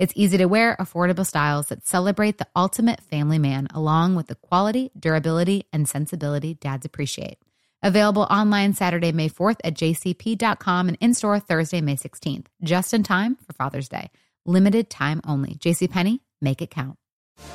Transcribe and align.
It's 0.00 0.14
easy 0.16 0.38
to 0.38 0.46
wear, 0.46 0.78
affordable 0.80 1.26
styles 1.26 1.66
that 1.66 1.86
celebrate 1.86 2.38
the 2.38 2.46
ultimate 2.56 3.02
family 3.02 3.38
man, 3.38 3.68
along 3.74 4.14
with 4.14 4.28
the 4.28 4.34
quality, 4.34 4.90
durability, 4.98 5.66
and 5.74 5.86
sensibility 5.86 6.54
dads 6.54 6.86
appreciate. 6.86 7.36
Available 7.82 8.22
online 8.22 8.72
Saturday, 8.72 9.12
May 9.12 9.28
4th 9.28 9.58
at 9.62 9.74
jcp.com 9.74 10.88
and 10.88 10.96
in 11.02 11.12
store 11.12 11.38
Thursday, 11.38 11.82
May 11.82 11.96
16th, 11.96 12.46
just 12.62 12.94
in 12.94 13.02
time 13.02 13.36
for 13.46 13.52
Father's 13.52 13.90
Day. 13.90 14.10
Limited 14.46 14.88
time 14.88 15.20
only. 15.26 15.56
JCPenney, 15.56 16.20
make 16.40 16.62
it 16.62 16.70
count. 16.70 16.96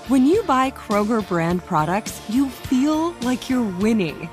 When 0.07 0.27
you 0.27 0.43
buy 0.43 0.69
Kroger 0.69 1.27
brand 1.27 1.65
products, 1.65 2.21
you 2.29 2.49
feel 2.49 3.13
like 3.21 3.49
you're 3.49 3.67
winning. 3.79 4.29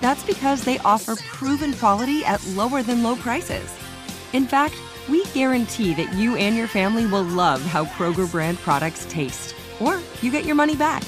That's 0.00 0.24
because 0.24 0.64
they 0.64 0.80
offer 0.80 1.14
proven 1.14 1.72
quality 1.74 2.24
at 2.24 2.44
lower 2.48 2.82
than 2.82 3.04
low 3.04 3.14
prices. 3.14 3.72
In 4.32 4.44
fact, 4.44 4.74
we 5.08 5.24
guarantee 5.26 5.94
that 5.94 6.12
you 6.14 6.36
and 6.36 6.56
your 6.56 6.66
family 6.66 7.06
will 7.06 7.22
love 7.22 7.62
how 7.62 7.84
Kroger 7.84 8.30
brand 8.30 8.58
products 8.58 9.06
taste, 9.08 9.54
or 9.80 10.00
you 10.22 10.30
get 10.30 10.44
your 10.44 10.54
money 10.54 10.76
back. 10.76 11.02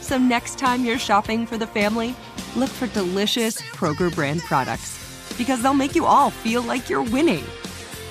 So 0.00 0.18
next 0.18 0.58
time 0.58 0.84
you're 0.84 0.98
shopping 0.98 1.46
for 1.46 1.56
the 1.56 1.66
family, 1.66 2.14
look 2.56 2.70
for 2.70 2.86
delicious 2.88 3.60
Kroger 3.60 4.14
brand 4.14 4.40
products 4.42 4.98
because 5.38 5.62
they'll 5.62 5.74
make 5.74 5.94
you 5.94 6.04
all 6.04 6.30
feel 6.30 6.62
like 6.62 6.88
you're 6.88 7.02
winning. 7.02 7.44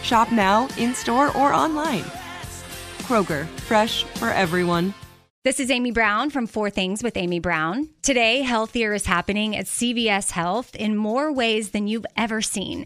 Shop 0.03 0.31
now, 0.31 0.67
in 0.78 0.94
store, 0.94 1.36
or 1.38 1.53
online. 1.53 2.03
Kroger, 3.03 3.45
fresh 3.62 4.03
for 4.03 4.30
everyone. 4.30 4.94
This 5.44 5.59
is 5.59 5.72
Amy 5.72 5.92
Brown 5.92 6.30
from 6.30 6.45
Four 6.45 6.69
Things 6.69 7.02
with 7.02 7.17
Amy 7.17 7.39
Brown. 7.39 7.89
Today, 8.03 8.42
healthier 8.42 8.94
is 8.94 9.08
happening 9.08 9.56
at 9.56 9.66
CVS 9.66 10.31
Health 10.31 10.75
in 10.75 10.95
more 10.95 11.31
ways 11.34 11.72
than 11.72 11.88
you've 11.88 12.06
ever 12.16 12.44
seen. 12.44 12.86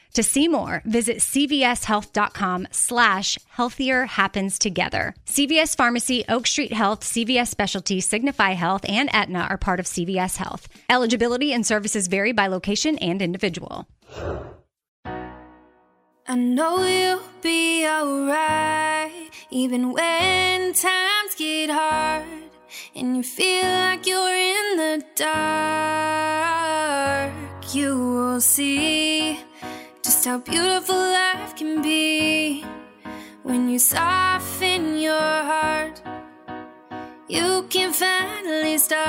To 0.13 0.23
see 0.23 0.47
more, 0.47 0.81
visit 0.85 1.17
cvshealth.com 1.17 2.67
slash 2.71 3.37
healthier 3.49 4.05
happens 4.05 4.59
together. 4.59 5.15
CVS 5.25 5.75
Pharmacy, 5.75 6.25
Oak 6.27 6.47
Street 6.47 6.73
Health, 6.73 7.01
CVS 7.01 7.47
Specialty, 7.47 8.01
Signify 8.01 8.51
Health, 8.51 8.83
and 8.87 9.09
Aetna 9.13 9.47
are 9.49 9.57
part 9.57 9.79
of 9.79 9.85
CVS 9.85 10.37
Health. 10.37 10.67
Eligibility 10.89 11.53
and 11.53 11.65
services 11.65 12.07
vary 12.07 12.33
by 12.33 12.47
location 12.47 12.97
and 12.97 13.21
individual. 13.21 13.87
I 16.27 16.35
know 16.35 16.85
you'll 16.85 17.21
be 17.41 17.87
alright, 17.87 19.29
even 19.49 19.91
when 19.93 20.73
times 20.73 21.35
get 21.37 21.69
hard 21.69 22.25
and 22.95 23.17
you 23.17 23.23
feel 23.23 23.63
like 23.63 24.05
you're 24.05 24.33
in 24.33 24.77
the 24.77 25.03
dark. 25.15 25.31
You 27.73 27.97
will 27.97 28.41
see 28.41 29.39
just 30.21 30.27
how 30.27 30.37
beautiful 30.37 30.95
life 30.95 31.55
can 31.55 31.81
be 31.81 32.63
when 33.41 33.67
you 33.67 33.79
soften 33.79 34.99
your 34.99 35.19
heart. 35.19 35.99
You 37.27 37.65
can 37.69 37.91
finally 37.91 38.77
start 38.77 39.01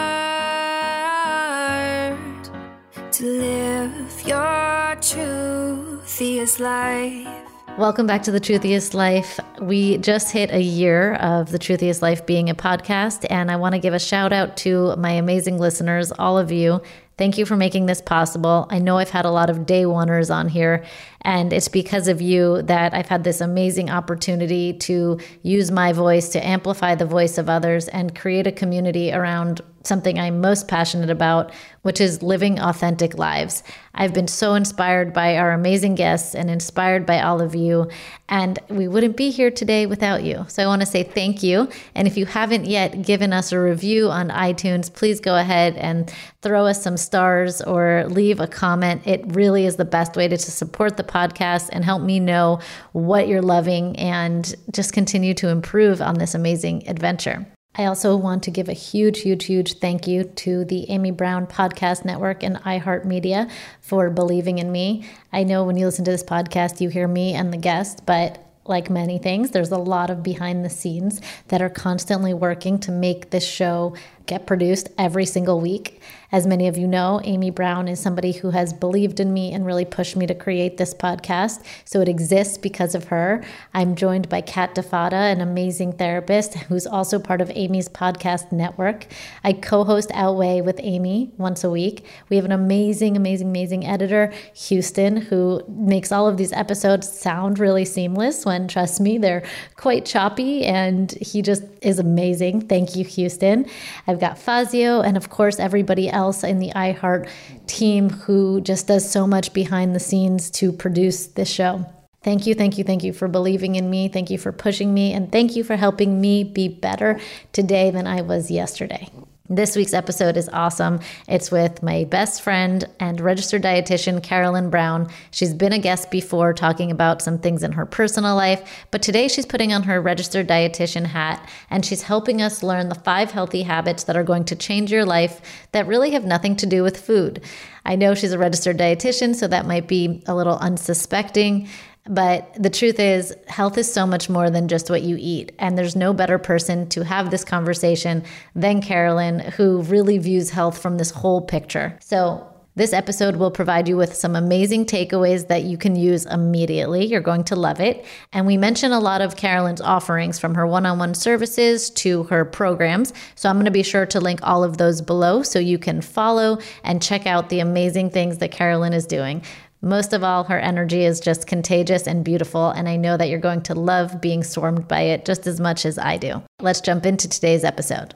to 3.12 3.24
live 3.24 4.22
your 4.26 4.96
truthiest 5.02 6.60
life. 6.60 7.28
Welcome 7.76 8.06
back 8.06 8.22
to 8.22 8.30
The 8.30 8.40
Truthiest 8.40 8.94
Life. 8.94 9.38
We 9.60 9.98
just 9.98 10.32
hit 10.32 10.50
a 10.50 10.62
year 10.62 11.16
of 11.16 11.50
The 11.50 11.58
Truthiest 11.58 12.00
Life 12.00 12.24
being 12.24 12.48
a 12.48 12.54
podcast, 12.54 13.26
and 13.28 13.50
I 13.50 13.56
want 13.56 13.74
to 13.74 13.78
give 13.78 13.92
a 13.92 13.98
shout 13.98 14.32
out 14.32 14.56
to 14.58 14.96
my 14.96 15.10
amazing 15.10 15.58
listeners, 15.58 16.10
all 16.12 16.38
of 16.38 16.50
you. 16.52 16.80
Thank 17.22 17.38
you 17.38 17.46
for 17.46 17.54
making 17.54 17.86
this 17.86 18.02
possible. 18.02 18.66
I 18.68 18.80
know 18.80 18.98
I've 18.98 19.10
had 19.10 19.24
a 19.24 19.30
lot 19.30 19.48
of 19.48 19.64
day 19.64 19.84
oneers 19.84 20.28
on 20.34 20.48
here, 20.48 20.84
and 21.22 21.52
it's 21.52 21.68
because 21.68 22.08
of 22.08 22.20
you 22.20 22.62
that 22.62 22.94
I've 22.94 23.08
had 23.08 23.24
this 23.24 23.40
amazing 23.40 23.90
opportunity 23.90 24.72
to 24.74 25.18
use 25.42 25.70
my 25.70 25.92
voice 25.92 26.28
to 26.30 26.46
amplify 26.46 26.94
the 26.94 27.06
voice 27.06 27.38
of 27.38 27.48
others 27.48 27.88
and 27.88 28.14
create 28.14 28.46
a 28.46 28.52
community 28.52 29.12
around 29.12 29.62
something 29.84 30.18
I'm 30.18 30.40
most 30.40 30.68
passionate 30.68 31.10
about, 31.10 31.52
which 31.82 32.00
is 32.00 32.22
living 32.22 32.60
authentic 32.60 33.18
lives. 33.18 33.62
I've 33.94 34.14
been 34.14 34.28
so 34.28 34.54
inspired 34.54 35.12
by 35.12 35.36
our 35.36 35.52
amazing 35.52 35.96
guests 35.96 36.34
and 36.34 36.48
inspired 36.48 37.04
by 37.04 37.20
all 37.20 37.40
of 37.40 37.54
you, 37.54 37.90
and 38.28 38.58
we 38.68 38.88
wouldn't 38.88 39.16
be 39.16 39.30
here 39.30 39.50
today 39.50 39.86
without 39.86 40.22
you. 40.22 40.44
So 40.48 40.62
I 40.62 40.66
want 40.66 40.82
to 40.82 40.86
say 40.86 41.02
thank 41.02 41.42
you. 41.42 41.68
And 41.94 42.06
if 42.06 42.16
you 42.16 42.26
haven't 42.26 42.64
yet 42.64 43.02
given 43.02 43.32
us 43.32 43.52
a 43.52 43.60
review 43.60 44.08
on 44.08 44.28
iTunes, 44.28 44.92
please 44.92 45.20
go 45.20 45.36
ahead 45.36 45.76
and 45.76 46.12
throw 46.40 46.66
us 46.66 46.82
some 46.82 46.96
stars 46.96 47.60
or 47.60 48.04
leave 48.08 48.40
a 48.40 48.46
comment. 48.46 49.02
It 49.06 49.22
really 49.34 49.66
is 49.66 49.76
the 49.76 49.84
best 49.84 50.16
way 50.16 50.28
to, 50.28 50.38
support 50.42 50.96
the 50.96 51.04
podcast 51.12 51.68
and 51.72 51.84
help 51.84 52.02
me 52.02 52.18
know 52.18 52.60
what 52.92 53.28
you're 53.28 53.42
loving 53.42 53.96
and 53.96 54.54
just 54.72 54.92
continue 54.92 55.34
to 55.34 55.48
improve 55.48 56.00
on 56.00 56.14
this 56.14 56.34
amazing 56.34 56.88
adventure. 56.88 57.46
I 57.74 57.86
also 57.86 58.16
want 58.16 58.42
to 58.42 58.50
give 58.50 58.68
a 58.68 58.74
huge, 58.74 59.20
huge, 59.20 59.46
huge 59.46 59.78
thank 59.78 60.06
you 60.06 60.24
to 60.24 60.64
the 60.66 60.90
Amy 60.90 61.10
Brown 61.10 61.46
Podcast 61.46 62.04
Network 62.04 62.42
and 62.42 62.56
iHeartMedia 62.56 63.50
for 63.80 64.10
believing 64.10 64.58
in 64.58 64.70
me. 64.70 65.06
I 65.32 65.44
know 65.44 65.64
when 65.64 65.78
you 65.78 65.86
listen 65.86 66.04
to 66.04 66.10
this 66.10 66.24
podcast, 66.24 66.82
you 66.82 66.90
hear 66.90 67.08
me 67.08 67.32
and 67.32 67.50
the 67.50 67.56
guest, 67.56 68.04
but 68.04 68.46
like 68.64 68.90
many 68.90 69.18
things, 69.18 69.50
there's 69.50 69.72
a 69.72 69.78
lot 69.78 70.10
of 70.10 70.22
behind 70.22 70.64
the 70.64 70.70
scenes 70.70 71.20
that 71.48 71.62
are 71.62 71.70
constantly 71.70 72.34
working 72.34 72.78
to 72.80 72.92
make 72.92 73.30
this 73.30 73.46
show 73.46 73.96
get 74.26 74.46
produced 74.46 74.88
every 74.98 75.24
single 75.24 75.60
week. 75.60 76.00
As 76.32 76.46
many 76.46 76.66
of 76.66 76.78
you 76.78 76.88
know, 76.88 77.20
Amy 77.24 77.50
Brown 77.50 77.88
is 77.88 78.00
somebody 78.00 78.32
who 78.32 78.48
has 78.48 78.72
believed 78.72 79.20
in 79.20 79.34
me 79.34 79.52
and 79.52 79.66
really 79.66 79.84
pushed 79.84 80.16
me 80.16 80.26
to 80.26 80.34
create 80.34 80.78
this 80.78 80.94
podcast. 80.94 81.62
So 81.84 82.00
it 82.00 82.08
exists 82.08 82.56
because 82.56 82.94
of 82.94 83.04
her. 83.04 83.44
I'm 83.74 83.94
joined 83.96 84.30
by 84.30 84.40
Kat 84.40 84.74
DeFada, 84.74 85.12
an 85.12 85.42
amazing 85.42 85.92
therapist 85.92 86.54
who's 86.54 86.86
also 86.86 87.18
part 87.18 87.42
of 87.42 87.52
Amy's 87.54 87.86
podcast 87.86 88.50
network. 88.50 89.08
I 89.44 89.52
co 89.52 89.84
host 89.84 90.10
Outway 90.14 90.62
with 90.62 90.80
Amy 90.82 91.30
once 91.36 91.64
a 91.64 91.70
week. 91.70 92.06
We 92.30 92.36
have 92.36 92.46
an 92.46 92.52
amazing, 92.52 93.14
amazing, 93.14 93.48
amazing 93.48 93.86
editor, 93.86 94.32
Houston, 94.54 95.18
who 95.18 95.62
makes 95.68 96.12
all 96.12 96.26
of 96.26 96.38
these 96.38 96.54
episodes 96.54 97.12
sound 97.12 97.58
really 97.58 97.84
seamless 97.84 98.46
when, 98.46 98.68
trust 98.68 99.02
me, 99.02 99.18
they're 99.18 99.44
quite 99.76 100.06
choppy 100.06 100.64
and 100.64 101.12
he 101.20 101.42
just 101.42 101.64
is 101.82 101.98
amazing. 101.98 102.68
Thank 102.68 102.96
you, 102.96 103.04
Houston. 103.04 103.66
I've 104.06 104.18
got 104.18 104.38
Fazio 104.38 105.02
and, 105.02 105.18
of 105.18 105.28
course, 105.28 105.60
everybody 105.60 106.08
else 106.08 106.21
else 106.22 106.44
in 106.44 106.58
the 106.58 106.70
iHeart 106.70 107.28
team 107.66 108.10
who 108.24 108.60
just 108.60 108.86
does 108.86 109.04
so 109.10 109.26
much 109.26 109.52
behind 109.52 109.94
the 109.94 110.00
scenes 110.00 110.50
to 110.50 110.72
produce 110.72 111.26
this 111.38 111.50
show. 111.50 111.84
Thank 112.22 112.46
you, 112.46 112.54
thank 112.54 112.78
you, 112.78 112.84
thank 112.84 113.02
you 113.02 113.12
for 113.12 113.26
believing 113.26 113.74
in 113.74 113.90
me. 113.90 114.08
Thank 114.08 114.30
you 114.30 114.38
for 114.38 114.52
pushing 114.52 114.94
me. 114.94 115.12
And 115.12 115.32
thank 115.32 115.56
you 115.56 115.64
for 115.64 115.76
helping 115.76 116.20
me 116.20 116.44
be 116.44 116.68
better 116.68 117.18
today 117.52 117.90
than 117.90 118.06
I 118.06 118.22
was 118.22 118.50
yesterday. 118.50 119.08
This 119.54 119.76
week's 119.76 119.92
episode 119.92 120.38
is 120.38 120.48
awesome. 120.48 121.00
It's 121.28 121.50
with 121.50 121.82
my 121.82 122.04
best 122.04 122.40
friend 122.40 122.88
and 122.98 123.20
registered 123.20 123.62
dietitian, 123.62 124.22
Carolyn 124.22 124.70
Brown. 124.70 125.10
She's 125.30 125.52
been 125.52 125.74
a 125.74 125.78
guest 125.78 126.10
before 126.10 126.54
talking 126.54 126.90
about 126.90 127.20
some 127.20 127.38
things 127.38 127.62
in 127.62 127.72
her 127.72 127.84
personal 127.84 128.34
life, 128.34 128.86
but 128.90 129.02
today 129.02 129.28
she's 129.28 129.44
putting 129.44 129.70
on 129.70 129.82
her 129.82 130.00
registered 130.00 130.48
dietitian 130.48 131.04
hat 131.04 131.46
and 131.68 131.84
she's 131.84 132.00
helping 132.00 132.40
us 132.40 132.62
learn 132.62 132.88
the 132.88 132.94
five 132.94 133.32
healthy 133.32 133.60
habits 133.60 134.04
that 134.04 134.16
are 134.16 134.24
going 134.24 134.46
to 134.46 134.56
change 134.56 134.90
your 134.90 135.04
life 135.04 135.42
that 135.72 135.86
really 135.86 136.12
have 136.12 136.24
nothing 136.24 136.56
to 136.56 136.64
do 136.64 136.82
with 136.82 137.04
food. 137.04 137.44
I 137.84 137.96
know 137.96 138.14
she's 138.14 138.32
a 138.32 138.38
registered 138.38 138.78
dietitian, 138.78 139.34
so 139.34 139.48
that 139.48 139.66
might 139.66 139.86
be 139.86 140.22
a 140.26 140.34
little 140.34 140.56
unsuspecting. 140.56 141.68
But 142.06 142.52
the 142.60 142.70
truth 142.70 142.98
is, 142.98 143.34
health 143.46 143.78
is 143.78 143.92
so 143.92 144.06
much 144.06 144.28
more 144.28 144.50
than 144.50 144.66
just 144.66 144.90
what 144.90 145.02
you 145.02 145.16
eat. 145.20 145.52
And 145.58 145.78
there's 145.78 145.94
no 145.94 146.12
better 146.12 146.36
person 146.36 146.88
to 146.88 147.04
have 147.04 147.30
this 147.30 147.44
conversation 147.44 148.24
than 148.56 148.82
Carolyn, 148.82 149.38
who 149.38 149.82
really 149.82 150.18
views 150.18 150.50
health 150.50 150.78
from 150.78 150.98
this 150.98 151.12
whole 151.12 151.40
picture. 151.40 151.96
So 152.00 152.48
This 152.74 152.94
episode 152.94 153.36
will 153.36 153.50
provide 153.50 153.86
you 153.86 153.98
with 153.98 154.14
some 154.14 154.34
amazing 154.34 154.86
takeaways 154.86 155.48
that 155.48 155.64
you 155.64 155.76
can 155.76 155.94
use 155.94 156.24
immediately. 156.24 157.04
You're 157.04 157.20
going 157.20 157.44
to 157.44 157.56
love 157.56 157.80
it. 157.80 158.06
And 158.32 158.46
we 158.46 158.56
mention 158.56 158.92
a 158.92 158.98
lot 158.98 159.20
of 159.20 159.36
Carolyn's 159.36 159.82
offerings 159.82 160.38
from 160.38 160.54
her 160.54 160.66
one 160.66 160.86
on 160.86 160.98
one 160.98 161.12
services 161.12 161.90
to 161.90 162.22
her 162.24 162.46
programs. 162.46 163.12
So 163.34 163.50
I'm 163.50 163.56
going 163.56 163.66
to 163.66 163.70
be 163.70 163.82
sure 163.82 164.06
to 164.06 164.20
link 164.20 164.40
all 164.42 164.64
of 164.64 164.78
those 164.78 165.02
below 165.02 165.42
so 165.42 165.58
you 165.58 165.78
can 165.78 166.00
follow 166.00 166.60
and 166.82 167.02
check 167.02 167.26
out 167.26 167.50
the 167.50 167.60
amazing 167.60 168.08
things 168.08 168.38
that 168.38 168.52
Carolyn 168.52 168.94
is 168.94 169.06
doing. 169.06 169.42
Most 169.84 170.12
of 170.12 170.22
all, 170.22 170.44
her 170.44 170.60
energy 170.60 171.04
is 171.04 171.18
just 171.18 171.48
contagious 171.48 172.06
and 172.06 172.24
beautiful, 172.24 172.70
and 172.70 172.88
I 172.88 172.94
know 172.94 173.16
that 173.16 173.28
you're 173.28 173.40
going 173.40 173.62
to 173.62 173.74
love 173.74 174.20
being 174.20 174.44
swarmed 174.44 174.86
by 174.86 175.00
it 175.00 175.24
just 175.24 175.48
as 175.48 175.58
much 175.58 175.84
as 175.84 175.98
I 175.98 176.18
do. 176.18 176.40
Let's 176.60 176.80
jump 176.80 177.04
into 177.04 177.28
today's 177.28 177.64
episode. 177.64 178.14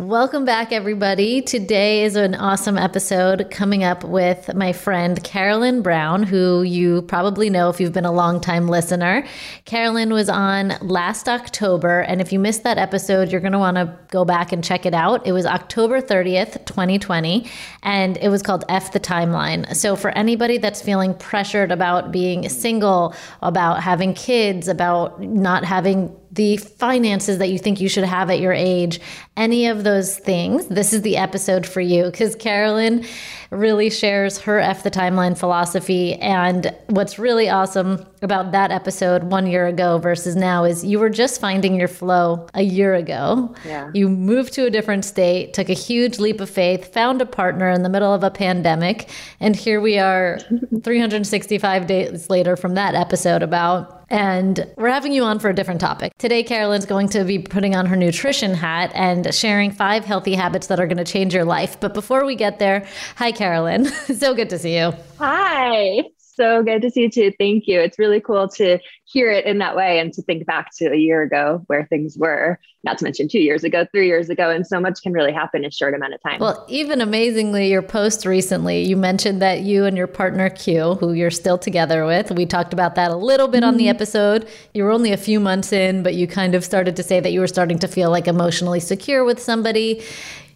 Welcome 0.00 0.46
back, 0.46 0.72
everybody. 0.72 1.42
Today 1.42 2.04
is 2.04 2.16
an 2.16 2.34
awesome 2.34 2.78
episode 2.78 3.50
coming 3.50 3.84
up 3.84 4.02
with 4.02 4.54
my 4.54 4.72
friend 4.72 5.22
Carolyn 5.22 5.82
Brown, 5.82 6.22
who 6.22 6.62
you 6.62 7.02
probably 7.02 7.50
know 7.50 7.68
if 7.68 7.78
you've 7.78 7.92
been 7.92 8.06
a 8.06 8.10
long 8.10 8.40
time 8.40 8.66
listener. 8.66 9.26
Carolyn 9.66 10.14
was 10.14 10.30
on 10.30 10.72
last 10.80 11.28
October, 11.28 12.00
and 12.00 12.22
if 12.22 12.32
you 12.32 12.38
missed 12.38 12.62
that 12.62 12.78
episode, 12.78 13.30
you're 13.30 13.42
going 13.42 13.52
to 13.52 13.58
want 13.58 13.76
to 13.76 13.94
go 14.08 14.24
back 14.24 14.52
and 14.52 14.64
check 14.64 14.86
it 14.86 14.94
out. 14.94 15.26
It 15.26 15.32
was 15.32 15.44
October 15.44 16.00
30th, 16.00 16.64
2020, 16.64 17.46
and 17.82 18.16
it 18.16 18.30
was 18.30 18.42
called 18.42 18.64
F 18.70 18.92
the 18.92 19.00
Timeline. 19.00 19.76
So, 19.76 19.96
for 19.96 20.12
anybody 20.12 20.56
that's 20.56 20.80
feeling 20.80 21.12
pressured 21.12 21.70
about 21.70 22.10
being 22.10 22.48
single, 22.48 23.14
about 23.42 23.82
having 23.82 24.14
kids, 24.14 24.66
about 24.66 25.20
not 25.20 25.66
having 25.66 26.16
the 26.32 26.56
finances 26.56 27.38
that 27.38 27.48
you 27.48 27.58
think 27.58 27.80
you 27.80 27.88
should 27.88 28.04
have 28.04 28.30
at 28.30 28.40
your 28.40 28.52
age, 28.52 29.00
any 29.36 29.66
of 29.66 29.84
those 29.84 30.18
things, 30.18 30.66
this 30.68 30.92
is 30.92 31.02
the 31.02 31.16
episode 31.16 31.66
for 31.66 31.80
you. 31.80 32.04
Because 32.04 32.34
Carolyn 32.36 33.04
really 33.50 33.90
shares 33.90 34.38
her 34.38 34.60
F 34.60 34.82
the 34.82 34.90
timeline 34.90 35.36
philosophy. 35.36 36.14
And 36.14 36.74
what's 36.86 37.18
really 37.18 37.48
awesome 37.48 38.04
about 38.22 38.52
that 38.52 38.70
episode 38.70 39.24
one 39.24 39.46
year 39.46 39.66
ago 39.66 39.98
versus 39.98 40.36
now 40.36 40.64
is 40.64 40.84
you 40.84 40.98
were 40.98 41.10
just 41.10 41.40
finding 41.40 41.74
your 41.74 41.88
flow 41.88 42.46
a 42.54 42.62
year 42.62 42.94
ago. 42.94 43.54
Yeah. 43.64 43.90
You 43.92 44.08
moved 44.08 44.52
to 44.54 44.66
a 44.66 44.70
different 44.70 45.04
state, 45.04 45.52
took 45.52 45.68
a 45.68 45.74
huge 45.74 46.18
leap 46.18 46.40
of 46.40 46.48
faith, 46.48 46.92
found 46.92 47.20
a 47.20 47.26
partner 47.26 47.70
in 47.70 47.82
the 47.82 47.88
middle 47.88 48.14
of 48.14 48.22
a 48.22 48.30
pandemic. 48.30 49.08
And 49.40 49.56
here 49.56 49.80
we 49.80 49.98
are 49.98 50.38
365 50.82 51.86
days 51.86 52.30
later 52.30 52.56
from 52.56 52.74
that 52.74 52.94
episode 52.94 53.42
about 53.42 54.00
and 54.10 54.66
we're 54.76 54.90
having 54.90 55.12
you 55.12 55.22
on 55.22 55.38
for 55.38 55.48
a 55.48 55.54
different 55.54 55.80
topic. 55.80 56.12
Today, 56.18 56.42
Carolyn's 56.42 56.84
going 56.84 57.08
to 57.10 57.24
be 57.24 57.38
putting 57.38 57.76
on 57.76 57.86
her 57.86 57.94
nutrition 57.94 58.54
hat 58.54 58.90
and 58.92 59.32
sharing 59.32 59.70
five 59.70 60.04
healthy 60.04 60.34
habits 60.34 60.66
that 60.66 60.80
are 60.80 60.88
going 60.88 60.98
to 60.98 61.04
change 61.04 61.32
your 61.32 61.44
life. 61.44 61.78
But 61.78 61.94
before 61.94 62.26
we 62.26 62.34
get 62.34 62.58
there, 62.58 62.84
hi, 63.14 63.30
Carolyn. 63.40 63.86
so 64.18 64.34
good 64.34 64.50
to 64.50 64.58
see 64.58 64.76
you. 64.76 64.92
Hi 65.18 66.04
so 66.40 66.62
good 66.62 66.80
to 66.80 66.90
see 66.90 67.02
you 67.02 67.10
too. 67.10 67.32
Thank 67.38 67.66
you. 67.66 67.78
It's 67.78 67.98
really 67.98 68.18
cool 68.18 68.48
to 68.48 68.78
hear 69.04 69.30
it 69.30 69.44
in 69.44 69.58
that 69.58 69.76
way 69.76 69.98
and 69.98 70.10
to 70.14 70.22
think 70.22 70.46
back 70.46 70.70
to 70.78 70.86
a 70.86 70.96
year 70.96 71.20
ago 71.20 71.62
where 71.66 71.84
things 71.84 72.16
were, 72.16 72.58
not 72.82 72.96
to 72.98 73.04
mention 73.04 73.28
two 73.28 73.40
years 73.40 73.62
ago, 73.62 73.86
three 73.92 74.06
years 74.06 74.30
ago. 74.30 74.48
And 74.48 74.66
so 74.66 74.80
much 74.80 75.02
can 75.02 75.12
really 75.12 75.32
happen 75.32 75.64
in 75.64 75.68
a 75.68 75.70
short 75.70 75.92
amount 75.92 76.14
of 76.14 76.22
time. 76.22 76.40
Well, 76.40 76.64
even 76.66 77.02
amazingly, 77.02 77.70
your 77.70 77.82
post 77.82 78.24
recently, 78.24 78.82
you 78.84 78.96
mentioned 78.96 79.42
that 79.42 79.60
you 79.60 79.84
and 79.84 79.98
your 79.98 80.06
partner 80.06 80.48
Q, 80.48 80.94
who 80.94 81.12
you're 81.12 81.30
still 81.30 81.58
together 81.58 82.06
with, 82.06 82.30
we 82.30 82.46
talked 82.46 82.72
about 82.72 82.94
that 82.94 83.10
a 83.10 83.16
little 83.16 83.46
bit 83.46 83.58
mm-hmm. 83.58 83.68
on 83.68 83.76
the 83.76 83.84
mm-hmm. 83.84 83.96
episode. 83.96 84.48
You 84.72 84.84
were 84.84 84.92
only 84.92 85.12
a 85.12 85.18
few 85.18 85.40
months 85.40 85.74
in, 85.74 86.02
but 86.02 86.14
you 86.14 86.26
kind 86.26 86.54
of 86.54 86.64
started 86.64 86.96
to 86.96 87.02
say 87.02 87.20
that 87.20 87.32
you 87.32 87.40
were 87.40 87.48
starting 87.48 87.78
to 87.80 87.88
feel 87.88 88.10
like 88.10 88.26
emotionally 88.26 88.80
secure 88.80 89.24
with 89.24 89.42
somebody. 89.42 90.02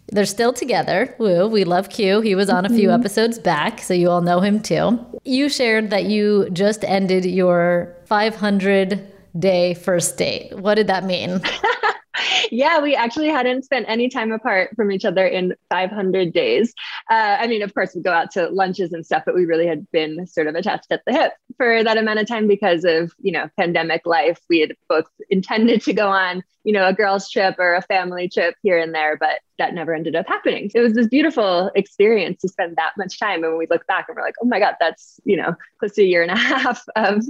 They're 0.07 0.25
still 0.25 0.53
together. 0.53 1.15
Woo, 1.17 1.47
we 1.47 1.63
love 1.63 1.89
Q. 1.89 2.21
He 2.21 2.35
was 2.35 2.49
on 2.49 2.65
a 2.65 2.69
few 2.69 2.89
mm-hmm. 2.89 2.99
episodes 2.99 3.39
back, 3.39 3.81
so 3.81 3.93
you 3.93 4.09
all 4.09 4.21
know 4.21 4.39
him 4.39 4.61
too. 4.61 5.03
You 5.23 5.49
shared 5.49 5.89
that 5.89 6.05
you 6.05 6.49
just 6.51 6.83
ended 6.83 7.25
your 7.25 7.95
500 8.05 9.11
day 9.37 9.73
first 9.73 10.17
date. 10.17 10.57
What 10.57 10.75
did 10.75 10.87
that 10.87 11.03
mean? 11.03 11.41
yeah, 12.51 12.79
we 12.79 12.95
actually 12.95 13.29
hadn't 13.29 13.63
spent 13.63 13.85
any 13.89 14.09
time 14.09 14.31
apart 14.31 14.71
from 14.75 14.91
each 14.91 15.05
other 15.05 15.25
in 15.25 15.53
500 15.69 16.33
days. 16.33 16.73
Uh, 17.09 17.37
I 17.39 17.47
mean, 17.47 17.61
of 17.61 17.73
course, 17.73 17.93
we 17.95 18.01
go 18.01 18.11
out 18.11 18.31
to 18.31 18.49
lunches 18.49 18.93
and 18.93 19.05
stuff, 19.05 19.23
but 19.25 19.35
we 19.35 19.45
really 19.45 19.67
had 19.67 19.89
been 19.91 20.25
sort 20.27 20.47
of 20.47 20.55
attached 20.55 20.91
at 20.91 21.01
the 21.05 21.13
hip 21.13 21.33
for 21.57 21.83
that 21.83 21.97
amount 21.97 22.19
of 22.19 22.27
time 22.27 22.47
because 22.47 22.83
of, 22.85 23.11
you 23.19 23.31
know, 23.31 23.49
pandemic 23.57 24.05
life. 24.05 24.39
We 24.49 24.59
had 24.59 24.75
both 24.87 25.05
intended 25.29 25.81
to 25.83 25.93
go 25.93 26.07
on, 26.07 26.43
you 26.63 26.73
know, 26.73 26.87
a 26.87 26.93
girls' 26.93 27.29
trip 27.29 27.55
or 27.59 27.75
a 27.75 27.81
family 27.81 28.29
trip 28.29 28.55
here 28.61 28.77
and 28.77 28.93
there, 28.93 29.17
but 29.17 29.39
that 29.57 29.73
never 29.73 29.93
ended 29.93 30.15
up 30.15 30.27
happening. 30.27 30.69
It 30.73 30.81
was 30.81 30.93
this 30.93 31.07
beautiful 31.07 31.71
experience 31.75 32.41
to 32.41 32.49
spend 32.49 32.75
that 32.75 32.91
much 32.97 33.19
time. 33.19 33.43
And 33.43 33.53
when 33.53 33.57
we 33.57 33.67
look 33.69 33.85
back 33.87 34.05
and 34.07 34.15
we're 34.15 34.23
like, 34.23 34.35
oh 34.41 34.45
my 34.45 34.59
God, 34.59 34.75
that's, 34.79 35.19
you 35.23 35.37
know, 35.37 35.55
close 35.79 35.93
to 35.93 36.01
a 36.01 36.05
year 36.05 36.21
and 36.21 36.31
a 36.31 36.35
half 36.37 36.83
of 36.95 37.23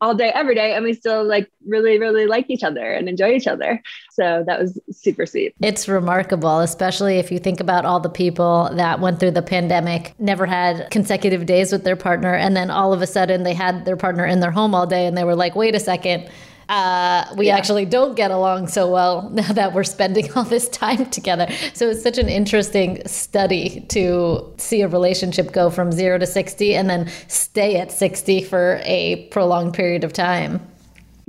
all 0.00 0.14
day, 0.14 0.30
every 0.34 0.54
day. 0.54 0.74
And 0.74 0.84
we 0.84 0.92
still 0.92 1.24
like 1.24 1.50
really, 1.66 1.98
really 1.98 2.26
like 2.26 2.50
each 2.50 2.62
other 2.62 2.92
and 2.92 3.08
enjoy 3.08 3.30
each 3.30 3.46
other. 3.46 3.82
So 4.12 4.44
that 4.46 4.60
was 4.60 4.78
super 4.90 5.26
sweet. 5.26 5.54
It's 5.60 5.88
remarkable, 5.88 6.60
especially 6.60 7.18
if 7.18 7.32
you 7.32 7.38
think 7.38 7.60
about 7.60 7.84
all 7.84 8.00
the 8.00 8.10
people 8.10 8.70
that 8.74 9.00
went 9.00 9.20
through 9.20 9.32
the 9.32 9.42
pandemic, 9.42 10.14
never 10.18 10.46
had 10.46 10.90
consecutive 10.90 11.46
days 11.46 11.72
with 11.72 11.84
their 11.84 11.96
partner. 11.96 12.34
And 12.34 12.56
then 12.56 12.70
all 12.70 12.92
of 12.92 13.02
a 13.02 13.06
sudden 13.06 13.42
they 13.42 13.54
had 13.54 13.84
their 13.84 13.96
partner 13.96 14.26
in 14.26 14.40
their 14.40 14.50
home 14.50 14.74
all 14.74 14.86
day 14.86 15.06
and 15.06 15.16
they 15.16 15.24
were 15.24 15.36
like, 15.36 15.54
wait 15.54 15.74
a 15.74 15.80
second 15.80 16.28
uh, 16.70 17.26
we 17.36 17.48
yeah. 17.48 17.56
actually 17.56 17.84
don't 17.84 18.14
get 18.14 18.30
along 18.30 18.68
so 18.68 18.88
well 18.88 19.28
now 19.32 19.52
that 19.52 19.74
we're 19.74 19.84
spending 19.84 20.32
all 20.34 20.44
this 20.44 20.68
time 20.68 21.04
together. 21.10 21.48
So 21.74 21.90
it's 21.90 22.02
such 22.02 22.16
an 22.16 22.28
interesting 22.28 23.06
study 23.06 23.80
to 23.88 24.54
see 24.56 24.80
a 24.82 24.88
relationship 24.88 25.52
go 25.52 25.68
from 25.68 25.90
zero 25.90 26.16
to 26.18 26.26
60 26.26 26.76
and 26.76 26.88
then 26.88 27.10
stay 27.26 27.76
at 27.76 27.90
60 27.90 28.44
for 28.44 28.80
a 28.84 29.26
prolonged 29.30 29.74
period 29.74 30.04
of 30.04 30.12
time. 30.12 30.69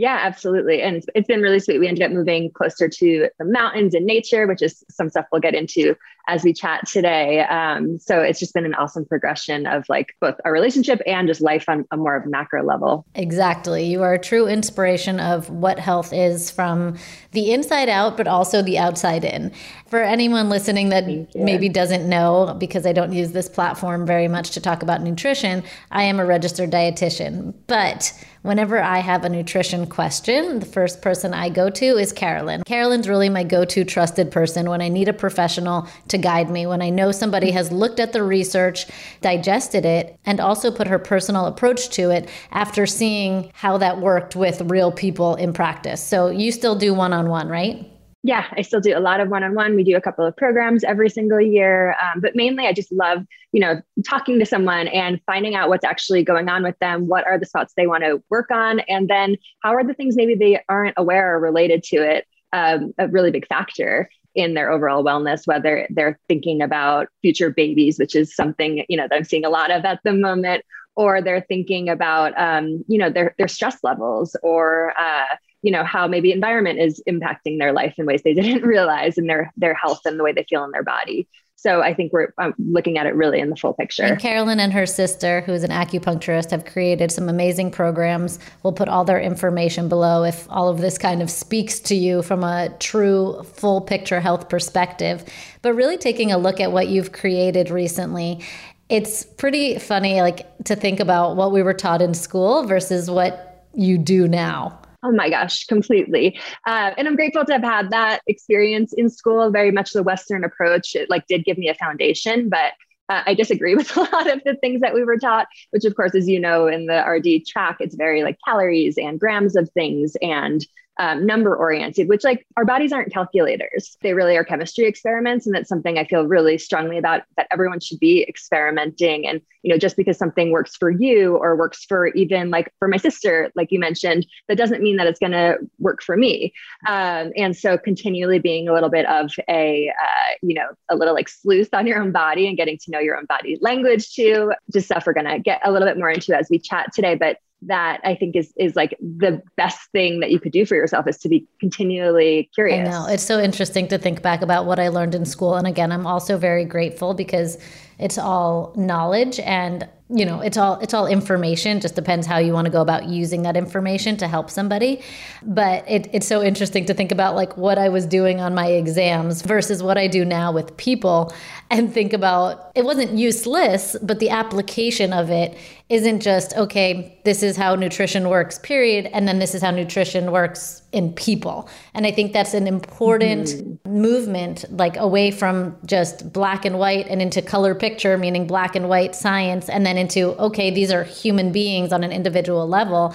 Yeah, 0.01 0.17
absolutely. 0.19 0.81
And 0.81 0.95
it's, 0.95 1.05
it's 1.13 1.27
been 1.27 1.43
really 1.43 1.59
sweet. 1.59 1.77
We 1.77 1.87
ended 1.87 2.03
up 2.03 2.11
moving 2.11 2.49
closer 2.49 2.89
to 2.89 3.29
the 3.37 3.45
mountains 3.45 3.93
and 3.93 4.03
nature, 4.03 4.47
which 4.47 4.63
is 4.63 4.83
some 4.89 5.11
stuff 5.11 5.27
we'll 5.31 5.41
get 5.41 5.53
into 5.53 5.95
as 6.27 6.43
we 6.43 6.53
chat 6.53 6.87
today. 6.87 7.41
Um, 7.41 7.99
so 7.99 8.19
it's 8.19 8.39
just 8.39 8.55
been 8.55 8.65
an 8.65 8.73
awesome 8.73 9.05
progression 9.05 9.67
of 9.67 9.87
like 9.89 10.15
both 10.19 10.35
our 10.43 10.51
relationship 10.51 11.01
and 11.05 11.27
just 11.27 11.39
life 11.39 11.65
on 11.67 11.85
a 11.91 11.97
more 11.97 12.15
of 12.15 12.25
macro 12.25 12.63
level. 12.63 13.05
Exactly. 13.13 13.85
You 13.85 14.01
are 14.01 14.13
a 14.13 14.19
true 14.19 14.47
inspiration 14.47 15.19
of 15.19 15.51
what 15.51 15.77
health 15.77 16.11
is 16.13 16.49
from 16.49 16.97
the 17.31 17.51
inside 17.51 17.87
out, 17.87 18.17
but 18.17 18.27
also 18.27 18.63
the 18.63 18.79
outside 18.79 19.23
in. 19.23 19.51
For 19.85 20.01
anyone 20.01 20.49
listening 20.49 20.89
that 20.89 21.05
maybe 21.35 21.69
doesn't 21.69 22.09
know, 22.09 22.55
because 22.59 22.87
I 22.87 22.91
don't 22.91 23.13
use 23.13 23.33
this 23.33 23.49
platform 23.49 24.07
very 24.07 24.27
much 24.27 24.49
to 24.51 24.61
talk 24.61 24.81
about 24.81 25.03
nutrition, 25.03 25.63
I 25.91 26.03
am 26.03 26.19
a 26.19 26.25
registered 26.25 26.71
dietitian. 26.71 27.53
But 27.67 28.13
whenever 28.41 28.81
I 28.81 28.99
have 28.99 29.23
a 29.23 29.29
nutrition 29.29 29.87
question, 29.87 30.59
the 30.59 30.65
first 30.65 31.01
person 31.01 31.33
I 31.33 31.49
go 31.49 31.69
to 31.69 31.85
is 31.97 32.11
Carolyn. 32.11 32.63
Carolyn's 32.63 33.07
really 33.07 33.29
my 33.29 33.43
go 33.43 33.65
to 33.65 33.83
trusted 33.83 34.31
person 34.31 34.69
when 34.69 34.81
I 34.81 34.87
need 34.87 35.07
a 35.07 35.13
professional 35.13 35.87
to 36.09 36.17
guide 36.17 36.49
me, 36.49 36.65
when 36.65 36.81
I 36.81 36.89
know 36.89 37.11
somebody 37.11 37.51
has 37.51 37.71
looked 37.71 37.99
at 37.99 38.13
the 38.13 38.23
research, 38.23 38.87
digested 39.21 39.85
it, 39.85 40.17
and 40.25 40.39
also 40.39 40.71
put 40.71 40.87
her 40.87 40.99
personal 40.99 41.45
approach 41.45 41.89
to 41.91 42.09
it 42.09 42.29
after 42.51 42.85
seeing 42.85 43.51
how 43.53 43.77
that 43.77 43.99
worked 43.99 44.35
with 44.35 44.61
real 44.71 44.91
people 44.91 45.35
in 45.35 45.53
practice. 45.53 46.03
So 46.03 46.29
you 46.29 46.51
still 46.51 46.75
do 46.75 46.93
one 46.93 47.13
on 47.13 47.29
one, 47.29 47.47
right? 47.47 47.87
Yeah, 48.23 48.45
I 48.55 48.61
still 48.61 48.79
do 48.79 48.95
a 48.95 48.99
lot 48.99 49.19
of 49.19 49.29
one-on-one. 49.29 49.75
We 49.75 49.83
do 49.83 49.97
a 49.97 50.01
couple 50.01 50.25
of 50.25 50.35
programs 50.37 50.83
every 50.83 51.09
single 51.09 51.41
year, 51.41 51.95
um, 52.01 52.21
but 52.21 52.35
mainly 52.35 52.67
I 52.67 52.73
just 52.73 52.91
love, 52.91 53.25
you 53.51 53.59
know, 53.59 53.81
talking 54.05 54.37
to 54.37 54.45
someone 54.45 54.87
and 54.89 55.19
finding 55.25 55.55
out 55.55 55.69
what's 55.69 55.85
actually 55.85 56.23
going 56.23 56.47
on 56.47 56.61
with 56.61 56.77
them. 56.79 57.07
What 57.07 57.25
are 57.25 57.39
the 57.39 57.47
spots 57.47 57.73
they 57.75 57.87
want 57.87 58.03
to 58.03 58.21
work 58.29 58.51
on, 58.51 58.79
and 58.81 59.09
then 59.09 59.37
how 59.63 59.73
are 59.73 59.83
the 59.83 59.95
things 59.95 60.15
maybe 60.15 60.35
they 60.35 60.61
aren't 60.69 60.93
aware 60.97 61.35
or 61.35 61.39
related 61.39 61.83
to 61.85 61.97
it 61.97 62.27
um, 62.53 62.93
a 62.99 63.07
really 63.07 63.31
big 63.31 63.47
factor 63.47 64.09
in 64.35 64.53
their 64.53 64.71
overall 64.71 65.03
wellness. 65.03 65.47
Whether 65.47 65.87
they're 65.89 66.19
thinking 66.27 66.61
about 66.61 67.07
future 67.21 67.49
babies, 67.49 67.97
which 67.97 68.15
is 68.15 68.35
something 68.35 68.85
you 68.87 68.97
know 68.97 69.07
that 69.09 69.15
I'm 69.15 69.23
seeing 69.23 69.45
a 69.45 69.49
lot 69.49 69.71
of 69.71 69.83
at 69.83 69.99
the 70.03 70.13
moment, 70.13 70.63
or 70.95 71.21
they're 71.21 71.41
thinking 71.47 71.89
about, 71.89 72.37
um, 72.39 72.83
you 72.87 72.97
know, 72.99 73.09
their 73.09 73.33
their 73.37 73.47
stress 73.47 73.77
levels 73.83 74.35
or 74.43 74.93
uh, 74.99 75.35
you 75.61 75.71
know 75.71 75.83
how 75.83 76.07
maybe 76.07 76.31
environment 76.31 76.79
is 76.79 77.01
impacting 77.07 77.59
their 77.59 77.73
life 77.73 77.95
in 77.97 78.05
ways 78.05 78.21
they 78.23 78.33
didn't 78.41 78.63
realize 78.63 79.17
and 79.17 79.29
their 79.29 79.51
their 79.57 79.73
health 79.73 80.01
and 80.05 80.19
the 80.19 80.23
way 80.23 80.33
they 80.33 80.45
feel 80.49 80.63
in 80.63 80.71
their 80.71 80.83
body. 80.83 81.27
So 81.55 81.83
i 81.83 81.93
think 81.93 82.11
we're 82.11 82.33
um, 82.39 82.55
looking 82.57 82.97
at 82.97 83.05
it 83.05 83.13
really 83.13 83.39
in 83.39 83.51
the 83.51 83.55
full 83.55 83.73
picture. 83.73 84.03
And 84.03 84.19
carolyn 84.19 84.59
and 84.59 84.73
her 84.73 84.87
sister 84.87 85.41
who's 85.41 85.63
an 85.63 85.69
acupuncturist 85.69 86.49
have 86.49 86.65
created 86.65 87.11
some 87.11 87.29
amazing 87.29 87.69
programs. 87.69 88.39
We'll 88.63 88.73
put 88.73 88.89
all 88.89 89.05
their 89.05 89.21
information 89.21 89.87
below 89.87 90.23
if 90.23 90.47
all 90.49 90.69
of 90.69 90.81
this 90.81 90.97
kind 90.97 91.21
of 91.21 91.29
speaks 91.29 91.79
to 91.81 91.95
you 91.95 92.23
from 92.23 92.43
a 92.43 92.75
true 92.79 93.43
full 93.43 93.81
picture 93.81 94.19
health 94.19 94.49
perspective. 94.49 95.23
But 95.61 95.75
really 95.75 95.97
taking 95.97 96.31
a 96.31 96.37
look 96.39 96.59
at 96.59 96.71
what 96.71 96.87
you've 96.87 97.11
created 97.11 97.69
recently 97.69 98.43
it's 98.89 99.23
pretty 99.23 99.79
funny 99.79 100.21
like 100.21 100.45
to 100.65 100.75
think 100.75 100.99
about 100.99 101.37
what 101.37 101.53
we 101.53 101.63
were 101.63 101.73
taught 101.73 102.01
in 102.01 102.13
school 102.13 102.65
versus 102.65 103.09
what 103.09 103.65
you 103.73 103.97
do 103.97 104.27
now 104.27 104.80
Oh 105.03 105.11
my 105.11 105.29
gosh, 105.29 105.65
completely. 105.65 106.39
Uh, 106.67 106.91
and 106.95 107.07
I'm 107.07 107.15
grateful 107.15 107.43
to 107.45 107.53
have 107.53 107.63
had 107.63 107.89
that 107.89 108.21
experience 108.27 108.93
in 108.93 109.09
school. 109.09 109.49
Very 109.49 109.71
much 109.71 109.93
the 109.93 110.03
Western 110.03 110.43
approach. 110.43 110.95
It 110.95 111.09
like 111.09 111.25
did 111.27 111.43
give 111.43 111.57
me 111.57 111.69
a 111.69 111.73
foundation, 111.73 112.49
but 112.49 112.73
uh, 113.09 113.23
I 113.25 113.33
disagree 113.33 113.73
with 113.77 113.95
a 113.97 114.01
lot 114.01 114.31
of 114.31 114.41
the 114.45 114.55
things 114.61 114.81
that 114.81 114.93
we 114.93 115.03
were 115.03 115.17
taught, 115.17 115.47
which, 115.71 115.85
of 115.85 115.95
course, 115.95 116.13
as 116.13 116.29
you 116.29 116.39
know, 116.39 116.67
in 116.67 116.85
the 116.85 117.03
RD 117.03 117.47
track, 117.47 117.77
it's 117.79 117.95
very 117.95 118.21
like 118.21 118.37
calories 118.45 118.97
and 118.97 119.19
grams 119.19 119.55
of 119.55 119.69
things 119.71 120.15
and 120.21 120.65
um, 120.99 121.25
number 121.25 121.55
oriented, 121.55 122.09
which 122.09 122.23
like 122.23 122.45
our 122.57 122.65
bodies 122.65 122.91
aren't 122.91 123.13
calculators. 123.13 123.97
They 124.01 124.13
really 124.13 124.35
are 124.37 124.43
chemistry 124.43 124.85
experiments. 124.85 125.45
And 125.45 125.55
that's 125.55 125.69
something 125.69 125.97
I 125.97 126.05
feel 126.05 126.25
really 126.25 126.57
strongly 126.57 126.97
about 126.97 127.23
that 127.37 127.47
everyone 127.51 127.79
should 127.79 127.99
be 127.99 128.23
experimenting. 128.27 129.25
And, 129.25 129.41
you 129.63 129.71
know, 129.71 129.77
just 129.77 129.95
because 129.95 130.17
something 130.17 130.51
works 130.51 130.75
for 130.75 130.91
you 130.91 131.37
or 131.37 131.55
works 131.55 131.85
for 131.85 132.07
even 132.07 132.49
like 132.49 132.71
for 132.77 132.87
my 132.87 132.97
sister, 132.97 133.51
like 133.55 133.71
you 133.71 133.79
mentioned, 133.79 134.27
that 134.47 134.57
doesn't 134.57 134.83
mean 134.83 134.97
that 134.97 135.07
it's 135.07 135.19
going 135.19 135.31
to 135.31 135.57
work 135.79 136.03
for 136.03 136.17
me. 136.17 136.53
Um, 136.87 137.31
and 137.37 137.55
so 137.55 137.77
continually 137.77 138.39
being 138.39 138.67
a 138.67 138.73
little 138.73 138.89
bit 138.89 139.05
of 139.05 139.31
a, 139.49 139.91
uh, 139.99 140.33
you 140.41 140.53
know, 140.53 140.67
a 140.89 140.95
little 140.95 141.13
like 141.13 141.29
sleuth 141.29 141.73
on 141.73 141.87
your 141.87 142.01
own 142.01 142.11
body 142.11 142.47
and 142.47 142.57
getting 142.57 142.77
to 142.77 142.91
know 142.91 142.99
your 142.99 143.17
own 143.17 143.25
body 143.25 143.57
language 143.61 144.13
too, 144.13 144.51
just 144.73 144.87
stuff 144.87 145.05
we're 145.07 145.13
going 145.13 145.25
to 145.25 145.39
get 145.39 145.61
a 145.63 145.71
little 145.71 145.87
bit 145.87 145.97
more 145.97 146.09
into 146.09 146.37
as 146.37 146.47
we 146.49 146.59
chat 146.59 146.91
today. 146.93 147.15
But 147.15 147.37
that 147.63 148.01
I 148.03 148.15
think 148.15 148.35
is 148.35 148.53
is 148.57 148.75
like 148.75 148.97
the 148.99 149.41
best 149.55 149.91
thing 149.91 150.19
that 150.19 150.31
you 150.31 150.39
could 150.39 150.51
do 150.51 150.65
for 150.65 150.75
yourself 150.75 151.07
is 151.07 151.17
to 151.19 151.29
be 151.29 151.45
continually 151.59 152.49
curious. 152.55 152.87
I 152.87 152.91
know. 152.91 153.05
It's 153.07 153.23
so 153.23 153.39
interesting 153.39 153.87
to 153.89 153.97
think 153.97 154.21
back 154.21 154.41
about 154.41 154.65
what 154.65 154.79
I 154.79 154.87
learned 154.87 155.15
in 155.15 155.25
school. 155.25 155.55
And 155.55 155.67
again, 155.67 155.91
I'm 155.91 156.07
also 156.07 156.37
very 156.37 156.65
grateful 156.65 157.13
because 157.13 157.57
it's 158.01 158.17
all 158.17 158.73
knowledge 158.75 159.39
and 159.39 159.87
you 160.09 160.25
know 160.25 160.41
it's 160.41 160.57
all 160.57 160.77
it's 160.79 160.93
all 160.93 161.07
information 161.07 161.79
just 161.79 161.95
depends 161.95 162.27
how 162.27 162.37
you 162.37 162.51
want 162.51 162.65
to 162.65 162.71
go 162.71 162.81
about 162.81 163.05
using 163.05 163.43
that 163.43 163.55
information 163.55 164.17
to 164.17 164.27
help 164.27 164.49
somebody 164.49 165.01
but 165.43 165.87
it, 165.87 166.09
it's 166.11 166.27
so 166.27 166.43
interesting 166.43 166.83
to 166.85 166.93
think 166.93 167.11
about 167.11 167.35
like 167.35 167.55
what 167.55 167.77
i 167.77 167.87
was 167.87 168.05
doing 168.05 168.41
on 168.41 168.53
my 168.53 168.67
exams 168.67 169.41
versus 169.43 169.81
what 169.81 169.97
i 169.97 170.07
do 170.07 170.25
now 170.25 170.51
with 170.51 170.75
people 170.75 171.33
and 171.69 171.93
think 171.93 172.11
about 172.11 172.71
it 172.75 172.83
wasn't 172.83 173.11
useless 173.11 173.95
but 174.01 174.19
the 174.19 174.29
application 174.29 175.13
of 175.13 175.29
it 175.29 175.57
isn't 175.91 176.21
just 176.21 176.55
okay 176.55 177.19
this 177.25 177.43
is 177.43 177.57
how 177.57 177.75
nutrition 177.75 178.29
works 178.29 178.57
period 178.59 179.05
and 179.07 179.27
then 179.27 179.39
this 179.39 179.53
is 179.53 179.61
how 179.61 179.69
nutrition 179.69 180.31
works 180.31 180.83
in 180.93 181.11
people 181.11 181.67
and 181.93 182.07
i 182.07 182.11
think 182.11 182.31
that's 182.31 182.53
an 182.53 182.65
important 182.65 183.47
mm-hmm. 183.47 184.01
movement 184.01 184.63
like 184.71 184.95
away 184.95 185.29
from 185.31 185.75
just 185.85 186.31
black 186.31 186.63
and 186.63 186.79
white 186.79 187.05
and 187.07 187.21
into 187.21 187.41
color 187.41 187.75
picture 187.75 188.17
meaning 188.17 188.47
black 188.47 188.73
and 188.73 188.87
white 188.87 189.13
science 189.13 189.67
and 189.67 189.85
then 189.85 189.97
into 189.97 190.29
okay 190.39 190.71
these 190.71 190.93
are 190.93 191.03
human 191.03 191.51
beings 191.51 191.91
on 191.91 192.05
an 192.05 192.11
individual 192.13 192.65
level 192.65 193.13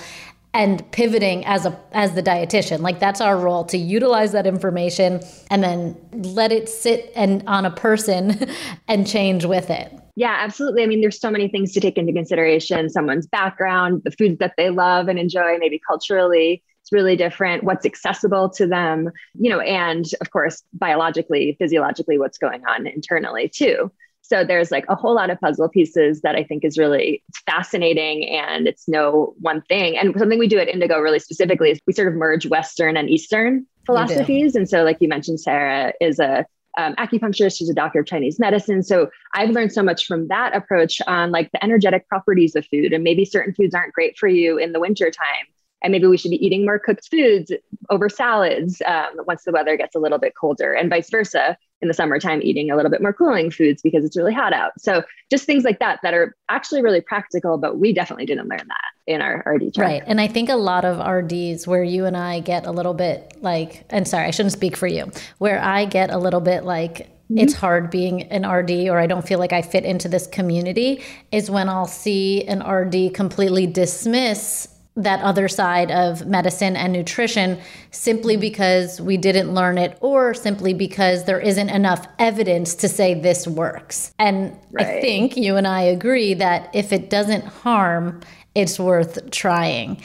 and 0.55 0.91
pivoting 0.93 1.45
as 1.45 1.67
a 1.67 1.79
as 1.93 2.15
the 2.15 2.23
dietitian. 2.23 2.81
Like 2.81 2.99
that's 2.99 3.21
our 3.21 3.39
role 3.39 3.65
to 3.67 3.77
utilize 3.77 4.33
that 4.33 4.47
information 4.47 5.21
and 5.51 5.63
then 5.63 5.97
let 6.13 6.53
it 6.53 6.69
sit 6.69 7.13
and 7.15 7.43
on 7.47 7.67
a 7.67 7.71
person 7.71 8.49
and 8.89 9.07
change 9.07 9.45
with 9.45 9.71
it. 9.71 9.93
Yeah 10.17 10.37
absolutely. 10.39 10.83
I 10.83 10.87
mean 10.87 11.01
there's 11.01 11.21
so 11.21 11.31
many 11.31 11.49
things 11.49 11.73
to 11.75 11.81
take 11.81 11.99
into 11.99 12.13
consideration. 12.13 12.89
Someone's 12.89 13.27
background 13.27 14.03
the 14.05 14.11
foods 14.11 14.39
that 14.39 14.55
they 14.57 14.71
love 14.71 15.09
and 15.09 15.19
enjoy 15.19 15.59
maybe 15.59 15.81
culturally 15.87 16.63
it's 16.83 16.93
really 16.93 17.17
different. 17.17 17.65
What's 17.65 17.85
accessible 17.85 18.49
to 18.51 18.67
them 18.67 19.11
you 19.39 19.51
know 19.51 19.61
and 19.61 20.07
of 20.21 20.31
course 20.31 20.63
biologically 20.73 21.57
physiologically 21.59 22.19
what's 22.19 22.39
going 22.39 22.65
on 22.67 22.87
internally 22.87 23.49
too 23.49 23.91
so 24.29 24.45
there's 24.45 24.73
like 24.73 24.85
a 24.89 24.97
whole 24.97 25.15
lot 25.15 25.31
of 25.31 25.41
puzzle 25.41 25.69
pieces 25.69 26.23
that 26.23 26.35
I 26.35 26.43
think 26.43 26.65
is 26.65 26.77
really 26.77 27.23
fascinating 27.47 28.29
and 28.29 28.67
it's 28.67 28.89
no 28.89 29.35
one 29.41 29.63
thing. 29.63 29.97
And 29.97 30.19
something 30.19 30.39
we 30.39 30.49
do 30.49 30.59
at 30.59 30.69
Indigo 30.69 30.99
really 30.99 31.21
specifically 31.21 31.71
is 31.71 31.81
we 31.87 31.93
sort 31.93 32.09
of 32.09 32.15
merge 32.15 32.45
Western 32.47 32.97
and 32.97 33.09
Eastern 33.09 33.65
philosophies. 33.87 34.57
And 34.57 34.69
so 34.69 34.83
like 34.83 34.97
you 35.01 35.09
mentioned, 35.09 35.41
Sarah 35.41 35.93
is 36.01 36.19
a 36.19 36.45
um, 36.77 36.97
acupuncturist. 36.97 37.57
She's 37.57 37.71
a 37.71 37.75
doctor 37.75 38.01
of 38.01 38.07
Chinese 38.07 38.41
medicine. 38.41 38.83
So 38.83 39.11
I've 39.35 39.51
learned 39.51 39.73
so 39.73 39.83
much 39.83 40.07
from 40.07 40.27
that 40.27 40.55
approach 40.57 41.01
on 41.07 41.31
like 41.31 41.53
the 41.53 41.63
energetic 41.65 42.09
properties 42.09 42.57
of 42.57 42.67
food 42.67 42.93
and 42.93 43.05
maybe 43.05 43.25
certain 43.25 43.55
foods 43.55 43.77
aren't 43.77 43.95
great 43.95 44.19
for 44.19 44.27
you 44.27 44.59
in 44.59 44.73
the 44.73 44.81
winter 44.81 45.09
time 45.11 45.47
and 45.83 45.93
maybe 45.93 46.07
we 46.07 46.17
should 46.17 46.31
be 46.31 46.45
eating 46.45 46.65
more 46.65 46.79
cooked 46.79 47.09
foods 47.09 47.53
over 47.91 48.09
salads 48.09 48.83
um, 48.87 49.11
once 49.27 49.45
the 49.45 49.53
weather 49.53 49.77
gets 49.77 49.95
a 49.95 49.99
little 49.99 50.19
bit 50.19 50.33
colder 50.39 50.73
and 50.73 50.91
vice 50.91 51.11
versa 51.11 51.57
in 51.83 51.89
the 51.89 51.95
summertime 51.95 52.41
eating 52.43 52.71
a 52.71 52.77
little 52.77 52.91
bit 52.91 53.03
more 53.03 53.13
cooling 53.13 53.51
foods 53.51 53.83
because 53.83 54.05
it's 54.05 54.17
really 54.17 54.33
hot 54.33 54.53
out 54.53 54.73
so 54.79 55.03
just 55.31 55.45
things 55.45 55.65
like 55.65 55.79
that 55.79 55.99
that 56.03 56.15
are 56.15 56.35
actually 56.49 56.83
really 56.83 57.01
practical 57.01 57.59
but 57.59 57.79
we 57.79 57.93
definitely 57.93 58.27
didn't 58.27 58.49
learn 58.49 58.67
that 58.67 58.91
in 59.07 59.21
our 59.21 59.43
rd 59.47 59.73
track. 59.75 59.87
right 59.87 60.03
and 60.07 60.21
i 60.21 60.27
think 60.27 60.49
a 60.49 60.57
lot 60.57 60.85
of 60.85 60.97
rds 60.99 61.67
where 61.67 61.85
you 61.85 62.05
and 62.05 62.17
i 62.17 62.41
get 62.41 62.67
a 62.67 62.71
little 62.71 62.95
bit 62.95 63.37
like 63.43 63.85
and 63.91 64.09
sorry 64.09 64.27
i 64.27 64.31
shouldn't 64.31 64.53
speak 64.53 64.77
for 64.77 64.87
you 64.87 65.11
where 65.39 65.61
i 65.61 65.85
get 65.85 66.11
a 66.11 66.19
little 66.19 66.41
bit 66.41 66.65
like 66.65 67.11
Mm-hmm. 67.27 67.39
it's 67.41 67.55
hard 67.55 67.91
being 67.91 68.23
an 68.31 68.49
RD 68.49 68.89
or 68.89 69.01
I 69.01 69.09
don't 69.09 69.27
feel 69.27 69.41
like 69.41 69.53
I 69.53 69.61
fit 69.61 69.85
into 69.85 70.09
this 70.09 70.29
community 70.29 71.03
is 71.33 71.51
when 71.51 71.69
I'll 71.69 71.89
see 71.89 72.45
an 72.45 72.63
RD 72.63 73.15
completely 73.15 73.67
dismiss 73.67 74.69
that 74.97 75.21
other 75.21 75.47
side 75.47 75.91
of 75.91 76.27
medicine 76.27 76.75
and 76.75 76.93
nutrition 76.93 77.59
simply 77.91 78.37
because 78.37 79.01
we 79.01 79.17
didn't 79.19 79.53
learn 79.53 79.77
it 79.77 79.97
or 80.01 80.33
simply 80.33 80.73
because 80.73 81.25
there 81.25 81.39
isn't 81.39 81.69
enough 81.69 82.07
evidence 82.19 82.75
to 82.75 82.89
say 82.89 83.13
this 83.13 83.47
works. 83.47 84.15
And 84.19 84.59
right. 84.73 84.87
I 84.87 85.01
think 85.01 85.37
you 85.37 85.57
and 85.57 85.67
I 85.67 85.83
agree 85.83 86.33
that 86.35 86.71
if 86.75 86.93
it 86.93 87.11
doesn't 87.11 87.45
harm, 87.45 88.21
it's 88.55 88.81
worth 88.81 89.31
trying. 89.31 90.01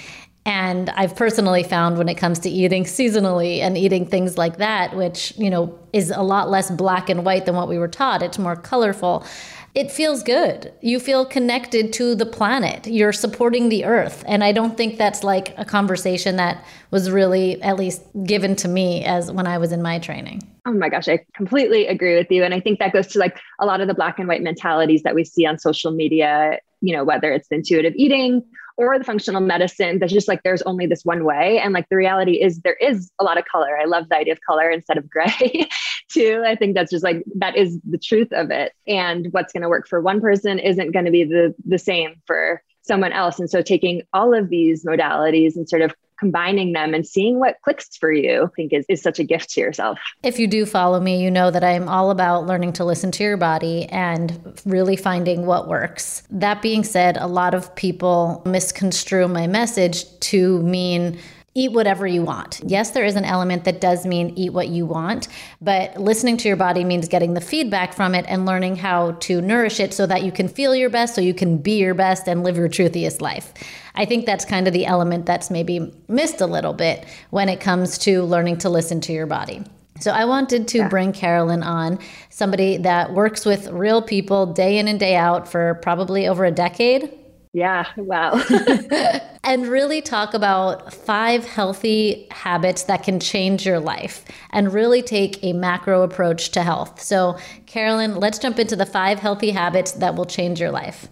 And 0.45 0.89
I've 0.89 1.15
personally 1.15 1.63
found 1.63 1.98
when 1.98 2.10
it 2.10 2.15
comes 2.15 2.39
to 2.39 2.50
eating 2.50 2.83
seasonally 2.83 3.60
and 3.60 3.77
eating 3.77 4.07
things 4.07 4.38
like 4.38 4.57
that, 4.57 4.95
which, 4.95 5.33
you 5.38 5.50
know, 5.50 5.77
is 5.93 6.10
a 6.10 6.24
lot 6.24 6.50
less 6.50 6.71
black 6.71 7.10
and 7.10 7.24
white 7.24 7.45
than 7.45 7.55
what 7.55 7.69
we 7.69 7.77
were 7.77 7.88
taught, 7.88 8.24
it's 8.24 8.39
more 8.39 8.55
colorful 8.55 9.25
it 9.73 9.89
feels 9.91 10.21
good. 10.23 10.73
You 10.81 10.99
feel 10.99 11.25
connected 11.25 11.93
to 11.93 12.15
the 12.15 12.25
planet. 12.25 12.87
You're 12.87 13.13
supporting 13.13 13.69
the 13.69 13.85
earth. 13.85 14.23
And 14.27 14.43
I 14.43 14.51
don't 14.51 14.75
think 14.75 14.97
that's 14.97 15.23
like 15.23 15.57
a 15.57 15.63
conversation 15.63 16.35
that 16.35 16.63
was 16.91 17.09
really 17.09 17.61
at 17.61 17.77
least 17.77 18.01
given 18.23 18.55
to 18.57 18.67
me 18.67 19.05
as 19.05 19.31
when 19.31 19.47
I 19.47 19.57
was 19.57 19.71
in 19.71 19.81
my 19.81 19.99
training. 19.99 20.41
Oh 20.65 20.73
my 20.73 20.89
gosh, 20.89 21.07
I 21.07 21.25
completely 21.33 21.87
agree 21.87 22.15
with 22.15 22.29
you. 22.29 22.43
And 22.43 22.53
I 22.53 22.59
think 22.59 22.79
that 22.79 22.93
goes 22.93 23.07
to 23.07 23.19
like 23.19 23.39
a 23.59 23.65
lot 23.65 23.81
of 23.81 23.87
the 23.87 23.93
black 23.93 24.19
and 24.19 24.27
white 24.27 24.43
mentalities 24.43 25.03
that 25.03 25.15
we 25.15 25.23
see 25.23 25.45
on 25.45 25.57
social 25.57 25.91
media, 25.91 26.59
you 26.81 26.95
know, 26.95 27.03
whether 27.03 27.31
it's 27.31 27.47
intuitive 27.49 27.93
eating 27.95 28.43
or 28.77 28.97
the 28.97 29.05
functional 29.05 29.41
medicine 29.41 29.99
that's 29.99 30.13
just 30.13 30.27
like 30.27 30.43
there's 30.43 30.61
only 30.63 30.85
this 30.85 31.05
one 31.05 31.23
way. 31.23 31.59
And 31.59 31.73
like 31.73 31.87
the 31.89 31.95
reality 31.95 32.41
is 32.41 32.59
there 32.61 32.75
is 32.75 33.11
a 33.19 33.23
lot 33.23 33.37
of 33.37 33.45
color. 33.45 33.77
I 33.77 33.85
love 33.85 34.09
the 34.09 34.17
idea 34.17 34.33
of 34.33 34.41
color 34.41 34.69
instead 34.69 34.97
of 34.97 35.09
gray 35.09 35.69
too. 36.12 36.44
I 36.46 36.56
think 36.56 36.75
that's 36.75 36.91
just 36.91 37.03
like 37.03 37.24
that 37.36 37.56
is 37.58 37.80
the 37.89 37.98
truth 37.98 38.30
of 38.32 38.51
it. 38.51 38.74
And 38.88 39.27
what's 39.32 39.53
going 39.53 39.63
to 39.63 39.70
work 39.70 39.88
for 39.88 40.01
one 40.01 40.22
person 40.22 40.60
isn't 40.60 40.91
going 40.91 41.06
to 41.06 41.12
be 41.12 41.24
the 41.24 41.53
the 41.65 41.80
same 41.80 42.22
for 42.25 42.62
someone 42.84 43.13
else. 43.13 43.39
And 43.39 43.50
so 43.50 43.62
taking 43.62 44.01
all 44.13 44.34
of 44.34 44.50
these 44.50 44.84
modalities 44.84 45.56
and 45.56 45.70
sort 45.70 45.82
of 45.82 45.94
combining 46.22 46.72
them 46.74 46.94
and 46.94 47.06
seeing 47.06 47.39
what 47.39 47.58
clicks 47.63 47.98
for 47.98 48.12
you, 48.12 48.44
I 48.44 48.56
think 48.56 48.74
is, 48.74 48.86
is 48.88 49.01
such 49.01 49.18
a 49.18 49.24
gift 49.24 49.50
to 49.51 49.62
yourself. 49.62 49.98
If 50.22 50.38
you 50.38 50.48
do 50.48 50.68
follow 50.68 51.00
me, 51.00 51.22
you 51.22 51.32
know 51.32 51.50
that 51.50 51.63
I'm 51.63 51.89
all 51.89 52.12
about 52.12 52.46
learning 52.46 52.74
to 52.74 52.86
listen 52.86 53.12
to 53.13 53.24
your 53.24 53.38
body 53.38 53.86
and 53.88 54.62
really 54.63 54.96
finding 54.96 55.48
what 55.48 55.68
works. 55.68 56.22
That 56.30 56.62
being 56.62 56.84
said, 56.84 57.18
a 57.18 57.25
lot 57.25 57.56
of 57.56 57.75
people 57.75 58.44
misconstrue 58.46 59.27
my 59.27 59.48
message 59.48 60.06
to 60.20 60.62
mean 60.62 61.18
eat 61.53 61.72
whatever 61.74 62.08
you 62.08 62.24
want. 62.24 62.62
Yes, 62.65 62.91
there 62.91 63.03
is 63.03 63.15
an 63.15 63.25
element 63.25 63.65
that 63.65 63.81
does 63.81 64.05
mean 64.05 64.34
eat 64.38 64.53
what 64.53 64.70
you 64.70 64.86
want, 64.86 65.27
but 65.60 65.98
listening 65.98 66.38
to 66.38 66.48
your 66.48 66.55
body 66.55 66.84
means 66.84 67.10
getting 67.10 67.34
the 67.34 67.41
feedback 67.41 67.93
from 67.93 68.15
it 68.15 68.25
and 68.27 68.46
learning 68.46 68.77
how 68.77 69.12
to 69.13 69.41
nourish 69.41 69.79
it 69.79 69.93
so 69.93 70.05
that 70.05 70.24
you 70.24 70.31
can 70.31 70.48
feel 70.48 70.74
your 70.74 70.89
best, 70.89 71.13
so 71.13 71.22
you 71.22 71.34
can 71.34 71.58
be 71.58 71.77
your 71.77 71.93
best 71.93 72.27
and 72.27 72.43
live 72.43 72.55
your 72.55 72.70
truthiest 72.70 73.22
life. 73.22 73.53
I 73.96 74.05
think 74.05 74.25
that's 74.25 74.46
kind 74.46 74.67
of 74.67 74.74
the 74.74 74.86
element 74.86 75.25
that's 75.25 75.51
maybe 75.51 75.93
missed 76.08 76.39
a 76.39 76.48
little 76.48 76.74
bit 76.74 77.05
when 77.31 77.50
it 77.50 77.60
comes 77.60 77.98
to 78.00 78.24
learning 78.24 78.60
to 78.60 78.70
listen 78.70 79.01
to 79.01 79.13
your 79.13 79.25
body. 79.25 79.62
So 80.00 80.12
I 80.12 80.25
wanted 80.25 80.67
to 80.70 80.79
yeah. 80.79 80.88
bring 80.88 81.12
Carolyn 81.12 81.62
on, 81.62 82.00
somebody 82.29 82.77
that 82.77 83.13
works 83.13 83.46
with 83.46 83.67
real 83.67 84.01
people 84.01 84.48
day 84.48 84.79
in 84.79 84.88
and 84.88 85.00
day 85.00 85.15
out 85.15 85.48
for 85.48 85.75
probably 85.75 86.27
over 86.27 86.43
a 86.46 86.51
decade. 86.51 87.12
Yeah, 87.53 87.86
wow. 87.98 88.41
and 89.43 89.67
really 89.67 90.01
talk 90.01 90.34
about 90.34 90.93
five 90.93 91.46
healthy 91.46 92.27
habits 92.31 92.84
that 92.84 93.03
can 93.03 93.20
change 93.20 93.65
your 93.65 93.79
life 93.79 94.24
and 94.51 94.74
really 94.74 95.01
take 95.01 95.43
a 95.43 95.51
macro 95.51 96.03
approach 96.03 96.51
to 96.51 96.63
health. 96.63 97.01
So, 97.01 97.38
Carolyn, 97.65 98.15
let's 98.15 98.39
jump 98.39 98.58
into 98.58 98.77
the 98.77 98.86
five 98.86 99.20
healthy 99.20 99.51
habits 99.51 99.93
that 99.93 100.15
will 100.15 100.25
change 100.25 100.62
your 100.62 100.72
life. 100.72 101.10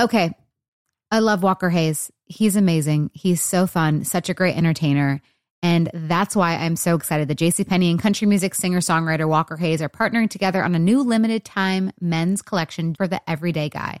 Okay. 0.00 0.32
I 1.10 1.18
love 1.18 1.42
Walker 1.42 1.68
Hayes. 1.68 2.10
He's 2.24 2.56
amazing. 2.56 3.10
He's 3.12 3.42
so 3.42 3.66
fun, 3.66 4.04
such 4.04 4.30
a 4.30 4.34
great 4.34 4.56
entertainer. 4.56 5.20
And 5.62 5.90
that's 5.92 6.34
why 6.34 6.56
I'm 6.56 6.76
so 6.76 6.94
excited 6.94 7.28
that 7.28 7.38
JCPenney 7.38 7.90
and 7.90 8.00
country 8.00 8.26
music 8.26 8.54
singer 8.54 8.80
songwriter 8.80 9.28
Walker 9.28 9.56
Hayes 9.56 9.82
are 9.82 9.88
partnering 9.90 10.30
together 10.30 10.64
on 10.64 10.74
a 10.74 10.78
new 10.78 11.02
limited 11.02 11.44
time 11.44 11.92
men's 12.00 12.40
collection 12.40 12.94
for 12.94 13.06
the 13.06 13.20
everyday 13.30 13.68
guy. 13.68 14.00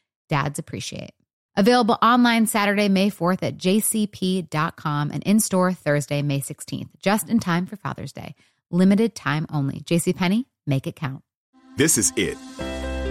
dads 0.31 0.57
appreciate. 0.57 1.11
Available 1.57 1.97
online 2.01 2.47
Saturday, 2.47 2.87
May 2.87 3.09
4th 3.11 3.43
at 3.43 3.57
jcp.com 3.57 5.11
and 5.11 5.21
in 5.23 5.41
store 5.41 5.73
Thursday, 5.73 6.21
May 6.21 6.39
16th, 6.39 6.89
just 7.01 7.29
in 7.29 7.39
time 7.39 7.65
for 7.65 7.75
Father's 7.75 8.13
Day. 8.13 8.35
Limited 8.71 9.13
time 9.13 9.45
only. 9.51 9.81
JCPenney, 9.81 10.45
make 10.65 10.87
it 10.87 10.95
count. 10.95 11.23
This 11.75 11.97
is 11.97 12.13
it. 12.15 12.37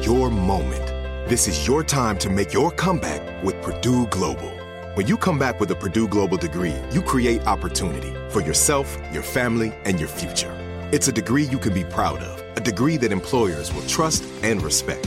Your 0.02 0.30
moment. 0.30 0.86
This 1.28 1.46
is 1.46 1.66
your 1.66 1.84
time 1.84 2.16
to 2.18 2.30
make 2.30 2.54
your 2.54 2.70
comeback 2.70 3.44
with 3.44 3.60
Purdue 3.60 4.06
Global. 4.06 4.50
When 4.94 5.06
you 5.06 5.18
come 5.18 5.38
back 5.38 5.60
with 5.60 5.70
a 5.70 5.76
Purdue 5.76 6.08
Global 6.08 6.38
degree, 6.38 6.76
you 6.90 7.02
create 7.02 7.46
opportunity 7.46 8.14
for 8.30 8.40
yourself, 8.40 8.96
your 9.12 9.22
family, 9.22 9.74
and 9.84 10.00
your 10.00 10.08
future. 10.08 10.56
It's 10.92 11.08
a 11.08 11.12
degree 11.12 11.44
you 11.44 11.58
can 11.58 11.74
be 11.74 11.84
proud 11.84 12.20
of, 12.20 12.56
a 12.56 12.60
degree 12.60 12.96
that 12.96 13.12
employers 13.12 13.72
will 13.74 13.86
trust 13.86 14.24
and 14.42 14.62
respect. 14.62 15.06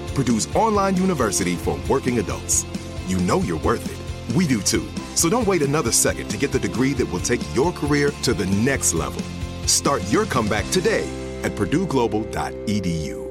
Purdue's 0.13 0.53
online 0.55 0.97
university 0.97 1.55
for 1.55 1.79
working 1.89 2.19
adults. 2.19 2.65
You 3.07 3.17
know 3.19 3.39
you're 3.39 3.59
worth 3.59 3.85
it. 3.85 4.35
We 4.35 4.47
do 4.47 4.61
too. 4.61 4.87
So 5.15 5.29
don't 5.29 5.47
wait 5.47 5.61
another 5.61 5.91
second 5.91 6.29
to 6.29 6.37
get 6.37 6.51
the 6.51 6.59
degree 6.59 6.93
that 6.93 7.11
will 7.11 7.19
take 7.19 7.41
your 7.55 7.71
career 7.71 8.11
to 8.23 8.33
the 8.33 8.45
next 8.47 8.93
level. 8.93 9.21
Start 9.67 10.01
your 10.11 10.25
comeback 10.25 10.69
today 10.69 11.07
at 11.43 11.51
purdueglobal.edu. 11.53 13.21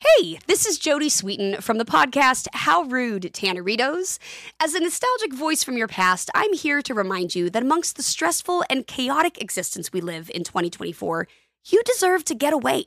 Hey, 0.00 0.38
this 0.46 0.66
is 0.66 0.78
Jodie 0.78 1.06
Sweetin 1.06 1.62
from 1.62 1.78
the 1.78 1.84
podcast 1.84 2.48
How 2.52 2.82
Rude, 2.82 3.30
Tanneritos. 3.32 4.18
As 4.58 4.74
a 4.74 4.80
nostalgic 4.80 5.32
voice 5.32 5.62
from 5.62 5.76
your 5.76 5.86
past, 5.86 6.28
I'm 6.34 6.52
here 6.52 6.82
to 6.82 6.92
remind 6.92 7.34
you 7.34 7.48
that 7.50 7.62
amongst 7.62 7.96
the 7.96 8.02
stressful 8.02 8.64
and 8.68 8.86
chaotic 8.86 9.40
existence 9.40 9.92
we 9.92 10.00
live 10.00 10.30
in 10.34 10.42
2024, 10.42 11.28
you 11.66 11.82
deserve 11.84 12.24
to 12.24 12.34
get 12.34 12.52
away. 12.52 12.86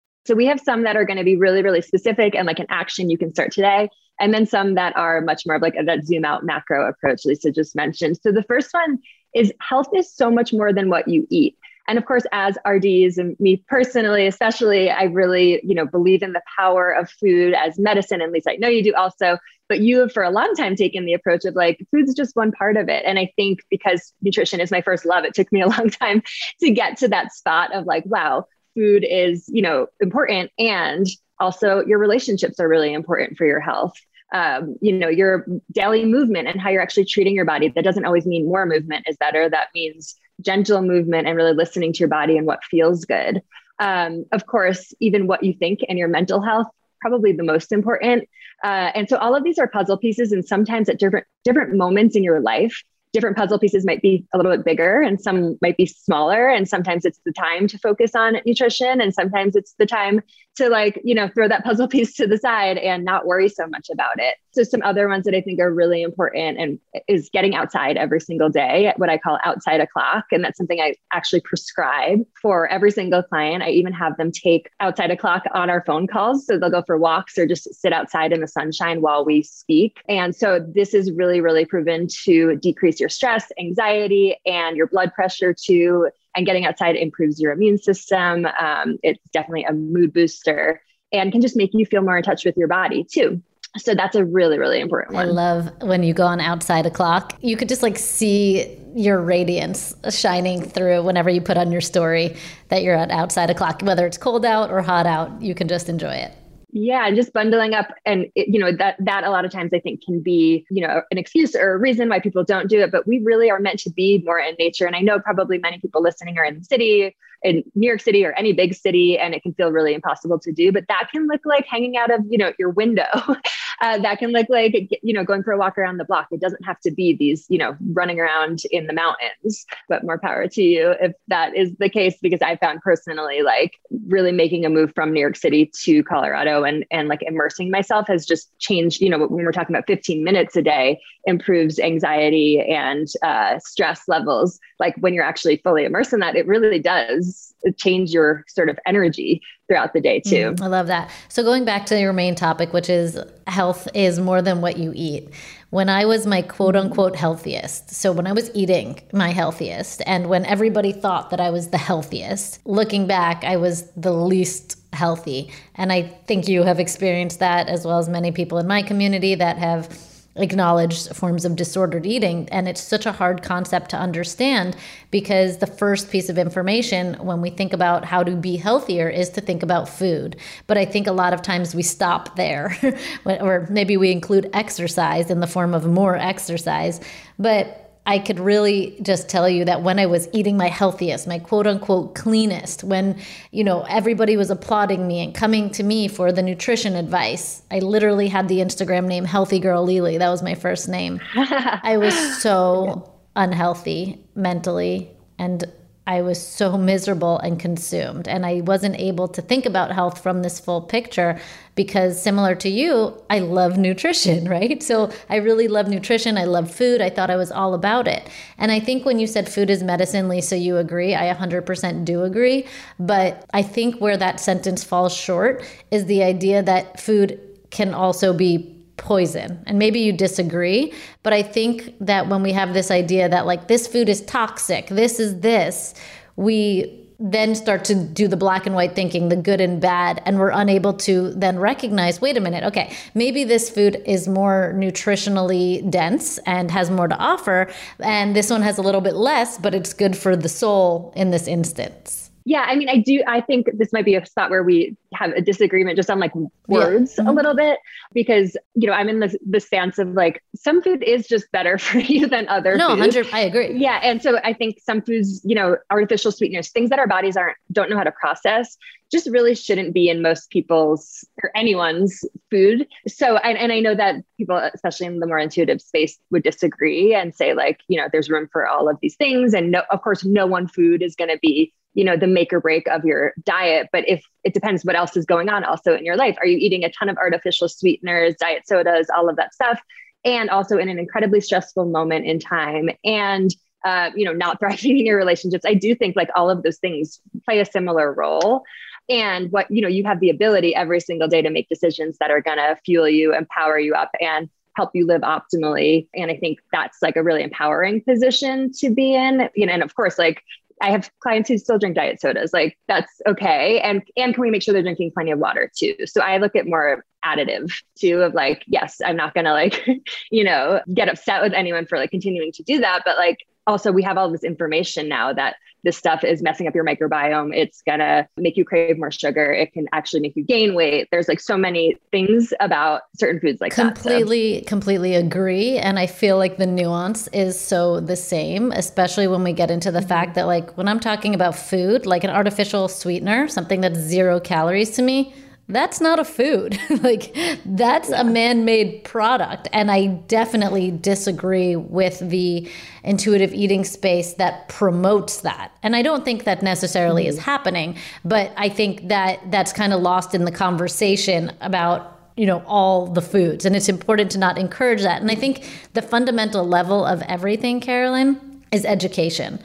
So 0.25 0.35
we 0.35 0.45
have 0.45 0.59
some 0.59 0.83
that 0.83 0.95
are 0.95 1.05
going 1.05 1.17
to 1.17 1.23
be 1.23 1.35
really, 1.35 1.63
really 1.63 1.81
specific 1.81 2.35
and 2.35 2.45
like 2.45 2.59
an 2.59 2.67
action 2.69 3.09
you 3.09 3.17
can 3.17 3.33
start 3.33 3.51
today. 3.51 3.89
And 4.19 4.33
then 4.33 4.45
some 4.45 4.75
that 4.75 4.95
are 4.95 5.21
much 5.21 5.43
more 5.45 5.55
of 5.55 5.61
like 5.61 5.73
that 5.83 6.05
zoom 6.05 6.25
out 6.25 6.45
macro 6.45 6.87
approach 6.87 7.25
Lisa 7.25 7.51
just 7.51 7.75
mentioned. 7.75 8.17
So 8.21 8.31
the 8.31 8.43
first 8.43 8.69
one 8.71 8.99
is 9.33 9.51
health 9.59 9.87
is 9.95 10.13
so 10.13 10.29
much 10.29 10.53
more 10.53 10.71
than 10.71 10.89
what 10.89 11.07
you 11.07 11.25
eat. 11.29 11.57
And 11.87 11.97
of 11.97 12.05
course, 12.05 12.23
as 12.31 12.57
RDs 12.65 13.17
and 13.17 13.35
me 13.39 13.63
personally, 13.67 14.27
especially, 14.27 14.89
I 14.91 15.03
really, 15.03 15.59
you 15.63 15.73
know, 15.73 15.85
believe 15.85 16.21
in 16.21 16.33
the 16.33 16.41
power 16.55 16.91
of 16.91 17.09
food 17.09 17.53
as 17.53 17.79
medicine. 17.79 18.21
And 18.21 18.31
Lisa, 18.31 18.51
I 18.51 18.55
know 18.57 18.67
you 18.67 18.83
do 18.83 18.93
also, 18.93 19.39
but 19.67 19.81
you 19.81 19.99
have 19.99 20.11
for 20.11 20.23
a 20.23 20.29
long 20.29 20.53
time 20.55 20.75
taken 20.75 21.05
the 21.05 21.13
approach 21.13 21.43
of 21.45 21.55
like 21.55 21.79
food's 21.89 22.13
just 22.13 22.35
one 22.35 22.51
part 22.51 22.77
of 22.77 22.87
it. 22.87 23.03
And 23.05 23.17
I 23.17 23.31
think 23.35 23.59
because 23.69 24.13
nutrition 24.21 24.59
is 24.59 24.69
my 24.69 24.81
first 24.81 25.05
love, 25.05 25.25
it 25.25 25.33
took 25.33 25.51
me 25.51 25.61
a 25.61 25.67
long 25.69 25.89
time 25.89 26.21
to 26.59 26.71
get 26.71 26.97
to 26.97 27.07
that 27.07 27.33
spot 27.33 27.73
of 27.73 27.85
like, 27.85 28.05
wow, 28.05 28.45
food 28.75 29.05
is, 29.07 29.49
you 29.49 29.61
know, 29.61 29.87
important. 29.99 30.51
And 30.57 31.07
also 31.39 31.83
your 31.85 31.99
relationships 31.99 32.59
are 32.59 32.67
really 32.67 32.93
important 32.93 33.37
for 33.37 33.45
your 33.45 33.59
health. 33.59 33.93
Um, 34.33 34.77
you 34.79 34.93
know 34.93 35.09
your 35.09 35.45
daily 35.73 36.05
movement 36.05 36.47
and 36.47 36.61
how 36.61 36.69
you're 36.69 36.81
actually 36.81 37.03
treating 37.03 37.35
your 37.35 37.43
body 37.43 37.67
that 37.67 37.83
doesn't 37.83 38.05
always 38.05 38.25
mean 38.25 38.45
more 38.45 38.65
movement 38.65 39.05
is 39.09 39.17
better. 39.17 39.49
That 39.49 39.67
means 39.75 40.15
gentle 40.39 40.81
movement 40.81 41.27
and 41.27 41.35
really 41.35 41.51
listening 41.51 41.91
to 41.91 41.99
your 41.99 42.07
body 42.07 42.37
and 42.37 42.47
what 42.47 42.63
feels 42.63 43.03
good. 43.03 43.41
Um, 43.79 44.23
of 44.31 44.45
course 44.45 44.93
even 45.01 45.27
what 45.27 45.43
you 45.43 45.53
think 45.53 45.81
and 45.89 45.99
your 45.99 46.07
mental 46.07 46.41
health 46.41 46.67
probably 47.01 47.33
the 47.33 47.43
most 47.43 47.71
important. 47.71 48.29
Uh, 48.63 48.91
and 48.95 49.09
so 49.09 49.17
all 49.17 49.35
of 49.35 49.43
these 49.43 49.57
are 49.57 49.67
puzzle 49.67 49.97
pieces 49.97 50.31
and 50.31 50.45
sometimes 50.45 50.87
at 50.87 50.99
different 50.99 51.25
different 51.43 51.75
moments 51.75 52.15
in 52.15 52.23
your 52.23 52.39
life 52.39 52.83
different 53.13 53.35
puzzle 53.35 53.59
pieces 53.59 53.85
might 53.85 54.01
be 54.01 54.25
a 54.33 54.37
little 54.37 54.51
bit 54.51 54.63
bigger 54.63 55.01
and 55.01 55.19
some 55.19 55.57
might 55.61 55.77
be 55.77 55.85
smaller. 55.85 56.47
And 56.47 56.67
sometimes 56.67 57.05
it's 57.05 57.19
the 57.25 57.33
time 57.33 57.67
to 57.67 57.77
focus 57.77 58.15
on 58.15 58.37
nutrition 58.45 59.01
and 59.01 59.13
sometimes 59.13 59.55
it's 59.55 59.73
the 59.77 59.85
time 59.85 60.21
to 60.55 60.69
like 60.69 60.99
you 61.03 61.15
know 61.15 61.29
throw 61.29 61.47
that 61.47 61.63
puzzle 61.65 61.87
piece 61.87 62.13
to 62.15 62.27
the 62.27 62.37
side 62.37 62.77
and 62.77 63.03
not 63.03 63.25
worry 63.25 63.49
so 63.49 63.67
much 63.67 63.89
about 63.91 64.17
it. 64.19 64.35
So 64.53 64.63
some 64.63 64.81
other 64.83 65.07
ones 65.07 65.25
that 65.25 65.35
i 65.35 65.41
think 65.41 65.59
are 65.59 65.73
really 65.73 66.01
important 66.01 66.59
and 66.59 66.79
is 67.07 67.29
getting 67.31 67.55
outside 67.55 67.97
every 67.97 68.19
single 68.19 68.49
day 68.49 68.93
what 68.97 69.09
i 69.09 69.17
call 69.17 69.39
outside 69.43 69.79
o'clock. 69.79 70.25
And 70.31 70.43
that's 70.43 70.57
something 70.57 70.79
i 70.79 70.95
actually 71.13 71.41
prescribe 71.41 72.19
for 72.41 72.67
every 72.67 72.91
single 72.91 73.23
client. 73.23 73.63
I 73.63 73.69
even 73.69 73.93
have 73.93 74.17
them 74.17 74.31
take 74.31 74.69
outside 74.79 75.11
o'clock 75.11 75.43
on 75.53 75.69
our 75.69 75.83
phone 75.85 76.07
calls. 76.07 76.45
So 76.45 76.57
they'll 76.57 76.69
go 76.69 76.83
for 76.85 76.97
walks 76.97 77.37
or 77.37 77.45
just 77.45 77.73
sit 77.73 77.93
outside 77.93 78.31
in 78.31 78.41
the 78.41 78.47
sunshine 78.47 79.01
while 79.01 79.25
we 79.25 79.43
speak. 79.43 80.01
And 80.07 80.35
so 80.35 80.65
this 80.73 80.93
is 80.93 81.11
really 81.11 81.41
really 81.41 81.65
proven 81.65 82.07
to 82.23 82.55
decrease 82.57 82.99
your 83.01 83.09
stress 83.09 83.51
anxiety 83.59 84.37
and 84.45 84.77
your 84.77 84.87
blood 84.87 85.11
pressure 85.13 85.53
too 85.53 86.09
and 86.35 86.45
getting 86.45 86.65
outside 86.65 86.95
improves 86.95 87.41
your 87.41 87.51
immune 87.51 87.77
system. 87.77 88.45
Um, 88.59 88.97
it's 89.03 89.19
definitely 89.33 89.65
a 89.65 89.73
mood 89.73 90.13
booster 90.13 90.81
and 91.11 91.31
can 91.31 91.41
just 91.41 91.57
make 91.57 91.71
you 91.73 91.85
feel 91.85 92.01
more 92.01 92.15
in 92.15 92.23
touch 92.23 92.45
with 92.45 92.55
your 92.55 92.69
body 92.69 93.03
too. 93.03 93.41
So 93.77 93.95
that's 93.95 94.15
a 94.15 94.25
really, 94.25 94.59
really 94.59 94.81
important 94.81 95.15
one. 95.15 95.27
I 95.27 95.29
love 95.29 95.69
when 95.81 96.03
you 96.03 96.13
go 96.13 96.25
on 96.25 96.41
outside 96.41 96.85
o'clock. 96.85 97.37
You 97.41 97.55
could 97.55 97.69
just 97.69 97.81
like 97.81 97.97
see 97.97 98.77
your 98.93 99.21
radiance 99.21 99.95
shining 100.09 100.61
through 100.61 101.03
whenever 101.03 101.29
you 101.29 101.39
put 101.39 101.55
on 101.55 101.71
your 101.71 101.79
story 101.79 102.35
that 102.67 102.83
you're 102.83 102.95
at 102.95 103.11
outside 103.11 103.49
o'clock, 103.49 103.81
whether 103.81 104.05
it's 104.05 104.17
cold 104.17 104.45
out 104.45 104.71
or 104.71 104.81
hot 104.81 105.05
out, 105.05 105.41
you 105.41 105.55
can 105.55 105.69
just 105.69 105.87
enjoy 105.87 106.13
it 106.13 106.33
yeah 106.73 107.05
and 107.05 107.15
just 107.15 107.33
bundling 107.33 107.73
up 107.73 107.93
and 108.05 108.27
it, 108.35 108.47
you 108.47 108.59
know 108.59 108.71
that 108.71 108.95
that 108.99 109.23
a 109.23 109.29
lot 109.29 109.45
of 109.45 109.51
times 109.51 109.71
i 109.73 109.79
think 109.79 110.03
can 110.03 110.21
be 110.21 110.65
you 110.69 110.85
know 110.85 111.01
an 111.11 111.17
excuse 111.17 111.55
or 111.55 111.73
a 111.73 111.77
reason 111.77 112.09
why 112.09 112.19
people 112.19 112.43
don't 112.43 112.69
do 112.69 112.79
it 112.79 112.91
but 112.91 113.05
we 113.05 113.19
really 113.19 113.49
are 113.49 113.59
meant 113.59 113.79
to 113.79 113.89
be 113.89 114.21
more 114.25 114.39
in 114.39 114.55
nature 114.57 114.85
and 114.85 114.95
i 114.95 114.99
know 114.99 115.19
probably 115.19 115.57
many 115.57 115.79
people 115.79 116.01
listening 116.01 116.37
are 116.37 116.45
in 116.45 116.57
the 116.57 116.63
city 116.63 117.15
in 117.43 117.63
new 117.75 117.87
york 117.87 117.99
city 117.99 118.25
or 118.25 118.31
any 118.33 118.53
big 118.53 118.73
city 118.73 119.17
and 119.17 119.33
it 119.33 119.43
can 119.43 119.53
feel 119.53 119.71
really 119.71 119.93
impossible 119.93 120.39
to 120.39 120.51
do 120.51 120.71
but 120.71 120.85
that 120.87 121.09
can 121.11 121.27
look 121.27 121.41
like 121.45 121.65
hanging 121.65 121.97
out 121.97 122.11
of 122.11 122.21
you 122.29 122.37
know 122.37 122.53
your 122.57 122.69
window 122.69 123.09
uh, 123.81 123.97
that 123.99 124.19
can 124.19 124.31
look 124.31 124.47
like 124.49 124.89
you 125.01 125.13
know 125.13 125.23
going 125.23 125.43
for 125.43 125.51
a 125.51 125.57
walk 125.57 125.77
around 125.77 125.97
the 125.97 126.05
block. 126.05 126.27
It 126.31 126.41
doesn't 126.41 126.65
have 126.65 126.79
to 126.81 126.91
be 126.91 127.15
these 127.15 127.45
you 127.49 127.57
know 127.57 127.75
running 127.93 128.19
around 128.19 128.61
in 128.71 128.87
the 128.87 128.93
mountains 128.93 129.65
but 129.89 130.03
more 130.03 130.19
power 130.19 130.47
to 130.47 130.61
you 130.61 130.95
if 131.01 131.13
that 131.27 131.55
is 131.55 131.75
the 131.79 131.89
case 131.89 132.15
because 132.21 132.41
i 132.41 132.55
found 132.55 132.81
personally 132.81 133.41
like 133.41 133.79
really 134.07 134.31
making 134.31 134.65
a 134.65 134.69
move 134.69 134.91
from 134.95 135.13
new 135.13 135.19
york 135.19 135.35
city 135.35 135.71
to 135.83 136.03
colorado 136.03 136.63
and 136.63 136.85
and 136.91 137.07
like 137.07 137.21
immersing 137.23 137.69
myself 137.69 138.07
has 138.07 138.25
just 138.25 138.57
changed 138.59 139.01
you 139.01 139.09
know 139.09 139.19
when 139.19 139.45
we're 139.45 139.51
talking 139.51 139.75
about 139.75 139.87
15 139.87 140.23
minutes 140.23 140.55
a 140.55 140.61
day 140.61 140.99
improves 141.25 141.79
anxiety 141.79 142.59
and 142.59 143.07
uh, 143.23 143.59
stress 143.59 144.03
levels. 144.07 144.59
Like 144.79 144.95
when 144.99 145.13
you're 145.13 145.23
actually 145.23 145.57
fully 145.57 145.85
immersed 145.85 146.13
in 146.13 146.19
that 146.19 146.35
it 146.35 146.47
really 146.47 146.79
does 146.79 147.53
change 147.77 148.11
your 148.11 148.43
sort 148.47 148.69
of 148.69 148.79
energy 148.85 149.41
throughout 149.71 149.93
the 149.93 150.01
day 150.01 150.19
too. 150.19 150.51
Mm, 150.51 150.61
I 150.61 150.67
love 150.67 150.87
that. 150.87 151.09
So 151.29 151.43
going 151.43 151.63
back 151.63 151.85
to 151.85 151.99
your 151.99 152.11
main 152.11 152.35
topic, 152.35 152.73
which 152.73 152.89
is 152.89 153.17
health 153.47 153.87
is 153.93 154.19
more 154.19 154.41
than 154.41 154.59
what 154.59 154.77
you 154.77 154.91
eat. 154.93 155.29
When 155.69 155.87
I 155.87 156.03
was 156.03 156.27
my 156.27 156.41
quote 156.41 156.75
unquote 156.75 157.15
healthiest, 157.15 157.89
so 157.89 158.11
when 158.11 158.27
I 158.27 158.33
was 158.33 158.51
eating 158.53 158.99
my 159.13 159.29
healthiest, 159.29 160.01
and 160.05 160.27
when 160.27 160.43
everybody 160.45 160.91
thought 160.91 161.29
that 161.29 161.39
I 161.39 161.51
was 161.51 161.69
the 161.69 161.77
healthiest, 161.77 162.59
looking 162.65 163.07
back, 163.07 163.45
I 163.45 163.55
was 163.55 163.89
the 163.91 164.11
least 164.11 164.77
healthy. 164.91 165.49
And 165.75 165.93
I 165.93 166.01
think 166.01 166.49
you 166.49 166.63
have 166.63 166.81
experienced 166.81 167.39
that 167.39 167.69
as 167.69 167.85
well 167.85 167.99
as 167.99 168.09
many 168.09 168.33
people 168.33 168.57
in 168.57 168.67
my 168.67 168.81
community 168.81 169.35
that 169.35 169.57
have 169.57 169.87
acknowledged 170.35 171.13
forms 171.15 171.43
of 171.45 171.55
disordered 171.55 172.05
eating. 172.05 172.47
And 172.49 172.67
it's 172.67 172.81
such 172.81 173.05
a 173.05 173.11
hard 173.11 173.43
concept 173.43 173.89
to 173.91 173.97
understand 173.97 174.75
because 175.09 175.57
the 175.57 175.67
first 175.67 176.09
piece 176.09 176.29
of 176.29 176.37
information 176.37 177.15
when 177.15 177.41
we 177.41 177.49
think 177.49 177.73
about 177.73 178.05
how 178.05 178.23
to 178.23 178.35
be 178.35 178.55
healthier 178.55 179.09
is 179.09 179.29
to 179.31 179.41
think 179.41 179.61
about 179.61 179.89
food. 179.89 180.37
But 180.67 180.77
I 180.77 180.85
think 180.85 181.07
a 181.07 181.11
lot 181.11 181.33
of 181.33 181.41
times 181.41 181.75
we 181.75 181.83
stop 181.83 182.35
there, 182.35 182.77
or 183.25 183.67
maybe 183.69 183.97
we 183.97 184.11
include 184.11 184.49
exercise 184.53 185.29
in 185.29 185.41
the 185.41 185.47
form 185.47 185.73
of 185.73 185.85
more 185.85 186.15
exercise. 186.15 187.01
But 187.37 187.90
I 188.11 188.19
could 188.19 188.41
really 188.41 188.97
just 189.01 189.29
tell 189.29 189.47
you 189.47 189.63
that 189.63 189.83
when 189.83 189.97
I 189.97 190.05
was 190.05 190.27
eating 190.33 190.57
my 190.57 190.67
healthiest, 190.67 191.27
my 191.27 191.39
quote 191.39 191.65
unquote 191.65 192.13
cleanest, 192.13 192.83
when, 192.83 193.17
you 193.51 193.63
know, 193.63 193.83
everybody 193.83 194.35
was 194.35 194.49
applauding 194.49 195.07
me 195.07 195.23
and 195.23 195.33
coming 195.33 195.69
to 195.69 195.83
me 195.83 196.09
for 196.09 196.33
the 196.33 196.41
nutrition 196.41 196.97
advice, 196.97 197.61
I 197.71 197.79
literally 197.79 198.27
had 198.27 198.49
the 198.49 198.57
Instagram 198.57 199.07
name 199.07 199.23
Healthy 199.23 199.61
Girl 199.61 199.85
Lily. 199.85 200.17
That 200.17 200.27
was 200.27 200.43
my 200.43 200.55
first 200.55 200.89
name. 200.89 201.21
I 201.35 201.95
was 201.95 202.13
so 202.41 203.17
unhealthy 203.37 204.21
mentally 204.35 205.15
and 205.39 205.63
I 206.07 206.23
was 206.23 206.45
so 206.45 206.77
miserable 206.77 207.37
and 207.39 207.59
consumed. 207.59 208.27
And 208.27 208.43
I 208.43 208.61
wasn't 208.61 208.99
able 208.99 209.27
to 209.29 209.41
think 209.41 209.67
about 209.67 209.91
health 209.91 210.21
from 210.21 210.41
this 210.41 210.59
full 210.59 210.81
picture 210.81 211.39
because, 211.75 212.21
similar 212.21 212.55
to 212.55 212.69
you, 212.69 213.21
I 213.29 213.39
love 213.39 213.77
nutrition, 213.77 214.49
right? 214.49 214.81
So 214.81 215.11
I 215.29 215.37
really 215.37 215.67
love 215.67 215.87
nutrition. 215.87 216.37
I 216.37 216.45
love 216.45 216.73
food. 216.73 217.01
I 217.01 217.11
thought 217.11 217.29
I 217.29 217.35
was 217.35 217.51
all 217.51 217.75
about 217.75 218.07
it. 218.07 218.27
And 218.57 218.71
I 218.71 218.79
think 218.79 219.05
when 219.05 219.19
you 219.19 219.27
said 219.27 219.47
food 219.47 219.69
is 219.69 219.83
medicine, 219.83 220.27
Lisa, 220.27 220.57
you 220.57 220.77
agree. 220.77 221.13
I 221.13 221.33
100% 221.33 222.03
do 222.03 222.23
agree. 222.23 222.65
But 222.99 223.45
I 223.53 223.61
think 223.61 224.01
where 224.01 224.17
that 224.17 224.39
sentence 224.39 224.83
falls 224.83 225.15
short 225.15 225.63
is 225.91 226.07
the 226.07 226.23
idea 226.23 226.63
that 226.63 226.99
food 226.99 227.39
can 227.69 227.93
also 227.93 228.33
be 228.33 228.80
poison. 229.01 229.63
And 229.65 229.79
maybe 229.79 229.99
you 229.99 230.13
disagree, 230.13 230.93
but 231.23 231.33
I 231.33 231.41
think 231.41 231.95
that 231.99 232.29
when 232.29 232.43
we 232.43 232.53
have 232.53 232.73
this 232.73 232.91
idea 232.91 233.27
that 233.27 233.45
like 233.45 233.67
this 233.67 233.87
food 233.87 234.07
is 234.07 234.21
toxic, 234.21 234.87
this 234.87 235.19
is 235.19 235.39
this, 235.39 235.95
we 236.35 236.97
then 237.19 237.53
start 237.55 237.83
to 237.85 237.95
do 237.95 238.27
the 238.27 238.37
black 238.37 238.65
and 238.65 238.75
white 238.75 238.95
thinking, 238.95 239.29
the 239.29 239.35
good 239.35 239.59
and 239.59 239.81
bad, 239.81 240.21
and 240.25 240.39
we're 240.39 240.49
unable 240.49 240.93
to 240.93 241.31
then 241.31 241.57
recognize 241.59 242.21
wait 242.21 242.37
a 242.37 242.39
minute, 242.39 242.63
okay, 242.63 242.95
maybe 243.13 243.43
this 243.43 243.69
food 243.69 244.01
is 244.05 244.27
more 244.27 244.73
nutritionally 244.75 245.87
dense 245.89 246.37
and 246.45 246.69
has 246.71 246.89
more 246.89 247.07
to 247.07 247.15
offer, 247.17 247.71
and 247.99 248.35
this 248.35 248.49
one 248.49 248.61
has 248.61 248.77
a 248.77 248.81
little 248.81 249.01
bit 249.01 249.15
less, 249.15 249.57
but 249.57 249.73
it's 249.73 249.93
good 249.93 250.15
for 250.15 250.35
the 250.35 250.49
soul 250.49 251.11
in 251.15 251.31
this 251.31 251.47
instance. 251.47 252.20
Yeah, 252.45 252.65
I 252.67 252.75
mean, 252.75 252.89
I 252.89 252.97
do. 252.97 253.23
I 253.27 253.41
think 253.41 253.67
this 253.73 253.93
might 253.93 254.05
be 254.05 254.15
a 254.15 254.25
spot 254.25 254.49
where 254.49 254.63
we 254.63 254.95
have 255.13 255.31
a 255.31 255.41
disagreement 255.41 255.97
just 255.97 256.09
on 256.09 256.19
like 256.19 256.33
words 256.67 257.15
yeah. 257.17 257.23
mm-hmm. 257.23 257.27
a 257.27 257.31
little 257.33 257.55
bit 257.55 257.79
because 258.13 258.55
you 258.73 258.87
know 258.87 258.93
I'm 258.93 259.09
in 259.09 259.19
the 259.19 259.37
the 259.47 259.59
stance 259.59 259.99
of 259.99 260.09
like 260.09 260.41
some 260.55 260.81
food 260.81 261.03
is 261.03 261.27
just 261.27 261.51
better 261.51 261.77
for 261.77 261.99
you 261.99 262.27
than 262.27 262.47
other. 262.47 262.75
No, 262.77 262.95
hundred. 262.95 263.27
I 263.31 263.41
agree. 263.41 263.77
Yeah, 263.77 263.99
and 264.03 264.21
so 264.21 264.39
I 264.43 264.53
think 264.53 264.79
some 264.81 265.01
foods, 265.01 265.41
you 265.43 265.55
know, 265.55 265.77
artificial 265.89 266.31
sweeteners, 266.31 266.69
things 266.69 266.89
that 266.89 266.99
our 266.99 267.07
bodies 267.07 267.37
aren't 267.37 267.57
don't 267.71 267.89
know 267.89 267.97
how 267.97 268.03
to 268.03 268.11
process, 268.11 268.77
just 269.11 269.29
really 269.29 269.53
shouldn't 269.53 269.93
be 269.93 270.09
in 270.09 270.21
most 270.21 270.49
people's 270.49 271.25
or 271.43 271.51
anyone's 271.55 272.23
food. 272.49 272.87
So, 273.07 273.37
and, 273.37 273.57
and 273.57 273.71
I 273.71 273.81
know 273.81 273.93
that 273.93 274.15
people, 274.37 274.57
especially 274.73 275.07
in 275.07 275.19
the 275.19 275.27
more 275.27 275.37
intuitive 275.37 275.81
space, 275.81 276.17
would 276.31 276.43
disagree 276.43 277.13
and 277.13 277.35
say 277.35 277.53
like, 277.53 277.81
you 277.87 277.99
know, 277.99 278.07
there's 278.11 278.29
room 278.29 278.47
for 278.51 278.67
all 278.67 278.89
of 278.89 278.97
these 279.01 279.15
things, 279.15 279.53
and 279.53 279.71
no, 279.71 279.83
of 279.91 280.01
course, 280.01 280.23
no 280.23 280.47
one 280.47 280.67
food 280.67 281.01
is 281.01 281.15
going 281.15 281.29
to 281.29 281.39
be 281.41 281.73
you 281.93 282.03
know 282.03 282.15
the 282.15 282.27
make 282.27 282.53
or 282.53 282.61
break 282.61 282.87
of 282.87 283.03
your 283.03 283.33
diet 283.43 283.89
but 283.91 284.07
if 284.07 284.23
it 284.43 284.53
depends 284.53 284.83
what 284.83 284.95
else 284.95 285.15
is 285.15 285.25
going 285.25 285.49
on 285.49 285.63
also 285.63 285.95
in 285.95 286.05
your 286.05 286.15
life. 286.15 286.35
Are 286.39 286.47
you 286.47 286.57
eating 286.57 286.83
a 286.83 286.91
ton 286.91 287.09
of 287.09 287.17
artificial 287.17 287.69
sweeteners 287.69 288.35
diet 288.39 288.67
sodas 288.67 289.07
all 289.15 289.29
of 289.29 289.35
that 289.35 289.53
stuff? 289.53 289.79
And 290.23 290.49
also 290.49 290.77
in 290.77 290.89
an 290.89 290.99
incredibly 290.99 291.41
stressful 291.41 291.85
moment 291.85 292.25
in 292.25 292.39
time 292.39 292.89
and 293.03 293.49
uh, 293.85 294.11
you 294.15 294.25
know 294.25 294.33
not 294.33 294.59
thriving 294.59 294.97
in 294.99 295.05
your 295.05 295.17
relationships 295.17 295.65
i 295.65 295.73
do 295.73 295.95
think 295.95 296.15
like 296.15 296.29
all 296.35 296.49
of 296.49 296.61
those 296.61 296.77
things 296.77 297.19
play 297.45 297.59
a 297.59 297.65
similar 297.65 298.13
role. 298.13 298.63
And 299.09 299.51
what 299.51 299.69
you 299.69 299.81
know 299.81 299.87
you 299.87 300.03
have 300.05 300.19
the 300.19 300.29
ability 300.29 300.75
every 300.75 300.99
single 300.99 301.27
day 301.27 301.41
to 301.41 301.49
make 301.49 301.67
decisions 301.69 302.17
that 302.19 302.31
are 302.31 302.41
going 302.41 302.57
to 302.57 302.77
fuel 302.85 303.09
you 303.09 303.35
empower 303.35 303.79
you 303.79 303.93
up 303.93 304.11
and 304.21 304.49
help 304.77 304.91
you 304.93 305.05
live 305.05 305.21
optimally. 305.21 306.07
And 306.15 306.31
i 306.31 306.37
think 306.37 306.59
that's 306.71 306.99
like 307.01 307.15
a 307.15 307.23
really 307.23 307.43
empowering 307.43 308.01
position 308.01 308.71
to 308.77 308.93
be 308.93 309.15
in. 309.15 309.49
You 309.55 309.65
know 309.65 309.73
and 309.73 309.83
of 309.83 309.95
course 309.95 310.17
like 310.19 310.43
I 310.81 310.91
have 310.91 311.11
clients 311.19 311.47
who 311.47 311.57
still 311.57 311.77
drink 311.77 311.95
diet 311.95 312.19
sodas. 312.19 312.53
Like 312.53 312.77
that's 312.87 313.11
okay. 313.27 313.79
And 313.81 314.01
and 314.17 314.33
can 314.33 314.41
we 314.41 314.51
make 314.51 314.63
sure 314.63 314.73
they're 314.73 314.83
drinking 314.83 315.11
plenty 315.13 315.31
of 315.31 315.39
water 315.39 315.71
too? 315.75 315.95
So 316.05 316.21
I 316.21 316.37
look 316.37 316.55
at 316.55 316.65
more 316.65 317.05
additive 317.23 317.71
too 317.99 318.21
of 318.21 318.33
like, 318.33 318.63
yes, 318.67 318.99
I'm 319.05 319.15
not 319.15 319.33
gonna 319.33 319.53
like, 319.53 319.87
you 320.31 320.43
know, 320.43 320.81
get 320.93 321.07
upset 321.07 321.41
with 321.41 321.53
anyone 321.53 321.85
for 321.85 321.97
like 321.97 322.11
continuing 322.11 322.51
to 322.53 322.63
do 322.63 322.79
that. 322.79 323.03
But 323.05 323.17
like 323.17 323.37
also 323.67 323.91
we 323.91 324.03
have 324.03 324.17
all 324.17 324.31
this 324.31 324.43
information 324.43 325.07
now 325.07 325.33
that 325.33 325.55
this 325.83 325.97
stuff 325.97 326.23
is 326.23 326.41
messing 326.41 326.67
up 326.67 326.75
your 326.75 326.85
microbiome. 326.85 327.55
It's 327.55 327.81
gonna 327.81 328.27
make 328.37 328.55
you 328.55 328.63
crave 328.63 328.97
more 328.97 329.11
sugar. 329.11 329.51
It 329.51 329.73
can 329.73 329.87
actually 329.93 330.19
make 330.19 330.35
you 330.35 330.43
gain 330.43 330.75
weight. 330.75 331.07
There's 331.11 331.27
like 331.27 331.39
so 331.39 331.57
many 331.57 331.97
things 332.11 332.53
about 332.59 333.01
certain 333.17 333.39
foods 333.39 333.61
like 333.61 333.73
completely, 333.73 334.55
that, 334.55 334.65
so. 334.65 334.69
completely 334.69 335.15
agree. 335.15 335.77
And 335.77 335.97
I 335.97 336.05
feel 336.05 336.37
like 336.37 336.57
the 336.57 336.67
nuance 336.67 337.27
is 337.29 337.59
so 337.59 337.99
the 337.99 338.15
same, 338.15 338.71
especially 338.71 339.27
when 339.27 339.43
we 339.43 339.53
get 339.53 339.71
into 339.71 339.91
the 339.91 339.99
mm-hmm. 339.99 340.07
fact 340.07 340.35
that 340.35 340.45
like 340.45 340.77
when 340.77 340.87
I'm 340.87 340.99
talking 340.99 341.33
about 341.33 341.55
food, 341.55 342.05
like 342.05 342.23
an 342.23 342.29
artificial 342.29 342.87
sweetener, 342.87 343.47
something 343.47 343.81
that's 343.81 343.99
zero 343.99 344.39
calories 344.39 344.91
to 344.91 345.01
me, 345.01 345.33
that's 345.71 346.01
not 346.01 346.19
a 346.19 346.25
food. 346.25 346.79
like 347.01 347.35
that's 347.65 348.09
yeah. 348.09 348.21
a 348.21 348.23
man-made 348.23 349.03
product 349.03 349.67
and 349.73 349.91
I 349.91 350.07
definitely 350.07 350.91
disagree 350.91 351.75
with 351.75 352.19
the 352.19 352.69
intuitive 353.03 353.53
eating 353.53 353.83
space 353.83 354.33
that 354.33 354.67
promotes 354.69 355.41
that. 355.41 355.71
And 355.83 355.95
I 355.95 356.01
don't 356.01 356.23
think 356.23 356.43
that 356.43 356.61
necessarily 356.61 357.23
mm-hmm. 357.23 357.29
is 357.29 357.39
happening, 357.39 357.97
but 358.23 358.51
I 358.57 358.69
think 358.69 359.07
that 359.07 359.51
that's 359.51 359.73
kind 359.73 359.93
of 359.93 360.01
lost 360.01 360.35
in 360.35 360.45
the 360.45 360.51
conversation 360.51 361.51
about 361.61 362.19
you 362.37 362.45
know 362.45 362.63
all 362.65 363.07
the 363.07 363.21
foods 363.21 363.65
and 363.65 363.75
it's 363.75 363.89
important 363.89 364.31
to 364.31 364.37
not 364.37 364.57
encourage 364.57 365.01
that 365.01 365.21
and 365.21 365.29
i 365.29 365.35
think 365.35 365.67
the 365.93 366.01
fundamental 366.01 366.65
level 366.65 367.05
of 367.05 367.21
everything 367.23 367.81
carolyn 367.81 368.63
is 368.71 368.85
education 368.85 369.59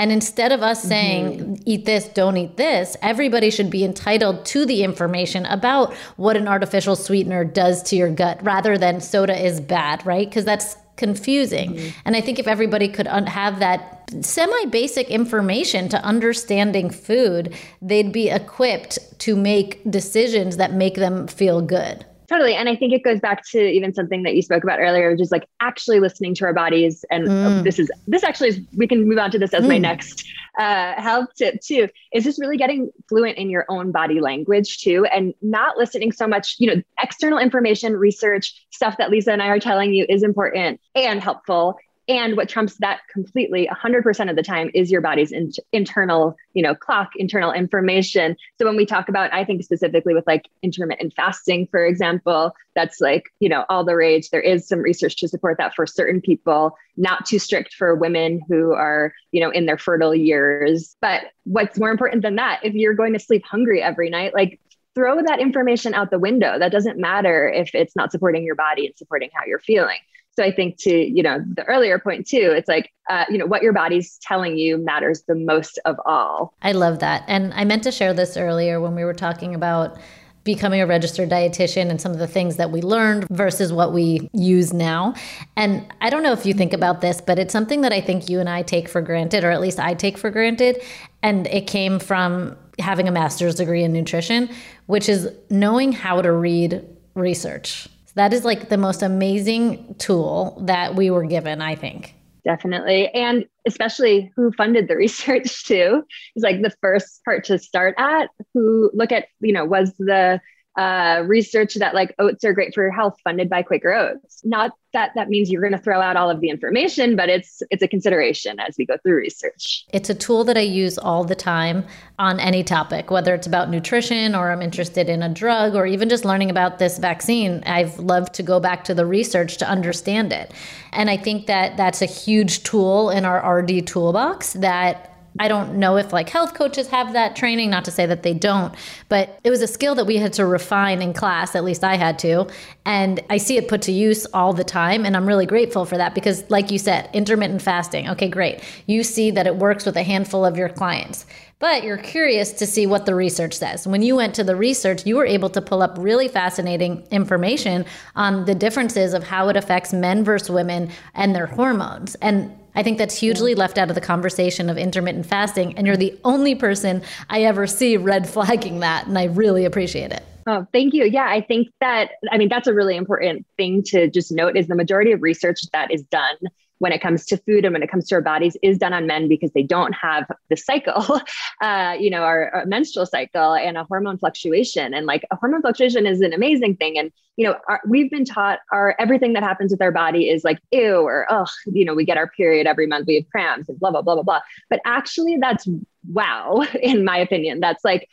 and 0.00 0.10
instead 0.10 0.50
of 0.50 0.62
us 0.62 0.82
saying, 0.82 1.38
mm-hmm. 1.38 1.54
eat 1.66 1.84
this, 1.84 2.08
don't 2.08 2.38
eat 2.38 2.56
this, 2.56 2.96
everybody 3.02 3.50
should 3.50 3.68
be 3.68 3.84
entitled 3.84 4.46
to 4.46 4.64
the 4.64 4.82
information 4.82 5.44
about 5.44 5.92
what 6.16 6.38
an 6.38 6.48
artificial 6.48 6.96
sweetener 6.96 7.44
does 7.44 7.82
to 7.82 7.96
your 7.96 8.08
gut 8.08 8.42
rather 8.42 8.78
than 8.78 9.02
soda 9.02 9.38
is 9.38 9.60
bad, 9.60 10.04
right? 10.06 10.26
Because 10.26 10.46
that's 10.46 10.74
confusing. 10.96 11.74
Mm-hmm. 11.74 11.98
And 12.06 12.16
I 12.16 12.22
think 12.22 12.38
if 12.38 12.48
everybody 12.48 12.88
could 12.88 13.08
un- 13.08 13.26
have 13.26 13.58
that 13.58 14.10
semi 14.22 14.64
basic 14.70 15.10
information 15.10 15.90
to 15.90 16.02
understanding 16.02 16.88
food, 16.88 17.54
they'd 17.82 18.10
be 18.10 18.30
equipped 18.30 18.98
to 19.18 19.36
make 19.36 19.82
decisions 19.90 20.56
that 20.56 20.72
make 20.72 20.94
them 20.94 21.26
feel 21.26 21.60
good. 21.60 22.06
Totally. 22.30 22.54
And 22.54 22.68
I 22.68 22.76
think 22.76 22.92
it 22.92 23.02
goes 23.02 23.18
back 23.18 23.44
to 23.48 23.60
even 23.60 23.92
something 23.92 24.22
that 24.22 24.36
you 24.36 24.42
spoke 24.42 24.62
about 24.62 24.78
earlier, 24.78 25.10
which 25.10 25.20
is 25.20 25.32
like 25.32 25.48
actually 25.58 25.98
listening 25.98 26.32
to 26.36 26.44
our 26.44 26.54
bodies. 26.54 27.04
And 27.10 27.26
mm. 27.26 27.64
this 27.64 27.80
is, 27.80 27.90
this 28.06 28.22
actually 28.22 28.50
is, 28.50 28.60
we 28.76 28.86
can 28.86 29.08
move 29.08 29.18
on 29.18 29.32
to 29.32 29.38
this 29.38 29.52
as 29.52 29.64
mm. 29.64 29.68
my 29.70 29.78
next 29.78 30.24
uh, 30.56 30.92
health 30.92 31.30
tip 31.36 31.60
too, 31.60 31.88
is 32.14 32.22
just 32.22 32.40
really 32.40 32.56
getting 32.56 32.88
fluent 33.08 33.36
in 33.36 33.50
your 33.50 33.66
own 33.68 33.90
body 33.90 34.20
language 34.20 34.78
too, 34.78 35.06
and 35.06 35.34
not 35.42 35.76
listening 35.76 36.12
so 36.12 36.28
much, 36.28 36.54
you 36.60 36.72
know, 36.72 36.80
external 37.02 37.40
information, 37.40 37.96
research, 37.96 38.64
stuff 38.70 38.96
that 38.98 39.10
Lisa 39.10 39.32
and 39.32 39.42
I 39.42 39.48
are 39.48 39.58
telling 39.58 39.92
you 39.92 40.06
is 40.08 40.22
important 40.22 40.80
and 40.94 41.20
helpful 41.20 41.80
and 42.10 42.36
what 42.36 42.48
trumps 42.48 42.74
that 42.78 43.02
completely 43.08 43.70
100% 43.72 44.28
of 44.28 44.34
the 44.34 44.42
time 44.42 44.68
is 44.74 44.90
your 44.90 45.00
body's 45.00 45.30
in- 45.30 45.52
internal 45.72 46.36
you 46.54 46.62
know 46.62 46.74
clock 46.74 47.10
internal 47.14 47.52
information. 47.52 48.36
So 48.58 48.66
when 48.66 48.76
we 48.76 48.84
talk 48.84 49.08
about 49.08 49.32
i 49.32 49.44
think 49.44 49.62
specifically 49.62 50.12
with 50.12 50.26
like 50.26 50.48
intermittent 50.62 51.14
fasting 51.14 51.68
for 51.70 51.86
example 51.86 52.52
that's 52.74 53.00
like 53.00 53.24
you 53.38 53.48
know 53.48 53.64
all 53.68 53.84
the 53.84 53.94
rage. 53.94 54.30
There 54.30 54.40
is 54.40 54.66
some 54.66 54.80
research 54.80 55.16
to 55.18 55.28
support 55.28 55.56
that 55.58 55.74
for 55.74 55.86
certain 55.86 56.20
people 56.20 56.76
not 56.96 57.24
too 57.26 57.38
strict 57.38 57.74
for 57.74 57.94
women 57.94 58.40
who 58.48 58.72
are 58.72 59.12
you 59.30 59.40
know 59.40 59.50
in 59.50 59.66
their 59.66 59.78
fertile 59.78 60.14
years. 60.14 60.96
But 61.00 61.22
what's 61.44 61.78
more 61.78 61.90
important 61.90 62.22
than 62.22 62.36
that 62.36 62.60
if 62.64 62.74
you're 62.74 62.94
going 62.94 63.12
to 63.12 63.20
sleep 63.20 63.44
hungry 63.44 63.80
every 63.80 64.10
night 64.10 64.34
like 64.34 64.58
throw 64.96 65.22
that 65.22 65.38
information 65.38 65.94
out 65.94 66.10
the 66.10 66.18
window. 66.18 66.58
That 66.58 66.72
doesn't 66.72 66.98
matter 66.98 67.48
if 67.48 67.72
it's 67.74 67.94
not 67.94 68.10
supporting 68.10 68.42
your 68.42 68.56
body 68.56 68.86
and 68.86 68.98
supporting 68.98 69.30
how 69.32 69.44
you're 69.46 69.60
feeling 69.60 69.98
so 70.36 70.44
I 70.44 70.52
think 70.52 70.78
to, 70.78 70.94
you 70.94 71.22
know, 71.22 71.44
the 71.54 71.64
earlier 71.64 71.98
point 71.98 72.26
too, 72.26 72.52
it's 72.56 72.68
like, 72.68 72.92
uh, 73.08 73.24
you 73.28 73.36
know, 73.36 73.46
what 73.46 73.62
your 73.62 73.72
body's 73.72 74.18
telling 74.22 74.56
you 74.56 74.78
matters 74.78 75.22
the 75.26 75.34
most 75.34 75.78
of 75.84 75.96
all. 76.06 76.54
I 76.62 76.72
love 76.72 77.00
that. 77.00 77.24
And 77.26 77.52
I 77.54 77.64
meant 77.64 77.82
to 77.84 77.92
share 77.92 78.14
this 78.14 78.36
earlier 78.36 78.80
when 78.80 78.94
we 78.94 79.04
were 79.04 79.14
talking 79.14 79.54
about 79.54 79.98
becoming 80.44 80.80
a 80.80 80.86
registered 80.86 81.28
dietitian 81.28 81.90
and 81.90 82.00
some 82.00 82.12
of 82.12 82.18
the 82.18 82.26
things 82.26 82.56
that 82.56 82.70
we 82.70 82.80
learned 82.80 83.26
versus 83.28 83.72
what 83.72 83.92
we 83.92 84.30
use 84.32 84.72
now. 84.72 85.14
And 85.56 85.86
I 86.00 86.08
don't 86.08 86.22
know 86.22 86.32
if 86.32 86.46
you 86.46 86.54
think 86.54 86.72
about 86.72 87.02
this, 87.02 87.20
but 87.20 87.38
it's 87.38 87.52
something 87.52 87.82
that 87.82 87.92
I 87.92 88.00
think 88.00 88.28
you 88.30 88.40
and 88.40 88.48
I 88.48 88.62
take 88.62 88.88
for 88.88 89.02
granted, 89.02 89.44
or 89.44 89.50
at 89.50 89.60
least 89.60 89.78
I 89.78 89.92
take 89.94 90.16
for 90.16 90.30
granted. 90.30 90.82
And 91.22 91.46
it 91.48 91.66
came 91.66 91.98
from 91.98 92.56
having 92.78 93.06
a 93.06 93.12
master's 93.12 93.56
degree 93.56 93.84
in 93.84 93.92
nutrition, 93.92 94.48
which 94.86 95.08
is 95.08 95.28
knowing 95.50 95.92
how 95.92 96.22
to 96.22 96.32
read 96.32 96.86
research. 97.14 97.88
That 98.14 98.32
is 98.32 98.44
like 98.44 98.68
the 98.68 98.76
most 98.76 99.02
amazing 99.02 99.94
tool 99.98 100.62
that 100.66 100.94
we 100.94 101.10
were 101.10 101.24
given, 101.24 101.60
I 101.60 101.74
think. 101.74 102.14
Definitely. 102.44 103.08
And 103.08 103.46
especially 103.66 104.32
who 104.34 104.52
funded 104.52 104.88
the 104.88 104.96
research 105.04 105.64
too 105.64 106.04
is 106.36 106.42
like 106.42 106.62
the 106.62 106.72
first 106.80 107.24
part 107.24 107.44
to 107.44 107.58
start 107.58 107.94
at 107.98 108.30
who 108.54 108.90
look 108.94 109.12
at, 109.12 109.26
you 109.40 109.52
know, 109.52 109.64
was 109.64 109.92
the 109.98 110.40
uh, 110.80 111.22
research 111.26 111.74
that 111.74 111.94
like 111.94 112.14
oats 112.18 112.42
are 112.42 112.54
great 112.54 112.72
for 112.74 112.82
your 112.82 112.90
health 112.90 113.18
funded 113.22 113.50
by 113.50 113.62
Quaker 113.62 113.92
Oats. 113.92 114.40
Not 114.46 114.72
that 114.94 115.10
that 115.14 115.28
means 115.28 115.50
you're 115.50 115.60
going 115.60 115.74
to 115.74 115.78
throw 115.78 116.00
out 116.00 116.16
all 116.16 116.30
of 116.30 116.40
the 116.40 116.48
information, 116.48 117.16
but 117.16 117.28
it's 117.28 117.62
it's 117.70 117.82
a 117.82 117.88
consideration 117.88 118.58
as 118.58 118.76
we 118.78 118.86
go 118.86 118.96
through 119.02 119.16
research. 119.16 119.84
It's 119.92 120.08
a 120.08 120.14
tool 120.14 120.42
that 120.44 120.56
I 120.56 120.62
use 120.62 120.96
all 120.96 121.22
the 121.22 121.34
time 121.34 121.84
on 122.18 122.40
any 122.40 122.64
topic, 122.64 123.10
whether 123.10 123.34
it's 123.34 123.46
about 123.46 123.68
nutrition 123.68 124.34
or 124.34 124.50
I'm 124.50 124.62
interested 124.62 125.10
in 125.10 125.22
a 125.22 125.28
drug 125.28 125.74
or 125.74 125.86
even 125.86 126.08
just 126.08 126.24
learning 126.24 126.48
about 126.48 126.78
this 126.78 126.96
vaccine. 126.96 127.62
I've 127.66 127.98
loved 127.98 128.32
to 128.34 128.42
go 128.42 128.58
back 128.58 128.82
to 128.84 128.94
the 128.94 129.04
research 129.04 129.58
to 129.58 129.68
understand 129.68 130.32
it. 130.32 130.50
And 130.92 131.10
I 131.10 131.18
think 131.18 131.46
that 131.46 131.76
that's 131.76 132.00
a 132.00 132.06
huge 132.06 132.62
tool 132.62 133.10
in 133.10 133.26
our 133.26 133.58
RD 133.58 133.86
toolbox 133.86 134.54
that 134.54 135.09
I 135.38 135.48
don't 135.48 135.76
know 135.76 135.96
if 135.96 136.12
like 136.12 136.28
health 136.28 136.54
coaches 136.54 136.88
have 136.88 137.12
that 137.12 137.36
training, 137.36 137.70
not 137.70 137.84
to 137.84 137.90
say 137.90 138.06
that 138.06 138.22
they 138.22 138.34
don't, 138.34 138.74
but 139.08 139.38
it 139.44 139.50
was 139.50 139.62
a 139.62 139.66
skill 139.66 139.94
that 139.94 140.06
we 140.06 140.16
had 140.16 140.32
to 140.34 140.46
refine 140.46 141.02
in 141.02 141.12
class, 141.12 141.54
at 141.54 141.64
least 141.64 141.84
I 141.84 141.96
had 141.96 142.18
to. 142.20 142.48
And 142.84 143.20
I 143.30 143.36
see 143.36 143.56
it 143.56 143.68
put 143.68 143.82
to 143.82 143.92
use 143.92 144.26
all 144.34 144.52
the 144.52 144.64
time. 144.64 145.06
And 145.06 145.16
I'm 145.16 145.26
really 145.26 145.46
grateful 145.46 145.84
for 145.84 145.96
that 145.96 146.14
because, 146.14 146.48
like 146.50 146.70
you 146.70 146.78
said, 146.78 147.08
intermittent 147.12 147.62
fasting. 147.62 148.08
Okay, 148.08 148.28
great. 148.28 148.62
You 148.86 149.02
see 149.04 149.30
that 149.30 149.46
it 149.46 149.56
works 149.56 149.86
with 149.86 149.96
a 149.96 150.02
handful 150.02 150.44
of 150.44 150.56
your 150.56 150.68
clients 150.68 151.26
but 151.60 151.84
you're 151.84 151.98
curious 151.98 152.52
to 152.54 152.66
see 152.66 152.86
what 152.86 153.04
the 153.04 153.14
research 153.14 153.52
says. 153.52 153.86
When 153.86 154.00
you 154.00 154.16
went 154.16 154.34
to 154.36 154.44
the 154.44 154.56
research, 154.56 155.06
you 155.06 155.16
were 155.16 155.26
able 155.26 155.50
to 155.50 155.60
pull 155.60 155.82
up 155.82 155.94
really 155.98 156.26
fascinating 156.26 157.06
information 157.10 157.84
on 158.16 158.46
the 158.46 158.54
differences 158.54 159.12
of 159.12 159.24
how 159.24 159.48
it 159.50 159.56
affects 159.56 159.92
men 159.92 160.24
versus 160.24 160.50
women 160.50 160.90
and 161.14 161.34
their 161.36 161.46
hormones. 161.46 162.14
And 162.16 162.50
I 162.80 162.82
think 162.82 162.96
that's 162.96 163.14
hugely 163.14 163.54
left 163.54 163.76
out 163.76 163.90
of 163.90 163.94
the 163.94 164.00
conversation 164.00 164.70
of 164.70 164.78
intermittent 164.78 165.26
fasting. 165.26 165.76
And 165.76 165.86
you're 165.86 165.98
the 165.98 166.18
only 166.24 166.54
person 166.54 167.02
I 167.28 167.42
ever 167.42 167.66
see 167.66 167.98
red 167.98 168.26
flagging 168.26 168.80
that. 168.80 169.06
And 169.06 169.18
I 169.18 169.24
really 169.24 169.66
appreciate 169.66 170.12
it. 170.12 170.22
Oh, 170.46 170.66
thank 170.72 170.94
you. 170.94 171.04
Yeah, 171.04 171.26
I 171.28 171.42
think 171.42 171.68
that, 171.82 172.12
I 172.32 172.38
mean, 172.38 172.48
that's 172.48 172.66
a 172.66 172.72
really 172.72 172.96
important 172.96 173.44
thing 173.58 173.82
to 173.88 174.08
just 174.08 174.32
note 174.32 174.56
is 174.56 174.66
the 174.66 174.74
majority 174.74 175.12
of 175.12 175.20
research 175.20 175.60
that 175.74 175.90
is 175.90 176.02
done 176.04 176.36
when 176.80 176.92
it 176.92 177.00
comes 177.00 177.26
to 177.26 177.36
food 177.36 177.64
and 177.64 177.74
when 177.74 177.82
it 177.82 177.90
comes 177.90 178.08
to 178.08 178.14
our 178.14 178.22
bodies 178.22 178.56
is 178.62 178.78
done 178.78 178.94
on 178.94 179.06
men 179.06 179.28
because 179.28 179.52
they 179.52 179.62
don't 179.62 179.92
have 179.92 180.26
the 180.48 180.56
cycle, 180.56 181.20
uh, 181.60 181.94
you 182.00 182.08
know, 182.08 182.22
our, 182.22 182.50
our, 182.54 182.66
menstrual 182.66 183.04
cycle 183.04 183.54
and 183.54 183.76
a 183.76 183.84
hormone 183.84 184.16
fluctuation. 184.16 184.94
And 184.94 185.04
like 185.04 185.24
a 185.30 185.36
hormone 185.36 185.60
fluctuation 185.60 186.06
is 186.06 186.22
an 186.22 186.32
amazing 186.32 186.76
thing. 186.76 186.98
And, 186.98 187.12
you 187.36 187.46
know, 187.46 187.56
our, 187.68 187.82
we've 187.86 188.10
been 188.10 188.24
taught 188.24 188.60
our 188.72 188.96
everything 188.98 189.34
that 189.34 189.42
happens 189.42 189.72
with 189.72 189.82
our 189.82 189.92
body 189.92 190.30
is 190.30 190.42
like, 190.42 190.58
ew, 190.70 190.96
or, 190.96 191.26
oh, 191.28 191.46
you 191.66 191.84
know, 191.84 191.94
we 191.94 192.06
get 192.06 192.16
our 192.16 192.28
period 192.28 192.66
every 192.66 192.86
month, 192.86 193.06
we 193.06 193.16
have 193.16 193.28
cramps 193.30 193.68
and 193.68 193.78
blah, 193.78 193.90
blah, 193.90 194.00
blah, 194.00 194.14
blah, 194.14 194.22
blah. 194.22 194.40
But 194.70 194.80
actually, 194.86 195.36
that's 195.36 195.68
wow, 196.08 196.64
in 196.82 197.04
my 197.04 197.18
opinion. 197.18 197.60
That's 197.60 197.84
like 197.84 198.08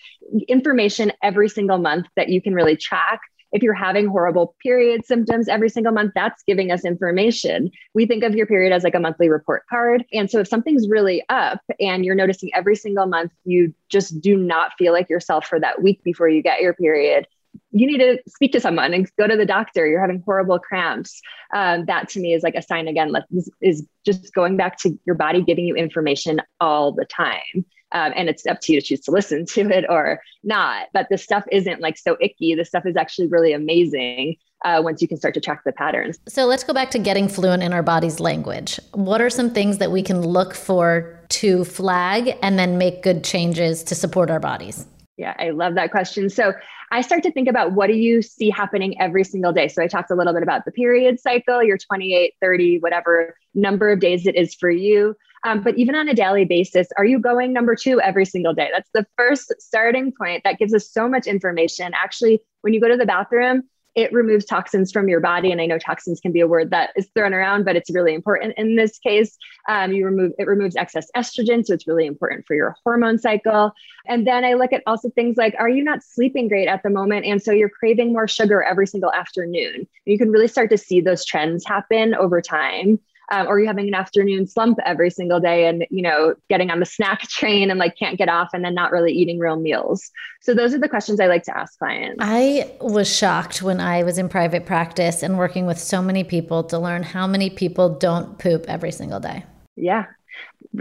information 0.50 1.14
every 1.24 1.48
single 1.48 1.78
month 1.78 2.08
that 2.18 2.28
you 2.28 2.42
can 2.42 2.54
really 2.54 2.76
track 2.76 3.22
if 3.52 3.64
you're 3.64 3.74
having 3.74 4.08
horrible 4.08 4.56
period 4.62 5.06
symptoms 5.06 5.48
every 5.48 5.70
single 5.70 5.94
month, 5.94 6.12
that's 6.16 6.44
giving 6.44 6.72
us 6.72 6.86
information. 6.86 7.72
We 7.94 8.06
think 8.06 8.24
of 8.24 8.36
your 8.36 8.46
period 8.46 8.74
as 8.74 8.84
like 8.84 8.96
a 8.96 9.00
monthly 9.00 9.30
report 9.30 9.64
card. 9.70 10.06
And 10.14 10.30
so 10.30 10.40
if 10.40 10.48
something's 10.48 10.90
really 10.90 11.24
up 11.30 11.62
and 11.80 12.04
you're 12.04 12.16
noticing 12.16 12.54
every 12.54 12.76
single 12.76 13.06
month, 13.06 13.32
you 13.46 13.74
just 13.90 14.20
do 14.22 14.38
not 14.38 14.74
feel 14.78 14.94
like 14.94 15.10
yourself 15.10 15.46
for 15.48 15.60
that 15.60 15.82
week 15.82 16.04
before 16.04 16.28
you 16.30 16.42
get 16.42 16.62
your 16.62 16.74
period, 16.74 17.26
you 17.72 17.88
need 17.88 18.00
to 18.00 18.18
speak 18.28 18.52
to 18.52 18.60
someone 18.60 18.94
and 18.94 19.10
go 19.18 19.28
to 19.28 19.36
the 19.36 19.46
doctor. 19.46 19.88
You're 19.88 20.02
having 20.02 20.22
horrible 20.26 20.60
cramps. 20.60 21.22
Um, 21.54 21.86
that 21.86 22.10
to 22.10 22.20
me 22.20 22.34
is 22.34 22.44
like 22.44 22.56
a 22.56 22.62
sign 22.62 22.88
again, 22.88 23.14
is, 23.32 23.50
is 23.62 23.86
just 24.06 24.34
going 24.34 24.58
back 24.58 24.78
to 24.80 24.98
your 25.06 25.16
body 25.16 25.42
giving 25.42 25.66
you 25.66 25.76
information 25.76 26.42
all 26.60 26.92
the 26.92 27.06
time. 27.06 27.66
Um, 27.94 28.12
and 28.16 28.30
it's 28.30 28.46
up 28.46 28.60
to 28.62 28.74
you 28.74 28.82
to 28.82 28.86
choose 28.86 29.02
to 29.02 29.12
listen 29.12 29.46
to 29.46 29.62
it 29.70 29.86
or 29.90 30.20
not. 30.44 30.88
But 30.94 31.08
the 31.10 31.18
stuff 31.18 31.46
isn't 31.52 31.82
like 31.82 31.98
so 31.98 32.18
icky. 32.20 32.54
The 32.54 32.66
stuff 32.66 32.86
is 32.86 32.98
actually 32.98 33.28
really 33.28 33.54
amazing 33.54 34.36
uh, 34.66 34.82
once 34.84 35.02
you 35.02 35.08
can 35.08 35.18
start 35.18 35.34
to 35.36 35.42
track 35.42 35.64
the 35.66 35.72
patterns. 35.72 36.20
So 36.28 36.46
let's 36.46 36.64
go 36.64 36.74
back 36.74 36.92
to 36.92 37.00
getting 37.00 37.28
fluent 37.28 37.64
in 37.64 37.74
our 37.74 37.84
body's 37.84 38.20
language. 38.20 38.80
What 38.94 39.22
are 39.22 39.30
some 39.30 39.52
things 39.52 39.78
that 39.78 39.92
we 39.92 40.02
can 40.02 40.22
look 40.22 40.54
for 40.54 41.20
to 41.30 41.64
flag 41.64 42.38
and 42.42 42.58
then 42.58 42.78
make 42.78 43.04
good 43.04 43.24
changes 43.24 43.84
to 43.84 43.96
support 43.96 44.30
our 44.32 44.40
bodies? 44.40 44.86
Yeah, 45.18 45.36
I 45.40 45.50
love 45.50 45.76
that 45.76 45.90
question. 45.92 46.30
So 46.30 46.54
I 46.92 47.02
start 47.02 47.24
to 47.24 47.32
think 47.32 47.50
about 47.50 47.74
what 47.74 47.88
do 47.88 47.94
you 47.94 48.22
see 48.22 48.50
happening 48.50 49.00
every 49.02 49.24
single 49.24 49.52
day? 49.52 49.68
So 49.68 49.82
I 49.82 49.88
talked 49.88 50.12
a 50.12 50.16
little 50.16 50.34
bit 50.34 50.44
about 50.44 50.64
the 50.64 50.72
period 50.72 51.20
cycle, 51.20 51.64
your 51.64 51.78
28, 51.78 52.36
30, 52.40 52.80
whatever 52.80 53.36
number 53.56 53.90
of 53.90 54.00
days 54.00 54.28
it 54.28 54.36
is 54.36 54.54
for 54.54 54.70
you. 54.70 55.16
Um, 55.44 55.62
but 55.62 55.78
even 55.78 55.96
on 55.96 56.10
a 56.10 56.14
daily 56.14 56.46
basis, 56.46 56.88
are 56.98 57.06
you 57.06 57.20
going 57.20 57.54
number 57.54 57.76
two 57.76 58.02
every 58.02 58.26
single 58.26 58.54
day? 58.54 58.70
That's 58.74 58.90
the 58.94 59.06
first 59.18 59.54
starting 59.60 60.12
point 60.12 60.44
that 60.44 60.58
gives 60.58 60.74
us 60.74 60.90
so 60.90 61.08
much 61.08 61.28
information. 61.28 61.92
Actually, 61.94 62.40
when 62.62 62.74
you 62.74 62.82
go 62.82 62.88
to 62.88 62.98
the 62.98 63.06
bathroom, 63.06 63.64
it 63.98 64.14
removes 64.14 64.46
toxins 64.46 64.92
from 64.92 65.10
your 65.10 65.20
body. 65.20 65.52
And 65.52 65.60
I 65.60 65.66
know 65.66 65.80
toxins 65.80 66.20
can 66.20 66.32
be 66.32 66.40
a 66.40 66.48
word 66.48 66.70
that 66.70 66.92
is 66.96 67.10
thrown 67.16 67.34
around, 67.34 67.66
but 67.66 67.76
it's 67.76 67.90
really 67.90 68.14
important 68.14 68.54
in 68.56 68.76
this 68.76 69.00
case. 69.00 69.36
Um, 69.68 69.92
you 69.92 70.06
remove 70.06 70.34
it 70.38 70.46
removes 70.46 70.76
excess 70.76 71.08
estrogen, 71.18 71.66
so 71.66 71.74
it's 71.74 71.88
really 71.88 72.06
important 72.06 72.46
for 72.46 72.56
your 72.56 72.76
hormone 72.84 73.18
cycle. 73.18 73.74
And 74.06 74.28
then 74.28 74.46
I 74.46 74.54
look 74.54 74.72
at 74.72 74.84
also 74.86 75.10
things 75.10 75.36
like, 75.36 75.56
are 75.58 75.68
you 75.68 75.84
not 75.84 76.04
sleeping 76.04 76.48
great 76.48 76.68
at 76.68 76.84
the 76.84 76.92
moment? 76.92 77.26
And 77.26 77.42
so 77.42 77.52
you're 77.52 77.70
craving 77.70 78.14
more 78.14 78.28
sugar 78.28 78.62
every 78.62 78.86
single 78.86 79.12
afternoon. 79.12 79.88
You 80.06 80.20
can 80.20 80.30
really 80.30 80.48
start 80.48 80.70
to 80.70 80.78
see 80.78 81.02
those 81.02 81.26
trends 81.26 81.66
happen 81.66 82.14
over 82.14 82.40
time 82.40 83.00
um, 83.30 83.48
or 83.48 83.60
you're 83.60 83.68
having 83.68 83.88
an 83.88 83.94
afternoon 83.94 84.48
slump 84.48 84.80
every 84.86 85.10
single 85.10 85.40
day 85.40 85.68
and 85.68 85.86
you 85.90 86.02
know 86.02 86.36
getting 86.50 86.72
on 86.72 86.80
the 86.80 86.86
snack 86.86 87.22
train 87.30 87.70
and 87.70 87.80
like 87.80 87.98
can't 87.98 88.18
get 88.18 88.30
off 88.30 88.50
and 88.54 88.64
then 88.64 88.74
not 88.74 88.92
really 88.92 89.12
eating 89.12 89.40
real 89.40 89.58
meals. 89.58 90.12
So 90.42 90.54
those 90.54 90.74
are 90.74 90.80
the 90.80 90.90
questions 90.90 91.20
i 91.20 91.28
like 91.28 91.44
to 91.44 91.58
ask 91.58 91.78
clients. 91.78 92.18
I 92.20 92.72
was 92.80 93.14
shocked 93.14 93.62
when 93.62 93.80
i 93.80 94.04
was 94.04 94.18
in 94.18 94.30
private 94.30 94.66
practice 94.66 95.24
and 95.24 95.38
working 95.38 95.66
with 95.66 95.80
so 95.80 96.02
many 96.02 96.24
people 96.24 96.64
to 96.66 96.80
learn 96.80 97.04
how 97.04 97.28
many 97.28 97.50
people 97.50 97.90
don't 97.90 98.38
poop 98.40 98.66
every 98.68 98.92
single 98.92 99.20
day. 99.20 99.44
Yeah. 99.76 100.06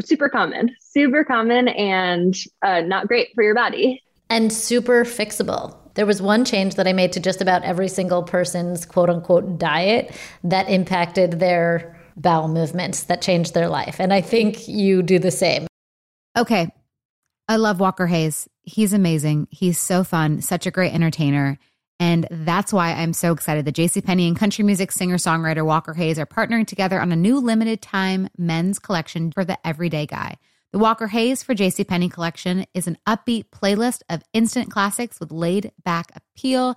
Super 0.00 0.28
common. 0.28 0.74
Super 0.80 1.24
common 1.24 1.68
and 1.68 2.34
uh, 2.62 2.80
not 2.80 3.08
great 3.08 3.28
for 3.34 3.42
your 3.42 3.54
body. 3.54 4.02
And 4.28 4.52
super 4.52 5.04
fixable. 5.04 5.76
There 5.94 6.06
was 6.06 6.20
one 6.20 6.44
change 6.44 6.74
that 6.74 6.86
I 6.86 6.92
made 6.92 7.12
to 7.12 7.20
just 7.20 7.40
about 7.40 7.62
every 7.62 7.88
single 7.88 8.22
person's 8.22 8.84
quote 8.84 9.08
unquote 9.08 9.58
diet 9.58 10.14
that 10.44 10.68
impacted 10.68 11.38
their 11.38 11.95
bowel 12.16 12.48
movements 12.48 13.04
that 13.04 13.22
changed 13.22 13.54
their 13.54 13.68
life. 13.68 14.00
And 14.00 14.12
I 14.12 14.20
think 14.20 14.66
you 14.68 15.02
do 15.02 15.18
the 15.18 15.30
same. 15.30 15.66
Okay. 16.36 16.68
I 17.48 17.56
love 17.56 17.78
Walker 17.78 18.06
Hayes. 18.06 18.48
He's 18.62 18.92
amazing. 18.92 19.46
He's 19.50 19.80
so 19.80 20.02
fun, 20.02 20.40
such 20.42 20.66
a 20.66 20.70
great 20.70 20.92
entertainer. 20.92 21.58
And 21.98 22.26
that's 22.30 22.72
why 22.72 22.92
I'm 22.92 23.12
so 23.12 23.32
excited 23.32 23.64
that 23.64 23.76
JCPenney 23.76 24.26
and 24.26 24.36
country 24.36 24.64
music 24.64 24.92
singer 24.92 25.16
songwriter 25.16 25.64
Walker 25.64 25.94
Hayes 25.94 26.18
are 26.18 26.26
partnering 26.26 26.66
together 26.66 27.00
on 27.00 27.12
a 27.12 27.16
new 27.16 27.38
limited 27.38 27.80
time 27.80 28.28
men's 28.36 28.78
collection 28.78 29.32
for 29.32 29.44
the 29.44 29.58
everyday 29.66 30.06
guy. 30.06 30.36
The 30.72 30.78
Walker 30.78 31.06
Hayes 31.06 31.42
for 31.42 31.54
JCPenney 31.54 32.12
collection 32.12 32.66
is 32.74 32.86
an 32.86 32.98
upbeat 33.06 33.44
playlist 33.50 34.02
of 34.10 34.22
instant 34.34 34.70
classics 34.70 35.18
with 35.20 35.32
laid 35.32 35.72
back 35.84 36.10
appeal 36.14 36.76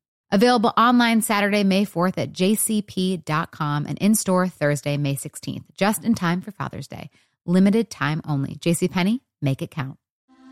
Available 0.33 0.71
online 0.77 1.21
Saturday, 1.21 1.65
May 1.65 1.83
4th 1.83 2.17
at 2.17 2.31
jcp.com 2.31 3.85
and 3.85 3.97
in 3.97 4.15
store 4.15 4.47
Thursday, 4.47 4.95
May 4.95 5.15
16th, 5.15 5.65
just 5.75 6.05
in 6.05 6.15
time 6.15 6.39
for 6.39 6.51
Father's 6.51 6.87
Day. 6.87 7.09
Limited 7.45 7.89
time 7.89 8.21
only. 8.25 8.55
JCPenney, 8.55 9.19
make 9.41 9.61
it 9.61 9.71
count. 9.71 9.97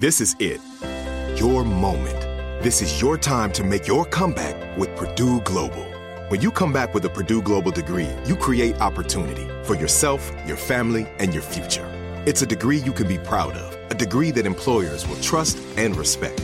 This 0.01 0.19
is 0.19 0.35
it. 0.37 0.59
Your 1.39 1.63
moment. 1.63 2.19
This 2.61 2.81
is 2.81 3.01
your 3.01 3.17
time 3.17 3.53
to 3.53 3.63
make 3.63 3.87
your 3.87 4.03
comeback 4.03 4.77
with 4.77 4.93
Purdue 4.97 5.39
Global. 5.41 5.85
When 6.27 6.41
you 6.41 6.51
come 6.51 6.73
back 6.73 6.93
with 6.93 7.05
a 7.05 7.09
Purdue 7.09 7.41
Global 7.41 7.71
degree, 7.71 8.09
you 8.25 8.35
create 8.35 8.81
opportunity 8.81 9.47
for 9.63 9.75
yourself, 9.75 10.29
your 10.45 10.57
family, 10.57 11.07
and 11.19 11.33
your 11.33 11.43
future. 11.43 11.87
It's 12.25 12.41
a 12.41 12.45
degree 12.45 12.79
you 12.79 12.91
can 12.91 13.07
be 13.07 13.17
proud 13.17 13.53
of, 13.53 13.77
a 13.89 13.95
degree 13.95 14.31
that 14.31 14.45
employers 14.45 15.07
will 15.07 15.21
trust 15.21 15.57
and 15.77 15.95
respect. 15.95 16.43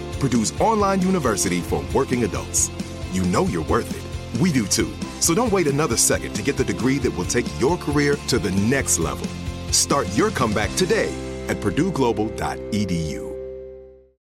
Purdue's 0.21 0.53
online 0.61 1.01
university 1.01 1.61
for 1.61 1.83
working 1.95 2.25
adults. 2.25 2.69
You 3.11 3.23
know 3.23 3.45
you're 3.45 3.65
worth 3.65 3.89
it. 3.89 4.39
We 4.39 4.51
do 4.51 4.67
too. 4.67 4.93
So 5.19 5.33
don't 5.33 5.51
wait 5.51 5.65
another 5.65 5.97
second 5.97 6.35
to 6.35 6.43
get 6.43 6.57
the 6.57 6.63
degree 6.63 6.99
that 6.99 7.09
will 7.09 7.25
take 7.25 7.47
your 7.59 7.75
career 7.75 8.15
to 8.27 8.37
the 8.37 8.51
next 8.51 8.99
level. 8.99 9.25
Start 9.71 10.07
your 10.15 10.29
comeback 10.29 10.73
today 10.75 11.11
at 11.47 11.57
purdueglobal.edu. 11.57 13.31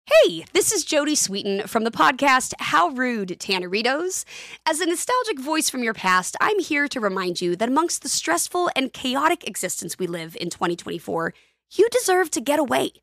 Hey, 0.05 0.45
this 0.53 0.71
is 0.71 0.83
Jodie 0.83 1.15
Sweetin 1.15 1.69
from 1.69 1.83
the 1.83 1.91
podcast 1.91 2.53
How 2.57 2.89
Rude, 2.89 3.37
Tanneritos. 3.39 4.25
As 4.65 4.79
a 4.79 4.87
nostalgic 4.87 5.39
voice 5.39 5.69
from 5.69 5.83
your 5.83 5.93
past, 5.93 6.35
I'm 6.41 6.59
here 6.59 6.87
to 6.87 6.99
remind 6.99 7.39
you 7.39 7.55
that 7.57 7.69
amongst 7.69 8.01
the 8.01 8.09
stressful 8.09 8.71
and 8.75 8.91
chaotic 8.91 9.47
existence 9.47 9.99
we 9.99 10.07
live 10.07 10.35
in 10.41 10.49
2024, 10.49 11.35
you 11.73 11.87
deserve 11.89 12.31
to 12.31 12.41
get 12.41 12.57
away. 12.57 13.02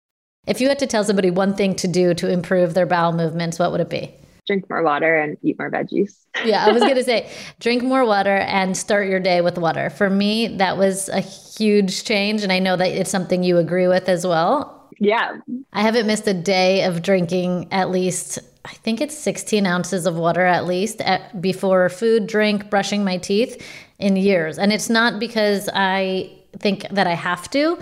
If 0.47 0.59
you 0.59 0.69
had 0.69 0.79
to 0.79 0.87
tell 0.87 1.03
somebody 1.03 1.29
one 1.29 1.53
thing 1.55 1.75
to 1.75 1.87
do 1.87 2.13
to 2.15 2.29
improve 2.29 2.73
their 2.73 2.87
bowel 2.87 3.13
movements, 3.13 3.59
what 3.59 3.71
would 3.71 3.81
it 3.81 3.89
be? 3.89 4.13
Drink 4.47 4.67
more 4.69 4.81
water 4.81 5.15
and 5.19 5.37
eat 5.43 5.59
more 5.59 5.69
veggies. 5.69 6.15
yeah, 6.43 6.65
I 6.65 6.71
was 6.71 6.81
going 6.81 6.95
to 7.03 7.03
say 7.03 7.29
drink 7.59 7.83
more 7.83 8.05
water 8.05 8.37
and 8.37 8.75
start 8.75 9.07
your 9.07 9.19
day 9.19 9.41
with 9.41 9.59
water. 9.59 9.91
For 9.91 10.09
me, 10.09 10.57
that 10.57 10.77
was 10.77 11.09
a 11.09 11.19
huge 11.19 12.03
change. 12.05 12.41
And 12.41 12.51
I 12.51 12.57
know 12.57 12.75
that 12.75 12.89
it's 12.89 13.11
something 13.11 13.43
you 13.43 13.59
agree 13.59 13.87
with 13.87 14.09
as 14.09 14.25
well. 14.25 14.89
Yeah. 14.99 15.37
I 15.73 15.81
haven't 15.81 16.07
missed 16.07 16.27
a 16.27 16.33
day 16.33 16.83
of 16.83 17.01
drinking 17.03 17.67
at 17.71 17.91
least, 17.91 18.39
I 18.65 18.73
think 18.73 18.99
it's 18.99 19.17
16 19.17 19.65
ounces 19.65 20.05
of 20.07 20.15
water 20.15 20.45
at 20.45 20.65
least 20.65 21.01
at, 21.01 21.39
before 21.39 21.87
food, 21.89 22.27
drink, 22.27 22.69
brushing 22.69 23.03
my 23.03 23.17
teeth 23.17 23.63
in 23.99 24.15
years. 24.15 24.57
And 24.57 24.73
it's 24.73 24.89
not 24.89 25.19
because 25.19 25.69
I 25.73 26.31
think 26.57 26.87
that 26.89 27.07
I 27.07 27.13
have 27.13 27.49
to. 27.51 27.79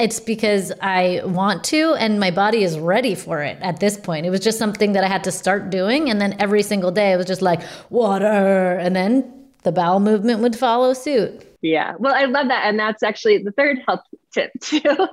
It's 0.00 0.18
because 0.18 0.72
I 0.80 1.20
want 1.24 1.62
to 1.64 1.94
and 1.94 2.18
my 2.18 2.30
body 2.30 2.64
is 2.64 2.78
ready 2.78 3.14
for 3.14 3.42
it 3.42 3.58
at 3.60 3.80
this 3.80 3.98
point. 3.98 4.24
It 4.24 4.30
was 4.30 4.40
just 4.40 4.58
something 4.58 4.92
that 4.92 5.04
I 5.04 5.08
had 5.08 5.22
to 5.24 5.32
start 5.32 5.68
doing. 5.68 6.08
And 6.08 6.20
then 6.20 6.36
every 6.40 6.62
single 6.62 6.90
day 6.90 7.12
it 7.12 7.16
was 7.18 7.26
just 7.26 7.42
like, 7.42 7.60
water. 7.90 8.78
And 8.78 8.96
then 8.96 9.30
the 9.62 9.72
bowel 9.72 10.00
movement 10.00 10.40
would 10.40 10.56
follow 10.56 10.94
suit. 10.94 11.46
Yeah. 11.60 11.96
Well, 11.98 12.14
I 12.14 12.24
love 12.24 12.48
that. 12.48 12.64
And 12.66 12.78
that's 12.78 13.02
actually 13.02 13.42
the 13.42 13.52
third 13.52 13.78
health 13.86 14.00
tip 14.32 14.50
too. 14.60 14.80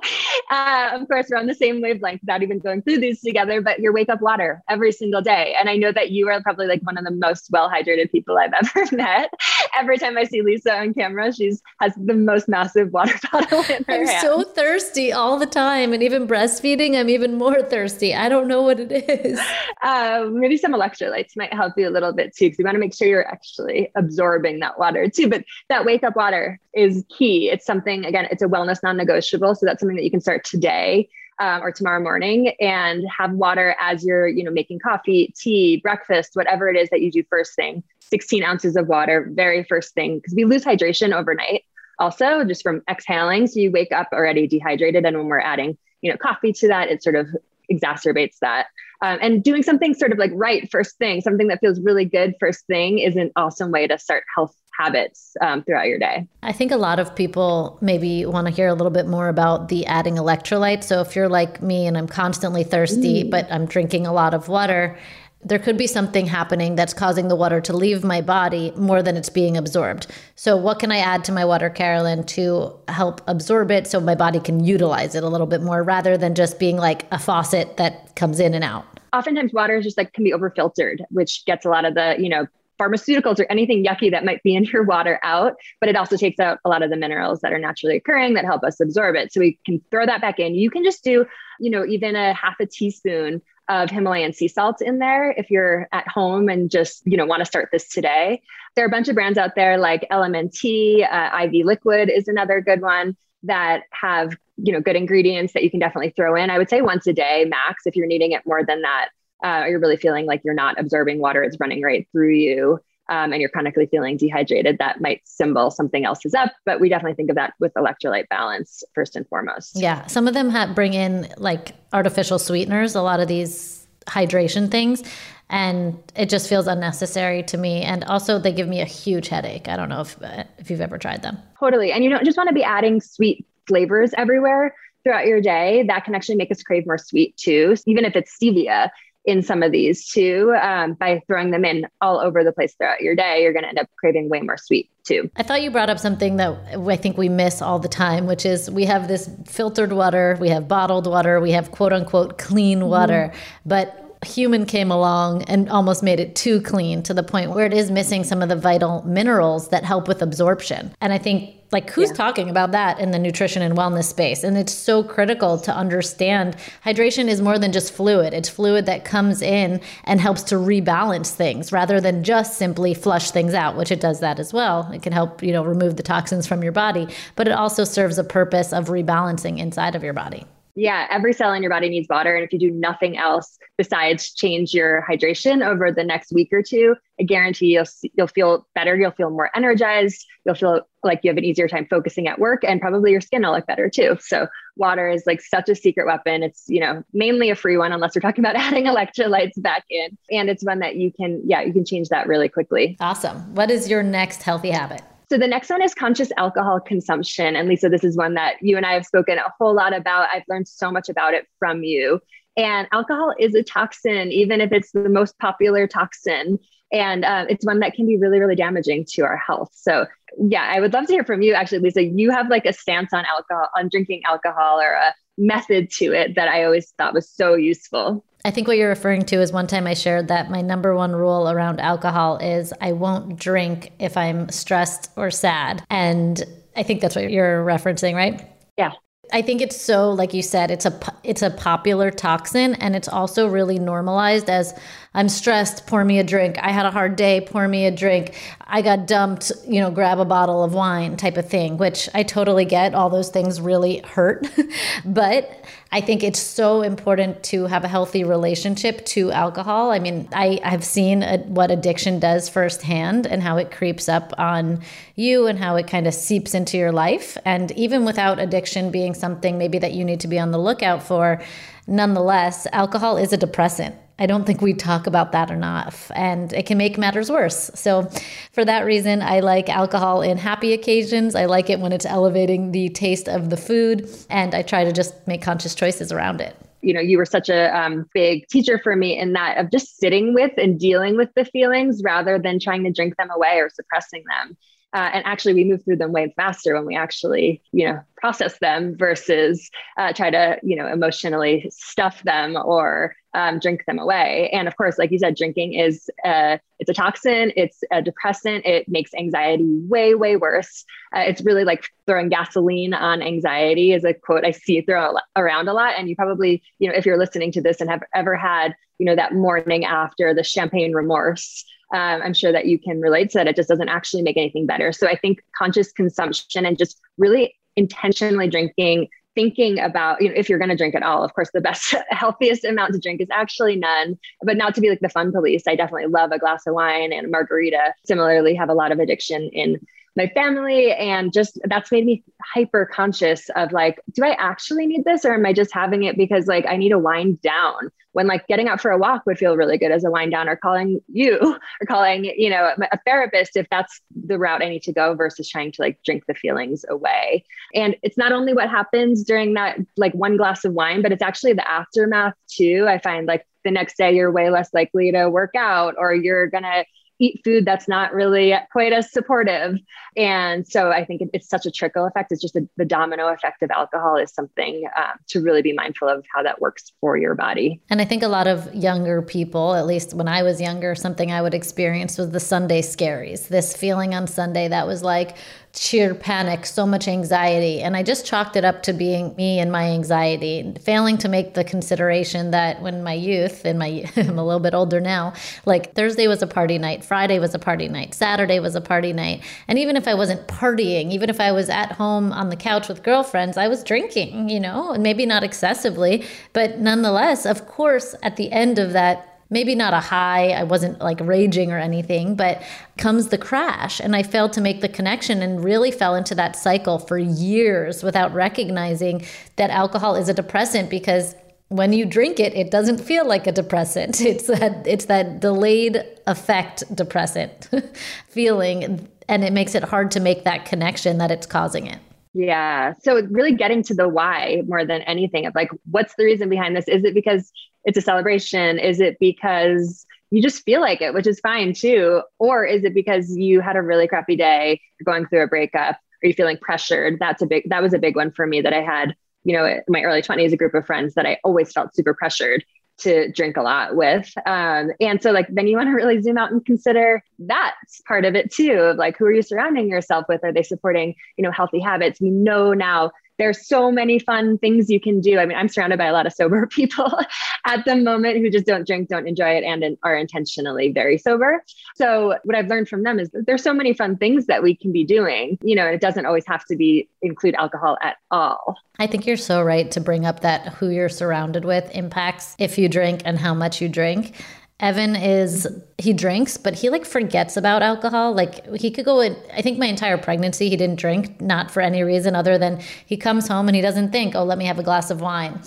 Uh, 0.50 0.90
of 0.94 1.06
course, 1.08 1.26
we're 1.30 1.36
on 1.36 1.46
the 1.46 1.54
same 1.54 1.82
wavelength 1.82 2.22
without 2.22 2.42
even 2.42 2.58
going 2.58 2.80
through 2.80 2.98
these 2.98 3.20
together, 3.20 3.60
but 3.60 3.80
your 3.80 3.92
wake 3.92 4.08
up 4.08 4.22
water 4.22 4.62
every 4.70 4.90
single 4.90 5.20
day. 5.20 5.54
And 5.60 5.68
I 5.68 5.76
know 5.76 5.92
that 5.92 6.10
you 6.10 6.26
are 6.30 6.42
probably 6.42 6.66
like 6.66 6.80
one 6.84 6.96
of 6.96 7.04
the 7.04 7.10
most 7.10 7.48
well 7.50 7.68
hydrated 7.68 8.10
people 8.10 8.38
I've 8.38 8.52
ever 8.76 8.96
met. 8.96 9.30
Every 9.78 9.98
time 9.98 10.16
I 10.16 10.24
see 10.24 10.40
Lisa 10.40 10.74
on 10.74 10.94
camera, 10.94 11.30
she's 11.34 11.60
has 11.80 11.92
the 11.96 12.14
most 12.14 12.48
massive 12.48 12.92
water 12.94 13.18
bottle 13.32 13.60
in 13.64 13.84
her 13.88 13.94
I'm 13.94 14.06
hand. 14.06 14.22
so 14.22 14.42
thirsty 14.42 15.12
all 15.12 15.38
the 15.38 15.46
time. 15.46 15.92
And 15.92 16.02
even 16.02 16.26
breastfeeding, 16.26 16.98
I'm 16.98 17.10
even 17.10 17.34
more 17.34 17.62
thirsty. 17.62 18.14
I 18.14 18.30
don't 18.30 18.48
know 18.48 18.62
what 18.62 18.80
it 18.80 18.90
is. 18.92 19.38
Uh, 19.82 20.28
maybe 20.32 20.56
some 20.56 20.72
electrolytes 20.72 21.36
might 21.36 21.52
help 21.52 21.74
you 21.76 21.88
a 21.88 21.90
little 21.90 22.12
bit 22.14 22.34
too, 22.34 22.46
because 22.46 22.58
you 22.58 22.64
want 22.64 22.76
to 22.76 22.80
make 22.80 22.94
sure 22.94 23.06
you're 23.06 23.28
actually 23.28 23.90
absorbing 23.96 24.60
that 24.60 24.78
water 24.78 25.10
too. 25.10 25.28
But 25.28 25.44
that 25.68 25.84
wake 25.84 26.04
up 26.04 26.16
water 26.16 26.58
is 26.74 27.04
key. 27.08 27.50
It's 27.50 27.64
something, 27.64 28.04
again, 28.04 28.26
it's 28.30 28.42
a 28.42 28.46
wellness 28.46 28.82
non 28.82 28.96
negotiable. 28.96 29.54
So 29.54 29.66
that's 29.66 29.80
something 29.80 29.96
that 29.96 30.04
you 30.04 30.10
can 30.10 30.20
start 30.20 30.44
today. 30.44 31.08
Um, 31.40 31.62
or 31.62 31.70
tomorrow 31.70 32.02
morning 32.02 32.48
and 32.58 33.04
have 33.16 33.30
water 33.30 33.76
as 33.80 34.04
you're 34.04 34.26
you 34.26 34.42
know 34.42 34.50
making 34.50 34.80
coffee 34.80 35.32
tea 35.38 35.76
breakfast 35.76 36.32
whatever 36.34 36.68
it 36.68 36.76
is 36.76 36.88
that 36.90 37.00
you 37.00 37.12
do 37.12 37.22
first 37.30 37.54
thing 37.54 37.84
16 38.00 38.42
ounces 38.42 38.74
of 38.74 38.88
water 38.88 39.30
very 39.34 39.62
first 39.62 39.94
thing 39.94 40.18
because 40.18 40.34
we 40.34 40.44
lose 40.44 40.64
hydration 40.64 41.14
overnight 41.14 41.62
also 42.00 42.42
just 42.42 42.64
from 42.64 42.82
exhaling 42.90 43.46
so 43.46 43.60
you 43.60 43.70
wake 43.70 43.92
up 43.92 44.08
already 44.12 44.48
dehydrated 44.48 45.04
and 45.04 45.16
when 45.16 45.28
we're 45.28 45.38
adding 45.38 45.78
you 46.02 46.10
know 46.10 46.16
coffee 46.16 46.52
to 46.54 46.66
that 46.66 46.88
it 46.88 47.04
sort 47.04 47.14
of 47.14 47.28
exacerbates 47.70 48.38
that 48.40 48.66
um, 49.02 49.18
and 49.20 49.42
doing 49.42 49.62
something 49.62 49.94
sort 49.94 50.12
of 50.12 50.18
like 50.18 50.30
right 50.34 50.70
first 50.70 50.96
thing 50.98 51.20
something 51.20 51.48
that 51.48 51.60
feels 51.60 51.80
really 51.80 52.04
good 52.04 52.34
first 52.40 52.66
thing 52.66 52.98
is 52.98 53.16
an 53.16 53.30
awesome 53.36 53.70
way 53.70 53.86
to 53.86 53.98
start 53.98 54.24
health 54.34 54.54
habits 54.78 55.36
um, 55.40 55.62
throughout 55.64 55.88
your 55.88 55.98
day. 55.98 56.26
I 56.42 56.52
think 56.52 56.70
a 56.70 56.76
lot 56.76 56.98
of 56.98 57.14
people 57.14 57.76
maybe 57.80 58.24
want 58.24 58.46
to 58.46 58.52
hear 58.52 58.68
a 58.68 58.74
little 58.74 58.92
bit 58.92 59.06
more 59.06 59.28
about 59.28 59.68
the 59.68 59.84
adding 59.86 60.14
electrolytes. 60.14 60.84
So 60.84 61.00
if 61.00 61.16
you're 61.16 61.28
like 61.28 61.60
me 61.60 61.86
and 61.86 61.98
I'm 61.98 62.06
constantly 62.06 62.62
thirsty, 62.62 63.24
mm. 63.24 63.30
but 63.30 63.50
I'm 63.50 63.66
drinking 63.66 64.06
a 64.06 64.12
lot 64.12 64.34
of 64.34 64.48
water, 64.48 64.96
there 65.44 65.58
could 65.58 65.78
be 65.78 65.86
something 65.86 66.26
happening 66.26 66.74
that's 66.74 66.92
causing 66.92 67.28
the 67.28 67.36
water 67.36 67.60
to 67.60 67.72
leave 67.72 68.02
my 68.02 68.20
body 68.20 68.72
more 68.76 69.02
than 69.02 69.16
it's 69.16 69.28
being 69.28 69.56
absorbed. 69.56 70.06
So, 70.34 70.56
what 70.56 70.78
can 70.78 70.90
I 70.90 70.98
add 70.98 71.24
to 71.24 71.32
my 71.32 71.44
water, 71.44 71.70
Carolyn, 71.70 72.24
to 72.24 72.74
help 72.88 73.20
absorb 73.28 73.70
it 73.70 73.86
so 73.86 74.00
my 74.00 74.14
body 74.14 74.40
can 74.40 74.64
utilize 74.64 75.14
it 75.14 75.22
a 75.22 75.28
little 75.28 75.46
bit 75.46 75.62
more 75.62 75.82
rather 75.82 76.16
than 76.16 76.34
just 76.34 76.58
being 76.58 76.76
like 76.76 77.06
a 77.12 77.18
faucet 77.18 77.76
that 77.76 78.16
comes 78.16 78.40
in 78.40 78.54
and 78.54 78.64
out? 78.64 78.84
Oftentimes, 79.12 79.52
water 79.52 79.76
is 79.76 79.84
just 79.84 79.96
like 79.96 80.12
can 80.12 80.24
be 80.24 80.32
over 80.32 80.50
filtered, 80.50 81.04
which 81.10 81.44
gets 81.46 81.64
a 81.64 81.68
lot 81.68 81.84
of 81.84 81.94
the, 81.94 82.16
you 82.18 82.28
know, 82.28 82.46
pharmaceuticals 82.78 83.40
or 83.40 83.46
anything 83.50 83.84
yucky 83.84 84.10
that 84.10 84.24
might 84.24 84.42
be 84.42 84.54
in 84.54 84.64
your 84.64 84.84
water 84.84 85.18
out, 85.22 85.54
but 85.80 85.88
it 85.88 85.96
also 85.96 86.16
takes 86.16 86.38
out 86.38 86.58
a 86.64 86.68
lot 86.68 86.82
of 86.82 86.90
the 86.90 86.96
minerals 86.96 87.40
that 87.40 87.52
are 87.52 87.58
naturally 87.58 87.96
occurring 87.96 88.34
that 88.34 88.44
help 88.44 88.62
us 88.62 88.80
absorb 88.80 89.16
it. 89.16 89.32
So 89.32 89.40
we 89.40 89.58
can 89.66 89.82
throw 89.90 90.06
that 90.06 90.20
back 90.20 90.38
in. 90.38 90.54
You 90.54 90.70
can 90.70 90.84
just 90.84 91.02
do, 91.02 91.26
you 91.58 91.70
know, 91.70 91.84
even 91.84 92.14
a 92.14 92.32
half 92.34 92.54
a 92.60 92.66
teaspoon 92.66 93.42
of 93.68 93.90
Himalayan 93.90 94.32
sea 94.32 94.48
salt 94.48 94.80
in 94.80 94.98
there 94.98 95.30
if 95.32 95.50
you're 95.50 95.88
at 95.92 96.08
home 96.08 96.48
and 96.48 96.70
just, 96.70 97.02
you 97.04 97.16
know, 97.16 97.26
want 97.26 97.40
to 97.40 97.46
start 97.46 97.68
this 97.70 97.88
today. 97.88 98.40
There 98.74 98.84
are 98.84 98.88
a 98.88 98.90
bunch 98.90 99.08
of 99.08 99.14
brands 99.14 99.38
out 99.38 99.54
there 99.54 99.76
like 99.76 100.06
LMNT, 100.10 101.10
uh, 101.10 101.44
IV 101.44 101.66
Liquid 101.66 102.10
is 102.10 102.28
another 102.28 102.60
good 102.60 102.80
one 102.80 103.16
that 103.42 103.82
have, 103.90 104.36
you 104.56 104.72
know, 104.72 104.80
good 104.80 104.96
ingredients 104.96 105.52
that 105.52 105.62
you 105.62 105.70
can 105.70 105.80
definitely 105.80 106.10
throw 106.10 106.34
in. 106.34 106.50
I 106.50 106.58
would 106.58 106.70
say 106.70 106.80
once 106.80 107.06
a 107.06 107.12
day 107.12 107.44
max 107.48 107.86
if 107.86 107.94
you're 107.94 108.06
needing 108.06 108.32
it 108.32 108.42
more 108.46 108.64
than 108.64 108.82
that 108.82 109.08
uh, 109.44 109.64
you're 109.68 109.78
really 109.78 109.96
feeling 109.96 110.26
like 110.26 110.42
you're 110.44 110.54
not 110.54 110.78
absorbing 110.78 111.20
water, 111.20 111.42
it's 111.42 111.58
running 111.60 111.82
right 111.82 112.08
through 112.12 112.34
you. 112.34 112.80
Um, 113.10 113.32
and 113.32 113.40
you're 113.40 113.48
chronically 113.48 113.86
feeling 113.86 114.16
dehydrated, 114.16 114.76
that 114.78 115.00
might 115.00 115.22
symbol 115.24 115.70
something 115.70 116.04
else 116.04 116.26
is 116.26 116.34
up. 116.34 116.52
But 116.66 116.78
we 116.78 116.90
definitely 116.90 117.14
think 117.14 117.30
of 117.30 117.36
that 117.36 117.54
with 117.58 117.72
electrolyte 117.74 118.28
balance 118.28 118.84
first 118.94 119.16
and 119.16 119.26
foremost. 119.28 119.80
Yeah. 119.80 120.06
Some 120.06 120.28
of 120.28 120.34
them 120.34 120.50
have, 120.50 120.74
bring 120.74 120.92
in 120.92 121.28
like 121.38 121.74
artificial 121.92 122.38
sweeteners, 122.38 122.94
a 122.94 123.00
lot 123.00 123.20
of 123.20 123.28
these 123.28 123.86
hydration 124.06 124.70
things. 124.70 125.02
And 125.50 125.98
it 126.14 126.28
just 126.28 126.46
feels 126.50 126.66
unnecessary 126.66 127.42
to 127.44 127.56
me. 127.56 127.80
And 127.80 128.04
also, 128.04 128.38
they 128.38 128.52
give 128.52 128.68
me 128.68 128.82
a 128.82 128.84
huge 128.84 129.28
headache. 129.28 129.66
I 129.68 129.76
don't 129.76 129.88
know 129.88 130.02
if, 130.02 130.18
if 130.58 130.70
you've 130.70 130.82
ever 130.82 130.98
tried 130.98 131.22
them. 131.22 131.38
Totally. 131.58 131.92
And 131.92 132.04
you 132.04 132.10
don't 132.10 132.24
just 132.24 132.36
want 132.36 132.48
to 132.48 132.54
be 132.54 132.62
adding 132.62 133.00
sweet 133.00 133.46
flavors 133.66 134.12
everywhere 134.18 134.74
throughout 135.02 135.26
your 135.26 135.40
day. 135.40 135.84
That 135.88 136.04
can 136.04 136.14
actually 136.14 136.34
make 136.36 136.50
us 136.50 136.62
crave 136.62 136.84
more 136.86 136.98
sweet 136.98 137.34
too. 137.38 137.76
Even 137.86 138.04
if 138.04 138.14
it's 138.14 138.36
stevia, 138.36 138.90
in 139.28 139.42
some 139.42 139.62
of 139.62 139.70
these 139.72 140.08
too. 140.08 140.56
Um, 140.60 140.94
by 140.94 141.22
throwing 141.26 141.50
them 141.50 141.62
in 141.64 141.86
all 142.00 142.18
over 142.18 142.42
the 142.42 142.52
place 142.52 142.74
throughout 142.74 143.02
your 143.02 143.14
day, 143.14 143.42
you're 143.42 143.52
going 143.52 143.62
to 143.62 143.68
end 143.68 143.78
up 143.78 143.86
craving 143.98 144.30
way 144.30 144.40
more 144.40 144.56
sweet 144.56 144.90
too. 145.04 145.30
I 145.36 145.42
thought 145.42 145.60
you 145.62 145.70
brought 145.70 145.90
up 145.90 145.98
something 145.98 146.36
that 146.36 146.58
I 146.74 146.96
think 146.96 147.18
we 147.18 147.28
miss 147.28 147.60
all 147.60 147.78
the 147.78 147.88
time, 147.88 148.26
which 148.26 148.46
is 148.46 148.70
we 148.70 148.86
have 148.86 149.06
this 149.06 149.28
filtered 149.46 149.92
water, 149.92 150.38
we 150.40 150.48
have 150.48 150.66
bottled 150.66 151.06
water, 151.06 151.40
we 151.40 151.50
have 151.52 151.70
quote 151.72 151.92
unquote 151.92 152.38
clean 152.38 152.86
water, 152.86 153.30
mm-hmm. 153.30 153.68
but 153.68 154.07
human 154.24 154.66
came 154.66 154.90
along 154.90 155.42
and 155.44 155.68
almost 155.68 156.02
made 156.02 156.20
it 156.20 156.34
too 156.34 156.60
clean 156.60 157.02
to 157.04 157.14
the 157.14 157.22
point 157.22 157.50
where 157.50 157.66
it 157.66 157.72
is 157.72 157.90
missing 157.90 158.24
some 158.24 158.42
of 158.42 158.48
the 158.48 158.56
vital 158.56 159.02
minerals 159.02 159.68
that 159.68 159.84
help 159.84 160.08
with 160.08 160.22
absorption. 160.22 160.92
And 161.00 161.12
I 161.12 161.18
think 161.18 161.54
like 161.70 161.90
who's 161.90 162.08
yeah. 162.10 162.14
talking 162.14 162.48
about 162.48 162.72
that 162.72 162.98
in 162.98 163.10
the 163.10 163.18
nutrition 163.18 163.62
and 163.62 163.76
wellness 163.76 164.04
space 164.04 164.42
and 164.42 164.56
it's 164.56 164.72
so 164.72 165.02
critical 165.02 165.58
to 165.58 165.74
understand 165.74 166.56
hydration 166.84 167.28
is 167.28 167.42
more 167.42 167.58
than 167.58 167.72
just 167.72 167.92
fluid 167.92 168.32
it's 168.32 168.48
fluid 168.48 168.86
that 168.86 169.04
comes 169.04 169.42
in 169.42 169.80
and 170.04 170.20
helps 170.20 170.42
to 170.42 170.54
rebalance 170.54 171.34
things 171.34 171.70
rather 171.70 172.00
than 172.00 172.24
just 172.24 172.56
simply 172.56 172.94
flush 172.94 173.30
things 173.30 173.52
out 173.52 173.76
which 173.76 173.92
it 173.92 174.00
does 174.00 174.20
that 174.20 174.38
as 174.38 174.52
well 174.52 174.90
it 174.92 175.02
can 175.02 175.12
help 175.12 175.42
you 175.42 175.52
know 175.52 175.62
remove 175.62 175.96
the 175.96 176.02
toxins 176.02 176.46
from 176.46 176.62
your 176.62 176.72
body 176.72 177.06
but 177.36 177.46
it 177.46 177.52
also 177.52 177.84
serves 177.84 178.18
a 178.18 178.24
purpose 178.24 178.72
of 178.72 178.86
rebalancing 178.86 179.58
inside 179.58 179.94
of 179.94 180.02
your 180.02 180.14
body 180.14 180.46
yeah, 180.78 181.08
every 181.10 181.32
cell 181.32 181.52
in 181.52 181.62
your 181.62 181.70
body 181.70 181.88
needs 181.88 182.08
water. 182.08 182.36
And 182.36 182.44
if 182.44 182.52
you 182.52 182.58
do 182.58 182.70
nothing 182.70 183.18
else 183.18 183.58
besides 183.76 184.32
change 184.32 184.72
your 184.72 185.04
hydration 185.10 185.66
over 185.66 185.90
the 185.90 186.04
next 186.04 186.32
week 186.32 186.50
or 186.52 186.62
two, 186.62 186.94
I 187.18 187.24
guarantee 187.24 187.74
you'll 187.74 187.84
you'll 188.16 188.28
feel 188.28 188.66
better. 188.76 188.96
You'll 188.96 189.10
feel 189.10 189.30
more 189.30 189.50
energized. 189.56 190.24
You'll 190.46 190.54
feel 190.54 190.82
like 191.02 191.20
you 191.22 191.30
have 191.30 191.36
an 191.36 191.44
easier 191.44 191.66
time 191.66 191.86
focusing 191.90 192.28
at 192.28 192.38
work, 192.38 192.62
and 192.62 192.80
probably 192.80 193.10
your 193.10 193.20
skin 193.20 193.42
will 193.42 193.52
look 193.52 193.66
better 193.66 193.90
too. 193.90 194.16
So 194.20 194.46
water 194.76 195.08
is 195.08 195.24
like 195.26 195.40
such 195.40 195.68
a 195.68 195.74
secret 195.74 196.06
weapon. 196.06 196.44
It's 196.44 196.64
you 196.68 196.80
know 196.80 197.02
mainly 197.12 197.50
a 197.50 197.56
free 197.56 197.76
one 197.76 197.92
unless 197.92 198.14
we're 198.14 198.20
talking 198.20 198.44
about 198.44 198.56
adding 198.60 198.84
electrolytes 198.84 199.60
back 199.60 199.84
in, 199.90 200.16
and 200.30 200.48
it's 200.48 200.64
one 200.64 200.78
that 200.78 200.96
you 200.96 201.12
can 201.12 201.42
yeah 201.44 201.60
you 201.60 201.72
can 201.72 201.84
change 201.84 202.08
that 202.10 202.28
really 202.28 202.48
quickly. 202.48 202.96
Awesome. 203.00 203.54
What 203.54 203.70
is 203.70 203.90
your 203.90 204.04
next 204.04 204.44
healthy 204.44 204.70
habit? 204.70 205.02
So 205.30 205.36
the 205.36 205.46
next 205.46 205.68
one 205.68 205.82
is 205.82 205.94
conscious 205.94 206.30
alcohol 206.38 206.80
consumption. 206.80 207.54
And 207.54 207.68
Lisa, 207.68 207.88
this 207.88 208.04
is 208.04 208.16
one 208.16 208.34
that 208.34 208.54
you 208.62 208.76
and 208.76 208.86
I 208.86 208.94
have 208.94 209.04
spoken 209.04 209.36
a 209.38 209.52
whole 209.58 209.74
lot 209.74 209.94
about. 209.94 210.28
I've 210.32 210.44
learned 210.48 210.68
so 210.68 210.90
much 210.90 211.08
about 211.08 211.34
it 211.34 211.46
from 211.58 211.82
you. 211.82 212.20
And 212.56 212.88
alcohol 212.92 213.34
is 213.38 213.54
a 213.54 213.62
toxin, 213.62 214.32
even 214.32 214.60
if 214.60 214.72
it's 214.72 214.90
the 214.92 215.08
most 215.08 215.38
popular 215.38 215.86
toxin. 215.86 216.58
And 216.92 217.24
uh, 217.24 217.44
it's 217.48 217.66
one 217.66 217.80
that 217.80 217.92
can 217.92 218.06
be 218.06 218.16
really, 218.16 218.40
really 218.40 218.56
damaging 218.56 219.04
to 219.10 219.22
our 219.22 219.36
health. 219.36 219.70
So, 219.74 220.06
yeah, 220.38 220.62
I 220.62 220.80
would 220.80 220.94
love 220.94 221.06
to 221.06 221.12
hear 221.12 221.24
from 221.24 221.42
you. 221.42 221.52
Actually, 221.52 221.80
Lisa, 221.80 222.02
you 222.02 222.30
have 222.30 222.48
like 222.48 222.64
a 222.64 222.72
stance 222.72 223.12
on 223.12 223.24
alcohol, 223.26 223.68
on 223.76 223.90
drinking 223.90 224.22
alcohol, 224.26 224.80
or 224.80 224.92
a 224.92 225.14
method 225.36 225.90
to 225.98 226.12
it 226.12 226.36
that 226.36 226.48
I 226.48 226.64
always 226.64 226.90
thought 226.96 227.14
was 227.14 227.30
so 227.30 227.54
useful. 227.54 228.24
I 228.44 228.50
think 228.50 228.68
what 228.68 228.76
you're 228.76 228.88
referring 228.88 229.24
to 229.26 229.40
is 229.40 229.52
one 229.52 229.66
time 229.66 229.86
I 229.86 229.94
shared 229.94 230.28
that 230.28 230.50
my 230.50 230.60
number 230.60 230.94
one 230.94 231.14
rule 231.14 231.50
around 231.50 231.80
alcohol 231.80 232.38
is 232.38 232.72
I 232.80 232.92
won't 232.92 233.38
drink 233.38 233.92
if 233.98 234.16
I'm 234.16 234.48
stressed 234.48 235.10
or 235.16 235.30
sad. 235.30 235.84
And 235.90 236.42
I 236.76 236.82
think 236.82 237.00
that's 237.00 237.16
what 237.16 237.30
you're 237.30 237.64
referencing, 237.64 238.14
right? 238.14 238.48
Yeah. 238.76 238.92
I 239.32 239.42
think 239.42 239.60
it's 239.60 239.78
so 239.78 240.10
like 240.10 240.32
you 240.32 240.42
said 240.42 240.70
it's 240.70 240.86
a 240.86 240.98
it's 241.22 241.42
a 241.42 241.50
popular 241.50 242.10
toxin 242.10 242.74
and 242.76 242.96
it's 242.96 243.08
also 243.08 243.46
really 243.46 243.78
normalized 243.78 244.48
as 244.48 244.72
I'm 245.14 245.28
stressed, 245.28 245.86
pour 245.86 246.04
me 246.04 246.18
a 246.18 246.24
drink. 246.24 246.58
I 246.60 246.70
had 246.70 246.86
a 246.86 246.90
hard 246.90 247.16
day, 247.16 247.40
pour 247.40 247.66
me 247.66 247.86
a 247.86 247.90
drink. 247.90 248.34
I 248.60 248.82
got 248.82 249.06
dumped, 249.06 249.50
you 249.66 249.80
know, 249.80 249.90
grab 249.90 250.20
a 250.20 250.24
bottle 250.24 250.62
of 250.62 250.74
wine 250.74 251.16
type 251.16 251.36
of 251.36 251.48
thing, 251.48 251.78
which 251.78 252.08
I 252.14 252.22
totally 252.22 252.64
get. 252.64 252.94
All 252.94 253.10
those 253.10 253.30
things 253.30 253.60
really 253.60 253.98
hurt. 254.00 254.46
but 255.04 255.64
I 255.90 256.02
think 256.02 256.22
it's 256.22 256.38
so 256.38 256.82
important 256.82 257.42
to 257.44 257.64
have 257.64 257.82
a 257.82 257.88
healthy 257.88 258.22
relationship 258.22 259.06
to 259.06 259.32
alcohol. 259.32 259.90
I 259.90 259.98
mean, 259.98 260.28
I 260.34 260.60
have 260.62 260.84
seen 260.84 261.22
a, 261.22 261.38
what 261.38 261.70
addiction 261.70 262.20
does 262.20 262.48
firsthand 262.50 263.26
and 263.26 263.42
how 263.42 263.56
it 263.56 263.70
creeps 263.70 264.06
up 264.06 264.34
on 264.36 264.82
you 265.14 265.46
and 265.46 265.58
how 265.58 265.76
it 265.76 265.86
kind 265.86 266.06
of 266.06 266.12
seeps 266.12 266.52
into 266.52 266.76
your 266.76 266.92
life. 266.92 267.38
And 267.46 267.70
even 267.72 268.04
without 268.04 268.38
addiction 268.38 268.90
being 268.90 269.14
something 269.14 269.56
maybe 269.56 269.78
that 269.78 269.94
you 269.94 270.04
need 270.04 270.20
to 270.20 270.28
be 270.28 270.38
on 270.38 270.50
the 270.50 270.58
lookout 270.58 271.02
for, 271.02 271.40
nonetheless, 271.86 272.66
alcohol 272.72 273.16
is 273.16 273.32
a 273.32 273.38
depressant. 273.38 273.94
I 274.18 274.26
don't 274.26 274.44
think 274.44 274.60
we 274.60 274.74
talk 274.74 275.06
about 275.06 275.30
that 275.32 275.50
enough, 275.50 276.10
and 276.14 276.52
it 276.52 276.66
can 276.66 276.76
make 276.76 276.98
matters 276.98 277.30
worse. 277.30 277.70
So, 277.74 278.10
for 278.52 278.64
that 278.64 278.84
reason, 278.84 279.22
I 279.22 279.40
like 279.40 279.68
alcohol 279.68 280.22
in 280.22 280.38
happy 280.38 280.72
occasions. 280.72 281.36
I 281.36 281.44
like 281.44 281.70
it 281.70 281.78
when 281.78 281.92
it's 281.92 282.04
elevating 282.04 282.72
the 282.72 282.88
taste 282.88 283.28
of 283.28 283.50
the 283.50 283.56
food, 283.56 284.08
and 284.28 284.54
I 284.54 284.62
try 284.62 284.84
to 284.84 284.92
just 284.92 285.14
make 285.28 285.40
conscious 285.40 285.74
choices 285.74 286.10
around 286.10 286.40
it. 286.40 286.56
You 286.80 286.94
know, 286.94 287.00
you 287.00 287.16
were 287.16 287.26
such 287.26 287.48
a 287.48 287.76
um, 287.76 288.08
big 288.12 288.48
teacher 288.48 288.80
for 288.82 288.96
me 288.96 289.16
in 289.16 289.34
that 289.34 289.58
of 289.58 289.70
just 289.70 289.98
sitting 289.98 290.34
with 290.34 290.52
and 290.56 290.80
dealing 290.80 291.16
with 291.16 291.32
the 291.34 291.44
feelings 291.44 292.02
rather 292.02 292.38
than 292.38 292.58
trying 292.58 292.82
to 292.84 292.92
drink 292.92 293.16
them 293.16 293.30
away 293.30 293.58
or 293.58 293.70
suppressing 293.70 294.24
them. 294.28 294.56
Uh, 294.94 295.10
and 295.12 295.26
actually, 295.26 295.54
we 295.54 295.64
move 295.64 295.84
through 295.84 295.96
them 295.96 296.12
way 296.12 296.32
faster 296.36 296.74
when 296.74 296.86
we 296.86 296.96
actually, 296.96 297.62
you 297.72 297.86
know, 297.86 298.00
process 298.16 298.58
them 298.58 298.96
versus 298.96 299.70
uh, 299.98 300.12
try 300.12 300.30
to, 300.30 300.58
you 300.62 300.74
know, 300.76 300.86
emotionally 300.86 301.70
stuff 301.70 302.22
them 302.22 302.56
or 302.56 303.14
um, 303.34 303.58
drink 303.58 303.84
them 303.86 303.98
away. 303.98 304.48
And 304.52 304.66
of 304.66 304.76
course, 304.76 304.98
like 304.98 305.10
you 305.10 305.18
said, 305.18 305.36
drinking 305.36 305.74
is 305.74 306.08
uh, 306.24 306.56
it's 306.78 306.88
a 306.88 306.94
toxin, 306.94 307.52
it's 307.54 307.80
a 307.92 308.00
depressant, 308.00 308.64
it 308.64 308.88
makes 308.88 309.12
anxiety 309.14 309.78
way, 309.88 310.14
way 310.14 310.36
worse. 310.36 310.84
Uh, 311.14 311.20
it's 311.20 311.42
really 311.42 311.64
like 311.64 311.84
throwing 312.06 312.30
gasoline 312.30 312.94
on 312.94 313.20
anxiety 313.20 313.92
is 313.92 314.04
a 314.04 314.14
quote 314.14 314.44
I 314.44 314.52
see 314.52 314.80
thrown 314.80 315.16
around 315.36 315.68
a 315.68 315.74
lot. 315.74 315.94
And 315.98 316.08
you 316.08 316.16
probably, 316.16 316.62
you 316.78 316.88
know, 316.88 316.96
if 316.96 317.04
you're 317.04 317.18
listening 317.18 317.52
to 317.52 317.60
this 317.60 317.80
and 317.80 317.90
have 317.90 318.02
ever 318.14 318.34
had, 318.36 318.74
you 318.98 319.04
know, 319.04 319.16
that 319.16 319.34
morning 319.34 319.84
after 319.84 320.32
the 320.32 320.42
champagne 320.42 320.94
remorse 320.94 321.64
um, 321.94 322.20
I'm 322.22 322.34
sure 322.34 322.52
that 322.52 322.66
you 322.66 322.78
can 322.78 323.00
relate 323.00 323.30
to 323.30 323.38
that. 323.38 323.48
It 323.48 323.56
just 323.56 323.68
doesn't 323.68 323.88
actually 323.88 324.22
make 324.22 324.36
anything 324.36 324.66
better. 324.66 324.92
So 324.92 325.06
I 325.06 325.16
think 325.16 325.42
conscious 325.56 325.92
consumption 325.92 326.66
and 326.66 326.76
just 326.76 327.00
really 327.16 327.54
intentionally 327.76 328.48
drinking, 328.48 329.08
thinking 329.34 329.78
about, 329.78 330.20
you 330.20 330.28
know, 330.28 330.34
if 330.36 330.48
you're 330.48 330.58
going 330.58 330.70
to 330.70 330.76
drink 330.76 330.94
at 330.94 331.02
all, 331.02 331.24
of 331.24 331.32
course, 331.32 331.50
the 331.52 331.60
best, 331.60 331.94
healthiest 332.10 332.64
amount 332.64 332.92
to 332.92 332.98
drink 332.98 333.20
is 333.20 333.28
actually 333.32 333.76
none, 333.76 334.18
but 334.42 334.56
not 334.56 334.74
to 334.74 334.80
be 334.80 334.90
like 334.90 335.00
the 335.00 335.08
fun 335.08 335.32
police. 335.32 335.62
I 335.66 335.76
definitely 335.76 336.08
love 336.08 336.32
a 336.32 336.38
glass 336.38 336.66
of 336.66 336.74
wine 336.74 337.12
and 337.12 337.26
a 337.26 337.30
margarita. 337.30 337.94
Similarly, 338.04 338.54
have 338.54 338.68
a 338.68 338.74
lot 338.74 338.92
of 338.92 338.98
addiction 338.98 339.48
in 339.52 339.80
my 340.18 340.26
family 340.34 340.92
and 340.92 341.32
just 341.32 341.58
that's 341.64 341.92
made 341.92 342.04
me 342.04 342.22
hyper 342.42 342.84
conscious 342.84 343.48
of 343.56 343.72
like 343.72 344.00
do 344.12 344.24
i 344.24 344.32
actually 344.32 344.86
need 344.86 345.04
this 345.04 345.24
or 345.24 345.32
am 345.32 345.46
i 345.46 345.52
just 345.52 345.72
having 345.72 346.02
it 346.02 346.16
because 346.16 346.46
like 346.46 346.66
i 346.66 346.76
need 346.76 346.90
to 346.90 346.98
wind 346.98 347.40
down? 347.40 347.90
When 348.12 348.26
like 348.26 348.48
getting 348.48 348.66
out 348.68 348.80
for 348.80 348.90
a 348.90 348.98
walk 348.98 349.26
would 349.26 349.38
feel 349.38 349.56
really 349.56 349.78
good 349.78 349.92
as 349.92 350.02
a 350.02 350.10
wind 350.10 350.32
down 350.32 350.48
or 350.48 350.56
calling 350.56 351.00
you 351.06 351.38
or 351.80 351.86
calling 351.86 352.24
you 352.24 352.50
know 352.50 352.72
a 352.90 352.98
therapist 353.06 353.56
if 353.56 353.68
that's 353.70 354.00
the 354.26 354.38
route 354.38 354.62
i 354.62 354.68
need 354.68 354.82
to 354.84 354.92
go 354.92 355.14
versus 355.14 355.48
trying 355.48 355.70
to 355.72 355.82
like 355.82 356.02
drink 356.04 356.24
the 356.26 356.34
feelings 356.34 356.84
away. 356.88 357.44
And 357.74 357.94
it's 358.02 358.18
not 358.18 358.32
only 358.32 358.54
what 358.54 358.68
happens 358.68 359.22
during 359.22 359.54
that 359.54 359.78
like 359.96 360.14
one 360.14 360.36
glass 360.36 360.64
of 360.64 360.72
wine 360.72 361.00
but 361.00 361.12
it's 361.12 361.22
actually 361.22 361.52
the 361.52 361.70
aftermath 361.70 362.34
too 362.48 362.86
i 362.88 362.98
find 362.98 363.28
like 363.28 363.46
the 363.64 363.70
next 363.70 363.96
day 363.96 364.14
you're 364.14 364.32
way 364.32 364.50
less 364.50 364.72
likely 364.72 365.12
to 365.12 365.28
work 365.28 365.54
out 365.54 365.94
or 365.98 366.14
you're 366.14 366.48
gonna 366.48 366.84
eat 367.20 367.40
food 367.44 367.64
that's 367.64 367.88
not 367.88 368.12
really 368.12 368.54
quite 368.72 368.92
as 368.92 369.10
supportive. 369.12 369.78
And 370.16 370.66
so 370.66 370.90
I 370.90 371.04
think 371.04 371.22
it's 371.32 371.48
such 371.48 371.66
a 371.66 371.70
trickle 371.70 372.06
effect. 372.06 372.32
It's 372.32 372.40
just 372.40 372.56
a, 372.56 372.68
the 372.76 372.84
domino 372.84 373.28
effect 373.28 373.62
of 373.62 373.70
alcohol 373.70 374.16
is 374.16 374.32
something 374.32 374.84
um, 374.96 375.18
to 375.28 375.40
really 375.40 375.62
be 375.62 375.72
mindful 375.72 376.08
of 376.08 376.24
how 376.34 376.42
that 376.42 376.60
works 376.60 376.92
for 377.00 377.16
your 377.16 377.34
body. 377.34 377.80
And 377.90 378.00
I 378.00 378.04
think 378.04 378.22
a 378.22 378.28
lot 378.28 378.46
of 378.46 378.72
younger 378.74 379.22
people, 379.22 379.74
at 379.74 379.86
least 379.86 380.14
when 380.14 380.28
I 380.28 380.42
was 380.42 380.60
younger, 380.60 380.94
something 380.94 381.32
I 381.32 381.42
would 381.42 381.54
experience 381.54 382.18
was 382.18 382.30
the 382.30 382.40
Sunday 382.40 382.82
scaries. 382.82 383.48
This 383.48 383.76
feeling 383.76 384.14
on 384.14 384.26
Sunday 384.26 384.68
that 384.68 384.86
was 384.86 385.02
like, 385.02 385.36
sheer 385.78 386.14
panic, 386.14 386.66
so 386.66 386.86
much 386.86 387.06
anxiety. 387.08 387.80
And 387.80 387.96
I 387.96 388.02
just 388.02 388.26
chalked 388.26 388.56
it 388.56 388.64
up 388.64 388.82
to 388.84 388.92
being 388.92 389.34
me 389.36 389.58
and 389.58 389.70
my 389.70 389.84
anxiety, 389.84 390.74
failing 390.82 391.18
to 391.18 391.28
make 391.28 391.54
the 391.54 391.64
consideration 391.64 392.50
that 392.50 392.82
when 392.82 393.02
my 393.02 393.12
youth, 393.12 393.64
and 393.64 393.78
my 393.78 394.04
I'm 394.16 394.38
a 394.38 394.44
little 394.44 394.60
bit 394.60 394.74
older 394.74 395.00
now, 395.00 395.32
like 395.66 395.94
Thursday 395.94 396.26
was 396.26 396.42
a 396.42 396.46
party 396.46 396.78
night, 396.78 397.04
Friday 397.04 397.38
was 397.38 397.54
a 397.54 397.58
party 397.58 397.88
night, 397.88 398.14
Saturday 398.14 398.60
was 398.60 398.74
a 398.74 398.80
party 398.80 399.12
night. 399.12 399.42
And 399.68 399.78
even 399.78 399.96
if 399.96 400.08
I 400.08 400.14
wasn't 400.14 400.46
partying, 400.48 401.12
even 401.12 401.30
if 401.30 401.40
I 401.40 401.52
was 401.52 401.68
at 401.68 401.92
home 401.92 402.32
on 402.32 402.48
the 402.48 402.56
couch 402.56 402.88
with 402.88 403.02
girlfriends, 403.02 403.56
I 403.56 403.68
was 403.68 403.84
drinking, 403.84 404.48
you 404.48 404.60
know, 404.60 404.92
and 404.92 405.02
maybe 405.02 405.26
not 405.26 405.42
excessively, 405.42 406.24
but 406.52 406.78
nonetheless, 406.78 407.46
of 407.46 407.66
course, 407.66 408.14
at 408.22 408.36
the 408.36 408.50
end 408.52 408.78
of 408.78 408.92
that 408.92 409.27
maybe 409.50 409.74
not 409.74 409.94
a 409.94 410.00
high, 410.00 410.50
I 410.50 410.64
wasn't 410.64 411.00
like 411.00 411.20
raging 411.20 411.72
or 411.72 411.78
anything, 411.78 412.34
but 412.34 412.62
comes 412.98 413.28
the 413.28 413.38
crash. 413.38 414.00
And 414.00 414.14
I 414.14 414.22
failed 414.22 414.52
to 414.54 414.60
make 414.60 414.80
the 414.80 414.88
connection 414.88 415.42
and 415.42 415.64
really 415.64 415.90
fell 415.90 416.14
into 416.14 416.34
that 416.34 416.56
cycle 416.56 416.98
for 416.98 417.18
years 417.18 418.02
without 418.02 418.32
recognizing 418.34 419.24
that 419.56 419.70
alcohol 419.70 420.16
is 420.16 420.28
a 420.28 420.34
depressant 420.34 420.90
because 420.90 421.34
when 421.68 421.92
you 421.92 422.06
drink 422.06 422.40
it, 422.40 422.54
it 422.54 422.70
doesn't 422.70 422.98
feel 422.98 423.26
like 423.26 423.46
a 423.46 423.52
depressant. 423.52 424.20
It's 424.28 424.46
that 424.46 424.86
it's 424.86 425.06
that 425.06 425.40
delayed 425.40 426.02
effect 426.26 426.84
depressant 426.94 427.68
feeling 428.28 429.08
and 429.28 429.44
it 429.44 429.52
makes 429.52 429.74
it 429.74 429.84
hard 429.84 430.10
to 430.12 430.20
make 430.20 430.44
that 430.44 430.64
connection 430.64 431.18
that 431.18 431.30
it's 431.30 431.46
causing 431.46 431.86
it. 431.86 431.98
Yeah. 432.34 432.94
So 433.02 433.20
really 433.30 433.54
getting 433.54 433.82
to 433.84 433.94
the 433.94 434.08
why 434.08 434.62
more 434.66 434.84
than 434.84 435.02
anything 435.02 435.46
of 435.46 435.54
like, 435.54 435.70
what's 435.90 436.14
the 436.16 436.24
reason 436.24 436.48
behind 436.48 436.76
this? 436.76 436.86
Is 436.88 437.04
it 437.04 437.14
because 437.14 437.50
it's 437.88 437.96
a 437.96 438.02
celebration? 438.02 438.78
Is 438.78 439.00
it 439.00 439.16
because 439.18 440.04
you 440.30 440.42
just 440.42 440.62
feel 440.62 440.82
like 440.82 441.00
it, 441.00 441.14
which 441.14 441.26
is 441.26 441.40
fine 441.40 441.72
too? 441.72 442.20
Or 442.38 442.64
is 442.64 442.84
it 442.84 442.92
because 442.92 443.34
you 443.34 443.60
had 443.62 443.76
a 443.76 443.82
really 443.82 444.06
crappy 444.06 444.36
day, 444.36 444.80
you're 445.00 445.10
going 445.10 445.26
through 445.26 445.42
a 445.42 445.46
breakup, 445.46 445.96
are 446.22 446.26
you 446.26 446.34
feeling 446.34 446.58
pressured? 446.60 447.16
That's 447.18 447.40
a 447.40 447.46
big, 447.46 447.68
that 447.70 447.82
was 447.82 447.94
a 447.94 447.98
big 447.98 448.14
one 448.14 448.30
for 448.30 448.46
me 448.46 448.60
that 448.60 448.74
I 448.74 448.82
had, 448.82 449.16
you 449.44 449.56
know, 449.56 449.64
in 449.64 449.82
my 449.88 450.02
early 450.02 450.20
20s, 450.20 450.52
a 450.52 450.56
group 450.56 450.74
of 450.74 450.84
friends 450.84 451.14
that 451.14 451.24
I 451.24 451.38
always 451.44 451.72
felt 451.72 451.94
super 451.94 452.12
pressured 452.12 452.62
to 452.98 453.32
drink 453.32 453.56
a 453.56 453.62
lot 453.62 453.96
with. 453.96 454.30
Um, 454.44 454.90
and 455.00 455.22
so 455.22 455.30
like 455.30 455.46
then 455.48 455.66
you 455.66 455.76
want 455.76 455.88
to 455.88 455.94
really 455.94 456.20
zoom 456.20 456.36
out 456.36 456.50
and 456.50 456.62
consider 456.66 457.22
that's 457.38 458.02
part 458.02 458.26
of 458.26 458.34
it 458.34 458.52
too, 458.52 458.72
of 458.72 458.96
like 458.98 459.16
who 459.16 459.24
are 459.24 459.32
you 459.32 459.40
surrounding 459.40 459.88
yourself 459.88 460.26
with? 460.28 460.44
Are 460.44 460.52
they 460.52 460.62
supporting, 460.62 461.14
you 461.38 461.44
know, 461.44 461.52
healthy 461.52 461.80
habits? 461.80 462.20
We 462.20 462.30
know 462.30 462.74
now 462.74 463.12
there's 463.38 463.66
so 463.66 463.90
many 463.90 464.18
fun 464.18 464.58
things 464.58 464.90
you 464.90 465.00
can 465.00 465.20
do. 465.20 465.38
I 465.38 465.46
mean, 465.46 465.56
I'm 465.56 465.68
surrounded 465.68 465.98
by 465.98 466.06
a 466.06 466.12
lot 466.12 466.26
of 466.26 466.32
sober 466.32 466.66
people 466.70 467.18
at 467.66 467.84
the 467.84 467.96
moment 467.96 468.38
who 468.38 468.50
just 468.50 468.66
don't 468.66 468.86
drink, 468.86 469.08
don't 469.08 469.26
enjoy 469.26 469.50
it, 469.50 469.64
and 469.64 469.96
are 470.02 470.16
intentionally 470.16 470.92
very 470.92 471.18
sober. 471.18 471.64
So, 471.96 472.36
what 472.44 472.56
I've 472.56 472.68
learned 472.68 472.88
from 472.88 473.02
them 473.02 473.18
is 473.18 473.30
that 473.30 473.46
there's 473.46 473.62
so 473.62 473.72
many 473.72 473.94
fun 473.94 474.16
things 474.16 474.46
that 474.46 474.62
we 474.62 474.74
can 474.74 474.92
be 474.92 475.04
doing. 475.04 475.58
You 475.62 475.76
know, 475.76 475.86
it 475.86 476.00
doesn't 476.00 476.26
always 476.26 476.44
have 476.46 476.64
to 476.66 476.76
be 476.76 477.08
include 477.22 477.54
alcohol 477.54 477.96
at 478.02 478.16
all. 478.30 478.76
I 478.98 479.06
think 479.06 479.26
you're 479.26 479.36
so 479.36 479.62
right 479.62 479.90
to 479.92 480.00
bring 480.00 480.26
up 480.26 480.40
that 480.40 480.74
who 480.74 480.90
you're 480.90 481.08
surrounded 481.08 481.64
with 481.64 481.88
impacts 481.94 482.56
if 482.58 482.78
you 482.78 482.88
drink 482.88 483.22
and 483.24 483.38
how 483.38 483.54
much 483.54 483.80
you 483.80 483.88
drink. 483.88 484.34
Evan 484.80 485.16
is 485.16 485.66
he 485.98 486.12
drinks, 486.12 486.56
but 486.56 486.74
he 486.74 486.88
like 486.88 487.04
forgets 487.04 487.56
about 487.56 487.82
alcohol. 487.82 488.32
Like 488.32 488.64
he 488.76 488.90
could 488.90 489.04
go 489.04 489.20
in 489.20 489.36
I 489.52 489.60
think 489.60 489.78
my 489.78 489.86
entire 489.86 490.18
pregnancy 490.18 490.68
he 490.68 490.76
didn't 490.76 491.00
drink, 491.00 491.40
not 491.40 491.70
for 491.70 491.80
any 491.80 492.02
reason 492.02 492.36
other 492.36 492.58
than 492.58 492.80
he 493.04 493.16
comes 493.16 493.48
home 493.48 493.68
and 493.68 493.74
he 493.74 493.82
doesn't 493.82 494.12
think, 494.12 494.36
"Oh, 494.36 494.44
let 494.44 494.58
me 494.58 494.66
have 494.66 494.78
a 494.78 494.84
glass 494.84 495.10
of 495.10 495.20
wine." 495.20 495.60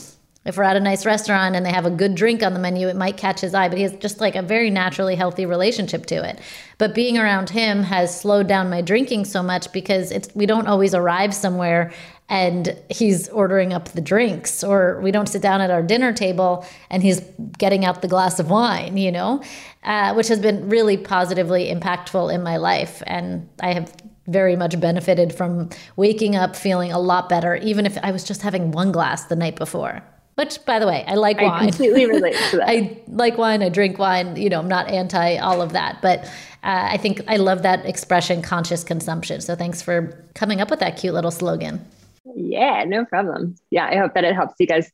If 0.44 0.58
we're 0.58 0.64
at 0.64 0.76
a 0.76 0.80
nice 0.80 1.06
restaurant 1.06 1.56
and 1.56 1.64
they 1.64 1.72
have 1.72 1.86
a 1.86 1.92
good 1.92 2.16
drink 2.16 2.42
on 2.42 2.54
the 2.54 2.60
menu, 2.60 2.88
it 2.88 2.96
might 2.96 3.16
catch 3.16 3.42
his 3.42 3.54
eye, 3.54 3.70
but 3.70 3.78
he 3.78 3.84
has 3.84 3.94
just 3.98 4.20
like 4.20 4.36
a 4.36 4.42
very 4.42 4.72
naturally 4.72 5.16
healthy 5.16 5.46
relationship 5.46 6.08
to 6.08 6.28
it. 6.28 6.40
But 6.80 6.96
being 6.96 7.16
around 7.20 7.52
him 7.52 7.84
has 7.84 8.20
slowed 8.20 8.48
down 8.48 8.70
my 8.70 8.82
drinking 8.82 9.26
so 9.26 9.44
much 9.44 9.72
because 9.72 10.10
it's 10.10 10.34
we 10.34 10.48
don't 10.48 10.68
always 10.68 10.96
arrive 10.96 11.36
somewhere 11.36 11.92
and 12.32 12.82
he's 12.90 13.28
ordering 13.28 13.74
up 13.74 13.90
the 13.90 14.02
drinks 14.02 14.64
or 14.64 15.00
we 15.02 15.12
don't 15.12 15.28
sit 15.28 15.42
down 15.42 15.60
at 15.60 15.70
our 15.70 15.84
dinner 15.84 16.14
table 16.14 16.66
and 16.90 17.04
he's 17.04 17.20
getting 17.58 17.84
out 17.84 18.02
the 18.02 18.08
glass 18.08 18.40
of 18.40 18.50
wine 18.50 18.96
you 18.98 19.12
know 19.12 19.44
uh, 19.84 20.14
which 20.14 20.28
has 20.28 20.40
been 20.40 20.70
really 20.70 20.96
positively 20.96 21.74
impactful 21.74 22.34
in 22.34 22.42
my 22.42 22.58
life. 22.58 23.04
And 23.06 23.48
i 23.60 23.74
have 23.74 23.94
very 24.28 24.56
much 24.56 24.80
benefited 24.80 25.34
from 25.34 25.70
waking 25.96 26.36
up 26.36 26.56
feeling 26.56 26.92
a 26.92 27.00
lot 27.00 27.28
better 27.28 27.56
even 27.56 27.86
if 27.88 27.98
i 28.04 28.12
was 28.12 28.24
just 28.24 28.44
having 28.44 28.72
one 28.72 28.92
glass 28.92 29.26
the 29.26 29.36
night 29.36 29.58
before. 29.58 30.02
Which 30.36 30.64
by 30.66 30.80
the 30.80 30.88
way 30.88 31.04
i 31.08 31.16
like 31.16 31.38
wine. 31.38 31.52
i 31.52 31.66
completely 31.66 32.06
relate 32.06 32.36
to 32.52 32.58
that. 32.58 32.70
I 32.70 32.98
like 33.08 33.38
wine 33.38 33.62
i 33.62 33.70
drink 33.70 33.98
wine 33.98 34.38
you 34.38 34.50
know 34.50 34.60
i'm 34.60 34.70
not 34.70 34.88
anti 34.88 35.38
all 35.38 35.62
of 35.62 35.74
that. 35.74 36.02
But 36.02 36.24
uh, 36.64 36.88
i 36.92 36.98
think 36.98 37.22
i 37.28 37.36
love 37.36 37.64
that 37.64 37.86
expression 37.86 38.42
conscious 38.42 38.84
consumption. 38.84 39.42
So 39.42 39.56
thanks 39.56 39.82
for 39.82 40.24
coming 40.36 40.62
up 40.62 40.70
with 40.70 40.80
that 40.80 40.98
cute 40.98 41.14
little 41.14 41.32
slogan 41.32 41.86
yeah, 42.26 42.84
no 42.86 43.06
problem. 43.06 43.56
Yeah, 43.70 43.88
I 43.88 43.98
hope 43.98 44.14
that 44.14 44.24
it 44.24 44.36
helps 44.36 44.56
you 44.60 44.68
guys 44.68 44.92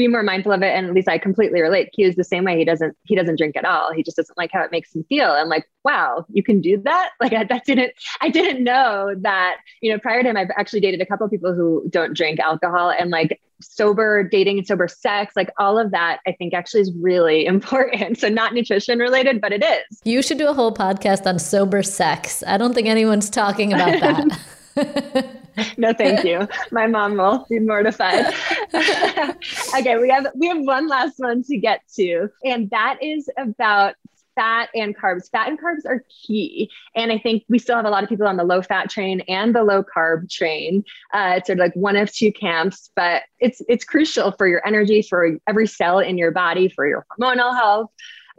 be 0.00 0.08
more 0.08 0.22
mindful 0.22 0.52
of 0.52 0.62
it. 0.62 0.74
And 0.74 0.86
at 0.86 0.94
least 0.94 1.08
I 1.08 1.18
completely 1.18 1.60
relate. 1.60 1.90
Q 1.92 2.08
is 2.08 2.16
the 2.16 2.24
same 2.24 2.44
way. 2.44 2.56
He 2.56 2.64
doesn't 2.64 2.96
he 3.04 3.14
doesn't 3.14 3.36
drink 3.36 3.56
at 3.56 3.64
all. 3.64 3.92
He 3.92 4.02
just 4.02 4.16
doesn't 4.16 4.36
like 4.38 4.50
how 4.52 4.62
it 4.62 4.72
makes 4.72 4.94
him 4.94 5.04
feel. 5.08 5.30
I'm 5.30 5.48
like, 5.48 5.68
wow, 5.84 6.24
you 6.30 6.42
can 6.42 6.60
do 6.60 6.80
that. 6.84 7.10
Like 7.20 7.34
I, 7.34 7.44
that 7.44 7.64
didn't 7.66 7.92
I 8.22 8.30
didn't 8.30 8.64
know 8.64 9.14
that. 9.20 9.58
You 9.82 9.92
know, 9.92 9.98
prior 9.98 10.22
to 10.22 10.28
him, 10.30 10.36
I've 10.36 10.50
actually 10.56 10.80
dated 10.80 11.02
a 11.02 11.06
couple 11.06 11.26
of 11.26 11.30
people 11.30 11.54
who 11.54 11.86
don't 11.90 12.16
drink 12.16 12.40
alcohol 12.40 12.90
and 12.90 13.10
like 13.10 13.38
sober 13.60 14.24
dating 14.24 14.56
and 14.56 14.66
sober 14.66 14.88
sex, 14.88 15.36
like 15.36 15.50
all 15.58 15.78
of 15.78 15.90
that. 15.90 16.20
I 16.26 16.32
think 16.32 16.54
actually 16.54 16.80
is 16.80 16.92
really 16.98 17.44
important. 17.54 18.18
So 18.18 18.28
not 18.28 18.54
nutrition 18.54 18.98
related, 18.98 19.40
but 19.40 19.52
it 19.52 19.62
is. 19.62 20.00
You 20.04 20.22
should 20.22 20.38
do 20.38 20.48
a 20.48 20.54
whole 20.54 20.72
podcast 20.72 21.26
on 21.26 21.38
sober 21.38 21.82
sex. 21.82 22.42
I 22.46 22.56
don't 22.56 22.72
think 22.72 22.88
anyone's 22.88 23.28
talking 23.28 23.74
about 23.74 24.00
that. 24.00 25.36
no, 25.76 25.92
thank 25.92 26.24
you. 26.24 26.48
My 26.70 26.86
mom 26.86 27.16
will 27.16 27.46
be 27.48 27.58
mortified. 27.58 28.26
okay, 28.74 29.98
we 29.98 30.08
have 30.10 30.26
we 30.34 30.48
have 30.48 30.60
one 30.60 30.88
last 30.88 31.14
one 31.18 31.42
to 31.44 31.56
get 31.56 31.82
to, 31.96 32.28
and 32.44 32.70
that 32.70 32.98
is 33.02 33.28
about 33.38 33.94
fat 34.34 34.68
and 34.74 34.96
carbs. 34.96 35.30
Fat 35.30 35.48
and 35.48 35.60
carbs 35.60 35.84
are 35.86 36.04
key. 36.08 36.70
And 36.94 37.12
I 37.12 37.18
think 37.18 37.44
we 37.48 37.58
still 37.58 37.76
have 37.76 37.84
a 37.84 37.90
lot 37.90 38.02
of 38.02 38.08
people 38.08 38.26
on 38.26 38.36
the 38.36 38.44
low 38.44 38.62
fat 38.62 38.88
train 38.88 39.20
and 39.22 39.54
the 39.54 39.62
low 39.62 39.82
carb 39.84 40.30
train. 40.30 40.84
Uh, 41.12 41.34
it's 41.36 41.46
sort 41.46 41.58
of 41.58 41.64
like 41.64 41.74
one 41.74 41.96
of 41.96 42.12
two 42.12 42.32
camps, 42.32 42.90
but 42.96 43.22
it's 43.38 43.60
it's 43.68 43.84
crucial 43.84 44.32
for 44.32 44.46
your 44.46 44.66
energy, 44.66 45.02
for 45.02 45.38
every 45.46 45.66
cell 45.66 45.98
in 45.98 46.16
your 46.16 46.30
body, 46.30 46.68
for 46.68 46.86
your 46.86 47.06
hormonal 47.18 47.54
health. 47.54 47.90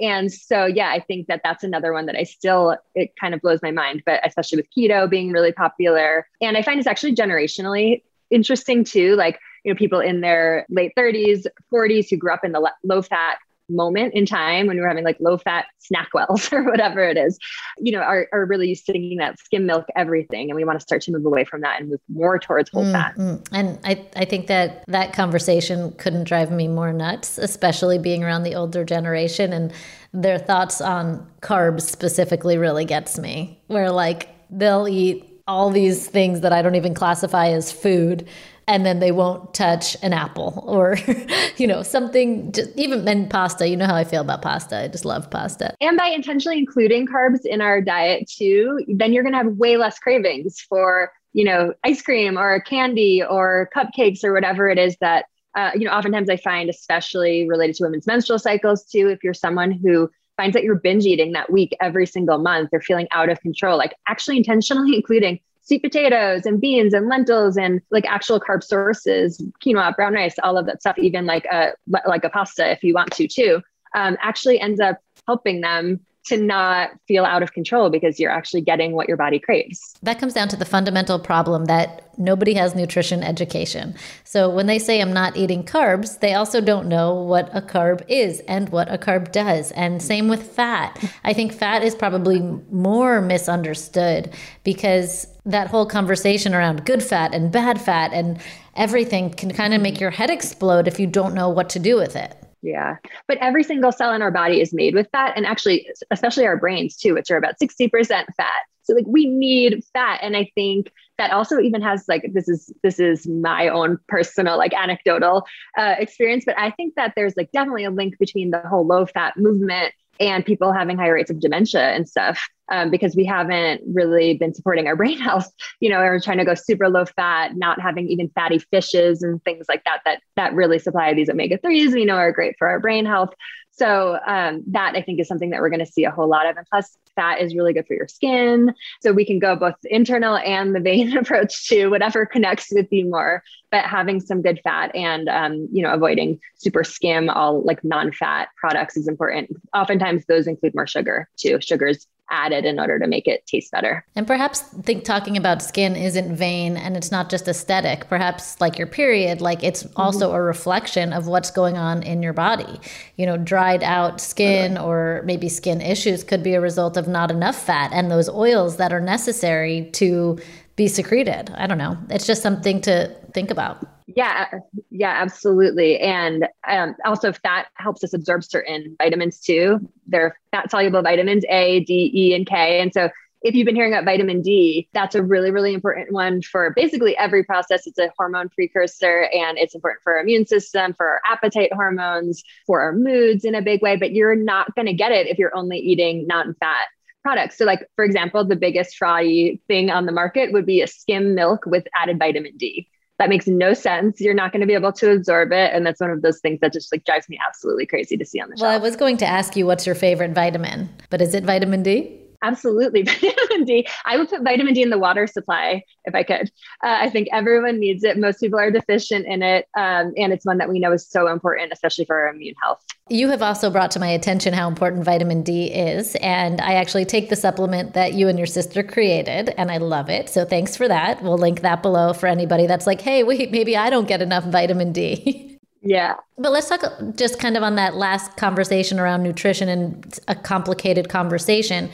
And 0.02 0.32
so, 0.32 0.66
yeah, 0.66 0.89
I 0.89 0.99
think 0.99 1.28
that 1.28 1.41
that's 1.43 1.64
another 1.64 1.93
one 1.93 2.08
that 2.08 2.16
I 2.16 2.24
still, 2.24 2.78
it 2.95 3.14
kind 3.20 3.34
of 3.34 3.41
blows 3.41 3.60
my 3.62 3.72
mind, 3.72 4.02
but 4.06 4.20
especially 4.26 4.58
with 4.58 4.68
keto 4.76 5.10
being 5.10 5.32
really 5.32 5.52
popular. 5.52 6.28
And 6.41 6.58
I 6.58 6.64
find 6.64 6.80
it's 6.80 6.88
actually 6.88 7.16
generationally 7.16 8.02
interesting 8.32 8.84
too. 8.84 9.16
Like, 9.16 9.39
you 9.64 9.72
know, 9.72 9.78
people 9.78 9.99
in 9.99 10.22
their 10.22 10.66
late 10.70 10.93
30s, 10.97 11.45
40s 11.72 12.10
who 12.10 12.18
grew 12.18 12.34
up 12.34 12.43
in 12.43 12.52
the 12.52 12.72
low 12.84 13.02
fat 13.04 13.38
moment 13.72 14.13
in 14.13 14.26
time 14.26 14.67
when 14.67 14.78
we 14.78 14.84
are 14.84 14.88
having 14.88 15.03
like 15.03 15.17
low 15.19 15.38
fat 15.38 15.65
snack 15.80 16.09
wells 16.13 16.51
or 16.53 16.63
whatever 16.63 17.03
it 17.03 17.17
is, 17.17 17.39
you 17.80 17.91
know, 17.91 18.01
are, 18.01 18.28
are 18.32 18.45
really 18.45 18.76
seeing 18.76 19.17
that 19.17 19.39
skim 19.39 19.65
milk 19.65 19.86
everything. 19.95 20.49
And 20.49 20.55
we 20.55 20.63
want 20.63 20.80
to 20.80 20.84
start 20.84 21.01
to 21.03 21.11
move 21.11 21.26
away 21.26 21.45
from 21.45 21.61
that 21.61 21.80
and 21.80 21.89
move 21.89 21.99
more 22.09 22.38
towards 22.38 22.69
whole 22.69 22.84
mm-hmm. 22.84 23.38
fat. 23.38 23.49
And 23.51 23.80
I, 23.84 24.05
I 24.15 24.26
think 24.26 24.47
that 24.47 24.84
that 24.88 25.13
conversation 25.13 25.93
couldn't 25.93 26.26
drive 26.26 26.51
me 26.51 26.67
more 26.67 26.93
nuts, 26.93 27.38
especially 27.38 27.97
being 27.97 28.24
around 28.24 28.43
the 28.43 28.55
older 28.55 28.84
generation 28.84 29.53
and 29.53 29.74
their 30.13 30.38
thoughts 30.38 30.82
on 30.82 31.26
carbs 31.41 31.82
specifically 31.82 32.57
really 32.57 32.86
gets 32.86 33.17
me. 33.17 33.61
Where 33.67 33.91
like 33.91 34.30
they'll 34.49 34.88
eat 34.88 35.28
all 35.47 35.69
these 35.69 36.07
things 36.07 36.41
that 36.41 36.53
I 36.53 36.61
don't 36.61 36.76
even 36.76 36.93
classify 36.93 37.49
as 37.49 37.72
food 37.72 38.28
and 38.72 38.86
then 38.86 38.99
they 38.99 39.11
won't 39.11 39.53
touch 39.53 39.97
an 40.01 40.13
apple 40.13 40.63
or 40.65 40.97
you 41.57 41.67
know 41.67 41.84
something 41.84 42.51
just 42.53 42.69
even 42.78 43.05
and 43.05 43.30
pasta 43.30 43.67
you 43.67 43.76
know 43.76 43.86
how 43.86 43.95
i 43.95 44.05
feel 44.05 44.22
about 44.22 44.41
pasta. 44.41 44.78
I 44.78 44.88
just 44.88 45.03
love 45.03 45.30
pasta. 45.30 45.76
And 45.82 45.97
by 45.97 46.07
intentionally 46.07 46.57
including 46.57 47.05
carbs 47.05 47.45
in 47.45 47.59
our 47.59 47.82
diet 47.82 48.30
too 48.30 48.80
then 48.88 49.11
you're 49.11 49.24
going 49.24 49.34
to 49.34 49.39
have 49.39 49.57
way 49.57 49.76
less 49.76 49.99
cravings 49.99 50.61
for 50.61 51.11
you 51.34 51.43
know 51.43 51.74
ice 51.84 52.01
cream 52.01 52.38
or 52.38 52.61
candy 52.61 53.22
or 53.22 53.69
cupcakes 53.76 54.24
or 54.24 54.32
whatever 54.32 54.69
it 54.69 54.80
is 54.80 54.95
that 55.01 55.26
uh, 55.55 55.72
you 55.76 55.86
know 55.86 55.91
oftentimes 55.91 56.30
i 56.30 56.38
find 56.38 56.69
especially 56.69 57.47
related 57.49 57.76
to 57.76 57.84
women's 57.84 58.07
menstrual 58.07 58.39
cycles 58.39 58.86
too 58.86 59.09
if 59.09 59.22
you're 59.22 59.34
someone 59.34 59.72
who 59.72 60.09
finds 60.38 60.53
that 60.53 60.63
you're 60.63 60.76
binge 60.76 61.05
eating 61.05 61.34
that 61.34 61.51
week 61.51 61.76
every 61.82 62.05
single 62.05 62.38
month 62.38 62.69
or 62.72 62.80
feeling 62.80 63.07
out 63.11 63.30
of 63.30 63.39
control 63.41 63.78
like 63.78 63.93
actually 64.07 64.38
intentionally 64.38 64.95
including 65.01 65.39
sweet 65.62 65.84
potatoes 65.84 66.45
and 66.45 66.59
beans 66.59 66.93
and 66.93 67.07
lentils 67.07 67.57
and 67.57 67.82
like 67.91 68.05
actual 68.05 68.39
carb 68.39 68.64
sources, 68.64 69.43
quinoa, 69.64 69.95
brown 69.95 70.14
rice, 70.14 70.36
all 70.43 70.57
of 70.57 70.66
that 70.66 70.82
stuff, 70.82 70.97
even 70.97 71.26
like 71.26 71.45
a 71.45 71.74
like 72.05 72.24
a 72.24 72.30
pasta 72.30 72.72
if 72.72 72.84
you 72.84 72.93
want 72.93 73.12
to 73.12 73.28
too, 73.28 73.62
um, 73.95 74.18
actually 74.22 74.59
ends 74.59 74.80
up 74.80 74.97
helping 75.28 75.62
them 75.62 75.99
to 76.26 76.38
not 76.38 76.91
feel 77.07 77.26
out 77.26 77.41
of 77.41 77.53
control 77.53 77.89
because 77.89 78.19
you're 78.19 78.32
actually 78.32 78.61
getting 78.61 78.93
what 78.93 79.07
your 79.07 79.17
body 79.17 79.39
craves. 79.39 79.95
That 80.03 80.19
comes 80.19 80.34
down 80.34 80.49
to 80.49 80.55
the 80.55 80.65
fundamental 80.65 81.19
problem 81.19 81.65
that 81.65 82.07
nobody 82.17 82.53
has 82.53 82.76
nutrition 82.76 83.24
education. 83.24 83.95
So 84.24 84.49
when 84.49 84.67
they 84.67 84.78
say 84.78 85.01
I'm 85.01 85.13
not 85.13 85.36
eating 85.36 85.63
carbs, 85.63 86.19
they 86.19 86.34
also 86.34 86.61
don't 86.61 86.88
know 86.88 87.13
what 87.13 87.49
a 87.55 87.61
carb 87.61 88.03
is 88.07 88.41
and 88.41 88.69
what 88.69 88.91
a 88.93 88.97
carb 88.97 89.32
does. 89.32 89.72
And 89.72 90.01
same 90.01 90.28
with 90.28 90.43
fat. 90.43 91.03
I 91.24 91.34
think 91.34 91.53
fat 91.53 91.84
is 91.84 91.95
probably 91.95 92.41
more 92.72 93.22
misunderstood 93.22 94.32
because 94.63 95.28
that 95.45 95.67
whole 95.67 95.88
conversation 95.88 96.53
around 96.53 96.86
good 96.86 97.01
fat 97.01 97.34
and 97.34 97.51
bad 97.51 97.82
fat 97.82 98.13
and 98.13 98.39
everything 98.76 99.32
can 99.32 99.51
kind 99.51 99.74
of 99.74 99.82
make 99.82 99.99
your 99.99 100.11
head 100.11 100.30
explode 100.30 100.88
if 100.88 100.99
you 100.99 101.07
don't 101.07 101.34
know 101.34 101.49
what 101.49 101.69
to 101.69 101.80
do 101.80 101.95
with 101.95 102.15
it. 102.15 102.38
Yeah. 102.62 102.97
But 103.28 103.39
every 103.39 103.64
single 103.64 103.91
cell 103.91 104.14
in 104.14 104.22
our 104.22 104.32
body 104.32 104.62
is 104.62 104.74
made 104.74 104.93
with 104.93 105.09
fat. 105.12 105.34
And 105.36 105.45
actually, 105.45 105.88
especially 106.12 106.45
our 106.45 106.57
brains 106.57 106.95
too, 106.95 107.16
which 107.16 107.32
are 107.32 107.38
about 107.38 107.59
60% 107.59 107.89
fat. 108.09 108.51
So 108.84 108.93
like 108.93 109.05
we 109.07 109.26
need 109.26 109.84
fat. 109.93 110.20
And 110.22 110.36
I 110.36 110.51
think 110.55 110.91
that 111.18 111.32
also 111.32 111.59
even 111.59 111.82
has 111.82 112.05
like 112.07 112.26
this 112.34 112.47
is 112.47 112.74
this 112.84 112.99
is 112.99 113.28
my 113.28 113.68
own 113.68 113.99
personal 114.07 114.57
like 114.57 114.74
anecdotal 114.74 115.45
uh, 115.78 115.95
experience. 115.97 116.43
But 116.45 116.57
I 116.57 116.72
think 116.72 116.95
that 116.95 117.14
there's 117.16 117.38
like 117.38 117.51
definitely 117.51 117.86
a 117.86 117.91
link 117.91 118.18
between 118.20 118.51
the 118.51 118.62
whole 118.68 118.86
low 118.86 119.05
fat 119.05 119.38
movement 119.38 119.93
and 120.22 120.45
people 120.45 120.72
having 120.72 120.97
higher 120.97 121.15
rates 121.15 121.32
of 121.32 121.39
dementia 121.39 121.82
and 121.82 122.07
stuff 122.07 122.39
um, 122.72 122.89
because 122.89 123.15
we 123.15 123.26
haven't 123.26 123.82
really 123.91 124.38
been 124.38 124.53
supporting 124.53 124.88
our 124.88 124.95
brain 125.01 125.19
health 125.19 125.47
you 125.82 125.89
know 125.89 125.97
we're 125.97 126.22
trying 126.22 126.38
to 126.38 126.45
go 126.45 126.53
super 126.53 126.88
low 126.88 127.03
fat 127.05 127.55
not 127.55 127.82
having 127.82 128.07
even 128.07 128.30
fatty 128.30 128.59
fishes 128.59 129.24
and 129.24 129.43
things 129.43 129.65
like 129.67 129.84
that 129.84 129.99
that 130.05 130.22
that 130.36 130.53
really 130.53 130.80
supply 130.80 131.13
these 131.13 131.30
omega-3s 131.30 131.93
we 131.93 132.05
know 132.05 132.15
are 132.15 132.32
great 132.32 132.55
for 132.57 132.69
our 132.69 132.80
brain 132.80 133.05
health 133.05 133.34
so 133.82 134.20
um, 134.28 134.62
that 134.68 134.94
I 134.96 135.02
think 135.02 135.20
is 135.20 135.28
something 135.28 135.50
that 135.50 135.60
we're 135.60 135.72
going 135.72 135.84
to 135.84 135.92
see 135.92 136.04
a 136.04 136.12
whole 136.12 136.30
lot 136.30 136.48
of. 136.48 136.56
And 136.56 136.68
plus, 136.70 137.00
fat 137.16 137.42
is 137.42 137.56
really 137.56 137.74
good 137.74 137.88
for 137.88 137.96
your 137.96 138.08
skin. 138.08 138.76
So 139.02 139.12
we 139.12 139.26
can 139.26 139.40
go 139.40 139.56
both 139.56 139.74
internal 139.86 140.38
and 140.38 140.76
the 140.76 140.80
vein 140.80 141.18
approach 141.18 141.68
to 141.70 141.88
whatever 141.88 142.28
connects 142.28 142.68
with 142.72 142.88
you 142.92 143.10
more. 143.10 143.42
But 143.72 143.86
having 143.86 144.20
some 144.20 144.44
good 144.44 144.62
fat 144.64 144.96
and 144.96 145.28
um, 145.30 145.68
you 145.72 145.82
know 145.82 145.92
avoiding 145.92 146.40
super 146.58 146.84
skim, 146.84 147.28
all 147.32 147.64
like 147.64 147.84
non-fat 147.84 148.50
products 148.56 148.98
is 148.98 149.08
important. 149.08 149.50
Oftentimes, 149.74 150.26
those 150.28 150.46
include 150.46 150.76
more 150.76 150.86
sugar 150.86 151.28
too. 151.38 151.60
Sugars 151.60 152.06
added 152.32 152.66
in 152.66 152.80
order 152.80 152.98
to 152.98 153.08
make 153.08 153.28
it 153.28 153.46
taste 153.46 153.72
better. 153.72 154.06
And 154.16 154.26
perhaps 154.26 154.62
think 154.62 155.04
talking 155.04 155.38
about 155.38 155.62
skin 155.62 155.96
isn't 155.96 156.36
vain 156.36 156.78
and 156.78 156.98
it's 156.98 157.12
not 157.12 157.30
just 157.30 157.48
aesthetic. 157.48 158.08
Perhaps 158.08 158.60
like 158.60 158.78
your 158.78 158.88
period, 158.88 159.42
like 159.42 159.64
it's 159.64 159.84
mm-hmm. 159.84 160.02
also 160.02 160.32
a 160.32 160.42
reflection 160.42 161.14
of 161.14 161.28
what's 161.28 161.52
going 161.52 161.78
on 161.78 162.02
in 162.04 162.24
your 162.24 162.34
body. 162.34 162.80
You 163.18 163.26
know, 163.26 163.38
dried 163.38 163.84
out 163.84 164.20
skin 164.20 164.78
or 164.78 165.22
maybe 165.26 165.50
skin 165.50 165.82
issues 165.82 166.24
could 166.24 166.42
be 166.42 166.54
a 166.54 166.62
result 166.62 166.98
of 166.98 167.08
not 167.08 167.30
enough 167.30 167.62
fat 167.62 167.92
and 167.94 168.10
those 168.10 168.30
oils 168.30 168.78
that 168.78 168.94
are 168.94 169.02
necessary 169.02 169.90
to 169.94 170.40
be 170.82 170.88
secreted. 170.88 171.52
I 171.56 171.68
don't 171.68 171.78
know. 171.78 171.96
It's 172.10 172.26
just 172.26 172.42
something 172.42 172.82
to 172.82 173.16
think 173.36 173.52
about. 173.52 173.86
Yeah, 174.08 174.48
yeah, 174.90 175.16
absolutely. 175.16 176.00
And 176.00 176.48
um, 176.68 176.96
also, 177.06 177.32
fat 177.32 177.68
helps 177.76 178.04
us 178.04 178.14
absorb 178.14 178.44
certain 178.44 178.96
vitamins 178.98 179.40
too. 179.40 179.80
They're 180.08 180.36
fat 180.50 180.72
soluble 180.72 181.04
vitamins 181.04 181.46
A, 181.50 181.82
D, 181.82 182.12
E, 182.16 182.34
and 182.34 182.48
K. 182.48 182.82
And 182.82 182.92
so, 182.92 183.12
if 183.44 183.54
you've 183.54 183.68
been 183.68 183.76
hearing 183.76 183.94
about 183.94 184.06
vitamin 184.06 184.42
D, 184.42 184.90
that's 184.94 185.14
a 185.14 185.22
really, 185.22 185.52
really 185.52 185.76
important 185.76 186.12
one 186.12 186.42
for 186.42 186.74
basically 186.76 187.16
every 187.18 187.44
process. 187.44 187.86
It's 187.86 188.00
a 188.00 188.12
hormone 188.18 188.50
precursor 188.50 189.30
and 189.34 189.60
it's 189.60 189.76
important 189.76 190.02
for 190.04 190.14
our 190.16 190.22
immune 190.22 190.48
system, 190.48 190.94
for 190.94 191.08
our 191.08 191.22
appetite 191.28 191.72
hormones, 191.74 192.44
for 192.66 192.82
our 192.82 192.94
moods 192.94 193.46
in 193.46 193.54
a 193.54 193.62
big 193.62 193.84
way. 193.84 193.98
But 193.98 194.14
you're 194.14 194.36
not 194.36 194.74
going 194.74 194.88
to 194.88 194.94
get 194.94 195.12
it 195.12 195.28
if 195.28 195.38
you're 195.38 195.56
only 195.56 195.78
eating 195.78 196.26
non 196.28 196.56
fat 196.60 196.88
products. 197.24 197.57
So, 197.57 197.65
like, 197.65 197.88
for 197.95 198.05
example, 198.05 198.43
the 198.45 198.55
biggest 198.55 198.97
frotty 198.97 199.61
thing 199.67 199.89
on 199.89 200.05
the 200.05 200.11
market 200.11 200.51
would 200.51 200.65
be 200.65 200.82
a 200.82 200.88
skim 200.88 201.36
milk 201.36 201.65
with 201.65 201.86
added 201.95 202.19
vitamin 202.19 202.57
D 202.57 202.88
that 203.22 203.30
makes 203.30 203.45
no 203.45 203.76
sense. 203.76 204.19
You're 204.19 204.34
not 204.34 204.51
going 204.51 204.61
to 204.61 204.65
be 204.65 204.74
able 204.74 204.91
to 204.93 205.11
absorb 205.11 205.51
it. 205.51 205.72
And 205.76 205.86
that's 205.86 206.01
one 206.01 206.09
of 206.09 206.24
those 206.24 206.39
things 206.39 206.59
that 206.61 206.74
just 206.74 206.91
like 206.91 207.05
drives 207.05 207.30
me 207.30 207.38
absolutely 207.47 207.86
crazy 207.86 208.17
to 208.17 208.26
see 208.26 208.41
on 208.41 208.49
the 208.49 208.57
shelf. 208.57 208.67
Well, 208.67 208.72
I 208.72 208.82
was 208.82 208.95
going 208.95 209.17
to 209.17 209.28
ask 209.28 209.55
you 209.55 209.67
what's 209.67 209.86
your 209.86 209.93
favorite 209.93 210.32
vitamin, 210.32 210.89
but 211.11 211.22
is 211.22 211.36
it 211.36 211.43
vitamin 211.43 211.84
D? 211.84 212.19
Absolutely, 212.44 213.02
vitamin 213.04 213.66
D. 213.66 213.88
I 214.06 214.18
would 214.18 214.30
put 214.30 214.42
vitamin 214.42 214.74
D 214.74 214.82
in 214.82 214.89
the 214.89 214.98
water 214.98 215.28
supply 215.28 215.84
if 216.06 216.16
I 216.16 216.24
could. 216.24 216.50
Uh, 216.84 216.98
I 217.02 217.10
think 217.10 217.28
everyone 217.32 217.80
needs 217.80 218.04
it. 218.04 218.18
Most 218.18 218.39
people 218.39 218.60
are 218.60 218.72
deficient 218.72 219.26
in 219.28 219.44
it, 219.44 219.68
um, 219.78 220.14
and 220.18 220.34
it's 220.34 220.46
one 220.46 220.58
that 220.58 220.70
we 220.70 220.80
know 220.80 220.92
is 220.92 221.08
so 221.08 221.28
important, 221.28 221.72
especially 221.72 222.06
for 222.06 222.20
our 222.20 222.30
immune 222.30 222.56
health. 222.62 222.84
You 223.10 223.30
have 223.30 223.42
also 223.42 223.70
brought 223.70 223.92
to 223.92 224.00
my 224.00 224.08
attention 224.08 224.54
how 224.54 224.68
important 224.68 225.04
vitamin 225.04 225.44
D 225.44 225.66
is, 225.66 226.16
and 226.16 226.62
I 226.62 226.74
actually 226.74 227.06
take 227.06 227.30
the 227.30 227.36
supplement 227.36 227.94
that 227.94 228.14
you 228.14 228.28
and 228.28 228.39
your 228.39 228.48
sister 228.48 228.84
created, 228.84 229.50
and 229.58 229.72
I 229.72 229.78
love 229.78 230.10
it. 230.10 230.30
So 230.30 230.46
thanks 230.46 230.76
for 230.76 230.88
that. 230.88 231.22
We'll 231.22 231.38
link 231.38 231.62
that 231.62 231.82
below 231.82 232.14
for 232.14 232.28
anybody 232.28 232.68
that's 232.68 232.88
like, 232.88 233.02
hey, 233.02 233.24
wait, 233.24 233.52
maybe 233.52 233.78
I 233.78 233.89
don't 233.89 234.08
get 234.08 234.22
enough 234.22 234.46
vitamin 234.46 234.92
D. 234.92 235.48
Yeah. 235.84 236.16
But 236.38 236.52
let's 236.52 236.70
talk 236.70 236.84
just 237.16 237.39
kind 237.39 237.58
of 237.58 237.64
on 237.64 237.76
that 237.76 237.96
last 237.96 238.38
conversation 238.38 239.00
around 239.00 239.24
nutrition 239.24 239.68
and 239.68 240.20
a 240.28 240.36
complicated 240.36 241.10
conversation. 241.10 241.89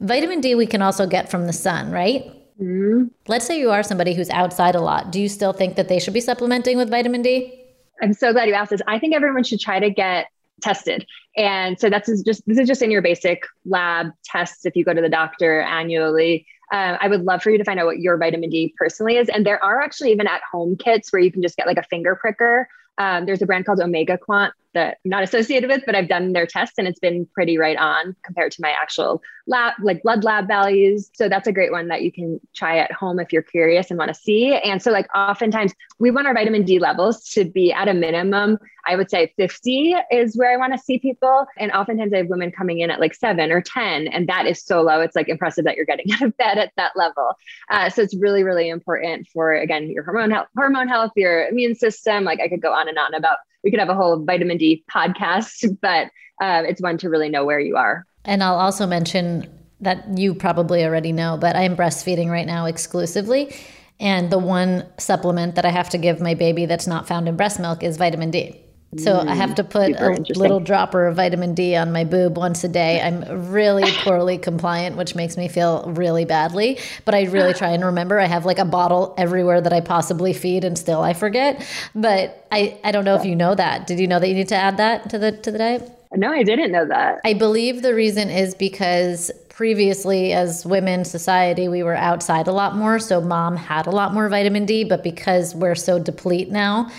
Vitamin 0.00 0.40
D 0.40 0.54
we 0.54 0.66
can 0.66 0.82
also 0.82 1.06
get 1.06 1.30
from 1.30 1.46
the 1.46 1.52
sun, 1.52 1.90
right? 1.90 2.24
Mm-hmm. 2.60 3.04
Let's 3.28 3.46
say 3.46 3.58
you 3.58 3.70
are 3.70 3.82
somebody 3.82 4.14
who's 4.14 4.30
outside 4.30 4.74
a 4.74 4.80
lot. 4.80 5.12
Do 5.12 5.20
you 5.20 5.28
still 5.28 5.52
think 5.52 5.76
that 5.76 5.88
they 5.88 5.98
should 5.98 6.14
be 6.14 6.20
supplementing 6.20 6.76
with 6.76 6.90
vitamin 6.90 7.22
D? 7.22 7.56
I'm 8.02 8.12
so 8.12 8.32
glad 8.32 8.48
you 8.48 8.54
asked 8.54 8.70
this. 8.70 8.82
I 8.86 8.98
think 8.98 9.14
everyone 9.14 9.44
should 9.44 9.60
try 9.60 9.78
to 9.78 9.90
get 9.90 10.26
tested. 10.60 11.06
And 11.36 11.78
so 11.78 11.88
that's 11.88 12.08
just 12.22 12.46
this 12.46 12.58
is 12.58 12.68
just 12.68 12.82
in 12.82 12.90
your 12.90 13.02
basic 13.02 13.44
lab 13.64 14.08
tests 14.24 14.66
if 14.66 14.76
you 14.76 14.84
go 14.84 14.94
to 14.94 15.00
the 15.00 15.08
doctor 15.08 15.60
annually. 15.62 16.46
Um, 16.72 16.98
I 17.00 17.08
would 17.08 17.22
love 17.22 17.42
for 17.42 17.50
you 17.50 17.58
to 17.58 17.64
find 17.64 17.80
out 17.80 17.86
what 17.86 17.98
your 17.98 18.16
vitamin 18.16 18.50
D 18.50 18.74
personally 18.78 19.16
is. 19.16 19.28
And 19.28 19.44
there 19.44 19.62
are 19.62 19.80
actually 19.80 20.12
even 20.12 20.26
at 20.26 20.40
home 20.50 20.76
kits 20.76 21.12
where 21.12 21.20
you 21.20 21.32
can 21.32 21.42
just 21.42 21.56
get 21.56 21.66
like 21.66 21.78
a 21.78 21.82
finger 21.84 22.14
pricker. 22.14 22.68
Um, 22.98 23.26
there's 23.26 23.42
a 23.42 23.46
brand 23.46 23.66
called 23.66 23.80
Omega 23.80 24.18
Quant 24.18 24.52
that 24.74 24.98
I'm 25.04 25.10
not 25.10 25.22
associated 25.22 25.68
with, 25.68 25.82
but 25.86 25.94
I've 25.94 26.08
done 26.08 26.32
their 26.32 26.46
tests 26.46 26.78
and 26.78 26.86
it's 26.86 27.00
been 27.00 27.26
pretty 27.26 27.58
right 27.58 27.76
on 27.76 28.14
compared 28.24 28.52
to 28.52 28.62
my 28.62 28.70
actual 28.70 29.22
lab, 29.46 29.74
like 29.82 30.02
blood 30.02 30.24
lab 30.24 30.46
values. 30.46 31.10
So 31.14 31.28
that's 31.28 31.48
a 31.48 31.52
great 31.52 31.72
one 31.72 31.88
that 31.88 32.02
you 32.02 32.12
can 32.12 32.40
try 32.54 32.78
at 32.78 32.92
home 32.92 33.18
if 33.18 33.32
you're 33.32 33.42
curious 33.42 33.90
and 33.90 33.98
want 33.98 34.08
to 34.08 34.14
see. 34.14 34.54
And 34.54 34.82
so, 34.82 34.90
like, 34.90 35.08
oftentimes 35.14 35.72
we 35.98 36.10
want 36.10 36.26
our 36.26 36.34
vitamin 36.34 36.64
D 36.64 36.78
levels 36.78 37.24
to 37.30 37.44
be 37.44 37.72
at 37.72 37.88
a 37.88 37.94
minimum. 37.94 38.58
I 38.86 38.96
would 38.96 39.10
say 39.10 39.32
50 39.36 39.94
is 40.10 40.36
where 40.36 40.52
I 40.52 40.56
want 40.56 40.72
to 40.72 40.78
see 40.78 40.98
people. 40.98 41.46
And 41.58 41.72
oftentimes 41.72 42.12
I 42.12 42.18
have 42.18 42.28
women 42.28 42.50
coming 42.50 42.80
in 42.80 42.90
at 42.90 43.00
like 43.00 43.14
seven 43.14 43.50
or 43.50 43.60
10, 43.60 44.08
and 44.08 44.28
that 44.28 44.46
is 44.46 44.62
so 44.62 44.82
low. 44.82 45.00
It's 45.00 45.16
like 45.16 45.28
impressive 45.28 45.64
that 45.64 45.76
you're 45.76 45.86
getting 45.86 46.12
out 46.12 46.22
of 46.22 46.36
bed 46.36 46.58
at 46.58 46.72
that 46.76 46.92
level. 46.96 47.34
Uh, 47.70 47.90
so 47.90 48.02
it's 48.02 48.16
really, 48.16 48.42
really 48.42 48.68
important 48.68 49.28
for, 49.32 49.52
again, 49.52 49.90
your 49.90 50.04
hormone 50.04 50.30
health, 50.30 50.48
hormone 50.56 50.88
health, 50.88 51.12
your 51.16 51.48
immune 51.48 51.74
system. 51.74 52.24
Like, 52.24 52.40
I 52.40 52.48
could 52.48 52.62
go 52.62 52.72
on 52.72 52.88
and 52.88 52.98
on 52.98 53.14
about 53.14 53.38
we 53.62 53.70
could 53.70 53.80
have 53.80 53.88
a 53.88 53.94
whole 53.94 54.24
vitamin 54.24 54.56
D 54.56 54.84
podcast, 54.90 55.78
but 55.82 56.08
uh, 56.40 56.62
it's 56.66 56.80
one 56.80 56.98
to 56.98 57.10
really 57.10 57.28
know 57.28 57.44
where 57.44 57.60
you 57.60 57.76
are. 57.76 58.06
And 58.24 58.42
I'll 58.42 58.56
also 58.56 58.86
mention 58.86 59.48
that 59.80 60.18
you 60.18 60.34
probably 60.34 60.84
already 60.84 61.12
know, 61.12 61.38
but 61.40 61.56
I'm 61.56 61.76
breastfeeding 61.76 62.30
right 62.30 62.46
now 62.46 62.66
exclusively. 62.66 63.54
And 63.98 64.30
the 64.30 64.38
one 64.38 64.86
supplement 64.98 65.54
that 65.54 65.64
I 65.64 65.70
have 65.70 65.90
to 65.90 65.98
give 65.98 66.20
my 66.20 66.34
baby 66.34 66.66
that's 66.66 66.86
not 66.86 67.06
found 67.06 67.28
in 67.28 67.36
breast 67.36 67.60
milk 67.60 67.82
is 67.82 67.96
vitamin 67.96 68.30
D. 68.30 68.60
So 68.96 69.20
I 69.20 69.34
have 69.34 69.50
mm, 69.50 69.56
to 69.56 69.64
put 69.64 69.90
a 69.92 70.38
little 70.38 70.58
dropper 70.58 71.06
of 71.06 71.14
vitamin 71.16 71.54
D 71.54 71.76
on 71.76 71.92
my 71.92 72.02
boob 72.02 72.36
once 72.36 72.64
a 72.64 72.68
day. 72.68 73.00
I'm 73.04 73.52
really 73.52 73.88
poorly 73.98 74.36
compliant, 74.36 74.96
which 74.96 75.14
makes 75.14 75.36
me 75.36 75.46
feel 75.46 75.84
really 75.92 76.24
badly. 76.24 76.78
But 77.04 77.14
I 77.14 77.24
really 77.24 77.54
try 77.54 77.70
and 77.70 77.84
remember. 77.84 78.18
I 78.18 78.26
have 78.26 78.44
like 78.44 78.58
a 78.58 78.64
bottle 78.64 79.14
everywhere 79.16 79.60
that 79.60 79.72
I 79.72 79.80
possibly 79.80 80.32
feed, 80.32 80.64
and 80.64 80.76
still 80.76 81.02
I 81.02 81.12
forget. 81.12 81.64
But 81.94 82.46
I, 82.50 82.78
I 82.82 82.90
don't 82.90 83.04
know 83.04 83.14
if 83.14 83.24
you 83.24 83.36
know 83.36 83.54
that. 83.54 83.86
Did 83.86 84.00
you 84.00 84.08
know 84.08 84.18
that 84.18 84.28
you 84.28 84.34
need 84.34 84.48
to 84.48 84.56
add 84.56 84.76
that 84.78 85.10
to 85.10 85.18
the 85.18 85.32
to 85.32 85.52
the 85.52 85.58
diet? 85.58 85.88
No, 86.12 86.32
I 86.32 86.42
didn't 86.42 86.72
know 86.72 86.86
that. 86.86 87.20
I 87.24 87.34
believe 87.34 87.82
the 87.82 87.94
reason 87.94 88.28
is 88.28 88.56
because 88.56 89.30
previously 89.50 90.32
as 90.32 90.64
women 90.64 91.04
society 91.04 91.68
we 91.68 91.82
were 91.82 91.94
outside 91.94 92.48
a 92.48 92.52
lot 92.52 92.74
more 92.74 92.98
so 92.98 93.20
mom 93.20 93.54
had 93.54 93.86
a 93.86 93.90
lot 93.90 94.14
more 94.14 94.26
vitamin 94.26 94.64
d 94.64 94.84
but 94.84 95.02
because 95.04 95.54
we're 95.54 95.74
so 95.74 95.98
deplete 95.98 96.50
now 96.50 96.90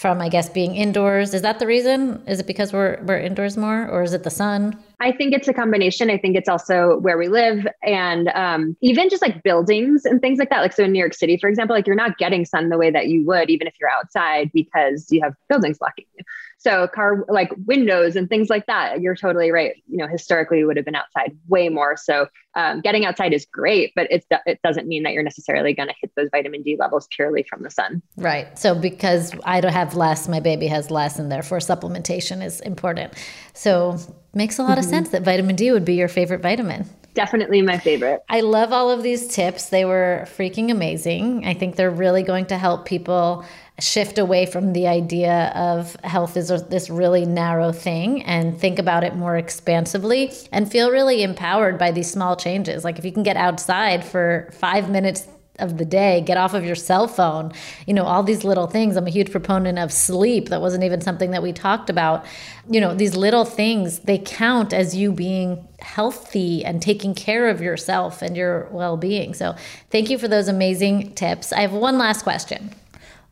from 0.00 0.22
I 0.22 0.30
guess 0.30 0.48
being 0.48 0.76
indoors. 0.76 1.34
Is 1.34 1.42
that 1.42 1.58
the 1.58 1.66
reason? 1.66 2.22
Is 2.26 2.40
it 2.40 2.46
because 2.46 2.72
we're 2.72 2.98
we're 3.02 3.18
indoors 3.18 3.58
more, 3.58 3.86
or 3.86 4.02
is 4.02 4.14
it 4.14 4.22
the 4.22 4.30
sun? 4.30 4.82
I 4.98 5.12
think 5.12 5.34
it's 5.34 5.46
a 5.46 5.52
combination. 5.52 6.08
I 6.08 6.16
think 6.16 6.36
it's 6.36 6.48
also 6.48 6.98
where 7.00 7.18
we 7.18 7.28
live, 7.28 7.66
and 7.82 8.28
um, 8.28 8.76
even 8.80 9.10
just 9.10 9.20
like 9.20 9.42
buildings 9.42 10.06
and 10.06 10.22
things 10.22 10.38
like 10.38 10.48
that. 10.48 10.62
Like 10.62 10.72
so 10.72 10.84
in 10.84 10.92
New 10.92 10.98
York 10.98 11.12
City, 11.12 11.36
for 11.36 11.50
example, 11.50 11.76
like 11.76 11.86
you're 11.86 11.96
not 11.96 12.16
getting 12.16 12.46
sun 12.46 12.70
the 12.70 12.78
way 12.78 12.90
that 12.90 13.08
you 13.08 13.26
would 13.26 13.50
even 13.50 13.66
if 13.66 13.74
you're 13.78 13.90
outside 13.90 14.50
because 14.54 15.12
you 15.12 15.20
have 15.22 15.34
buildings 15.50 15.76
blocking 15.76 16.06
you. 16.16 16.24
So 16.60 16.86
car 16.88 17.24
like 17.28 17.50
windows 17.66 18.16
and 18.16 18.28
things 18.28 18.50
like 18.50 18.66
that. 18.66 19.00
You're 19.00 19.16
totally 19.16 19.50
right. 19.50 19.82
You 19.88 19.96
know, 19.96 20.06
historically 20.06 20.58
we 20.58 20.66
would 20.66 20.76
have 20.76 20.84
been 20.84 20.94
outside 20.94 21.34
way 21.48 21.70
more. 21.70 21.96
So 21.96 22.26
um, 22.54 22.82
getting 22.82 23.06
outside 23.06 23.32
is 23.32 23.46
great, 23.46 23.92
but 23.96 24.08
it's 24.10 24.26
it 24.44 24.60
doesn't 24.62 24.86
mean 24.86 25.02
that 25.04 25.14
you're 25.14 25.22
necessarily 25.22 25.72
going 25.72 25.88
to 25.88 25.94
hit 26.02 26.12
those 26.16 26.28
vitamin 26.30 26.62
D 26.62 26.76
levels 26.78 27.08
purely 27.16 27.44
from 27.48 27.62
the 27.62 27.70
sun. 27.70 28.02
Right. 28.18 28.58
So 28.58 28.74
because 28.74 29.32
I 29.44 29.62
don't 29.62 29.72
have 29.72 29.94
less, 29.94 30.28
my 30.28 30.40
baby 30.40 30.66
has 30.66 30.90
less, 30.90 31.18
and 31.18 31.32
therefore 31.32 31.58
supplementation 31.58 32.44
is 32.44 32.60
important. 32.60 33.14
So 33.54 33.96
makes 34.34 34.58
a 34.58 34.62
lot 34.62 34.72
mm-hmm. 34.72 34.80
of 34.80 34.84
sense 34.84 35.08
that 35.10 35.22
vitamin 35.22 35.56
D 35.56 35.72
would 35.72 35.86
be 35.86 35.94
your 35.94 36.08
favorite 36.08 36.42
vitamin 36.42 36.86
definitely 37.14 37.62
my 37.62 37.78
favorite. 37.78 38.22
I 38.28 38.40
love 38.40 38.72
all 38.72 38.90
of 38.90 39.02
these 39.02 39.28
tips. 39.28 39.70
They 39.70 39.84
were 39.84 40.26
freaking 40.36 40.70
amazing. 40.70 41.46
I 41.46 41.54
think 41.54 41.76
they're 41.76 41.90
really 41.90 42.22
going 42.22 42.46
to 42.46 42.58
help 42.58 42.86
people 42.86 43.44
shift 43.78 44.18
away 44.18 44.46
from 44.46 44.72
the 44.72 44.86
idea 44.86 45.52
of 45.54 45.96
health 46.04 46.36
is 46.36 46.48
this 46.68 46.90
really 46.90 47.24
narrow 47.24 47.72
thing 47.72 48.22
and 48.24 48.58
think 48.58 48.78
about 48.78 49.04
it 49.04 49.16
more 49.16 49.36
expansively 49.36 50.32
and 50.52 50.70
feel 50.70 50.90
really 50.90 51.22
empowered 51.22 51.78
by 51.78 51.90
these 51.90 52.10
small 52.10 52.36
changes. 52.36 52.84
Like 52.84 52.98
if 52.98 53.04
you 53.04 53.12
can 53.12 53.22
get 53.22 53.36
outside 53.36 54.04
for 54.04 54.50
five 54.52 54.90
minutes 54.90 55.26
of 55.60 55.78
the 55.78 55.84
day, 55.84 56.20
get 56.20 56.36
off 56.36 56.54
of 56.54 56.64
your 56.64 56.74
cell 56.74 57.06
phone, 57.06 57.52
you 57.86 57.94
know, 57.94 58.04
all 58.04 58.22
these 58.22 58.44
little 58.44 58.66
things. 58.66 58.96
I'm 58.96 59.06
a 59.06 59.10
huge 59.10 59.30
proponent 59.30 59.78
of 59.78 59.92
sleep. 59.92 60.48
That 60.48 60.60
wasn't 60.60 60.84
even 60.84 61.00
something 61.00 61.30
that 61.30 61.42
we 61.42 61.52
talked 61.52 61.90
about. 61.90 62.24
You 62.68 62.80
know, 62.80 62.94
these 62.94 63.16
little 63.16 63.44
things, 63.44 64.00
they 64.00 64.18
count 64.18 64.72
as 64.72 64.96
you 64.96 65.12
being 65.12 65.66
healthy 65.80 66.64
and 66.64 66.82
taking 66.82 67.14
care 67.14 67.48
of 67.48 67.60
yourself 67.60 68.22
and 68.22 68.36
your 68.36 68.68
well 68.70 68.96
being. 68.96 69.34
So, 69.34 69.54
thank 69.90 70.10
you 70.10 70.18
for 70.18 70.28
those 70.28 70.48
amazing 70.48 71.14
tips. 71.14 71.52
I 71.52 71.60
have 71.60 71.72
one 71.72 71.98
last 71.98 72.22
question. 72.22 72.74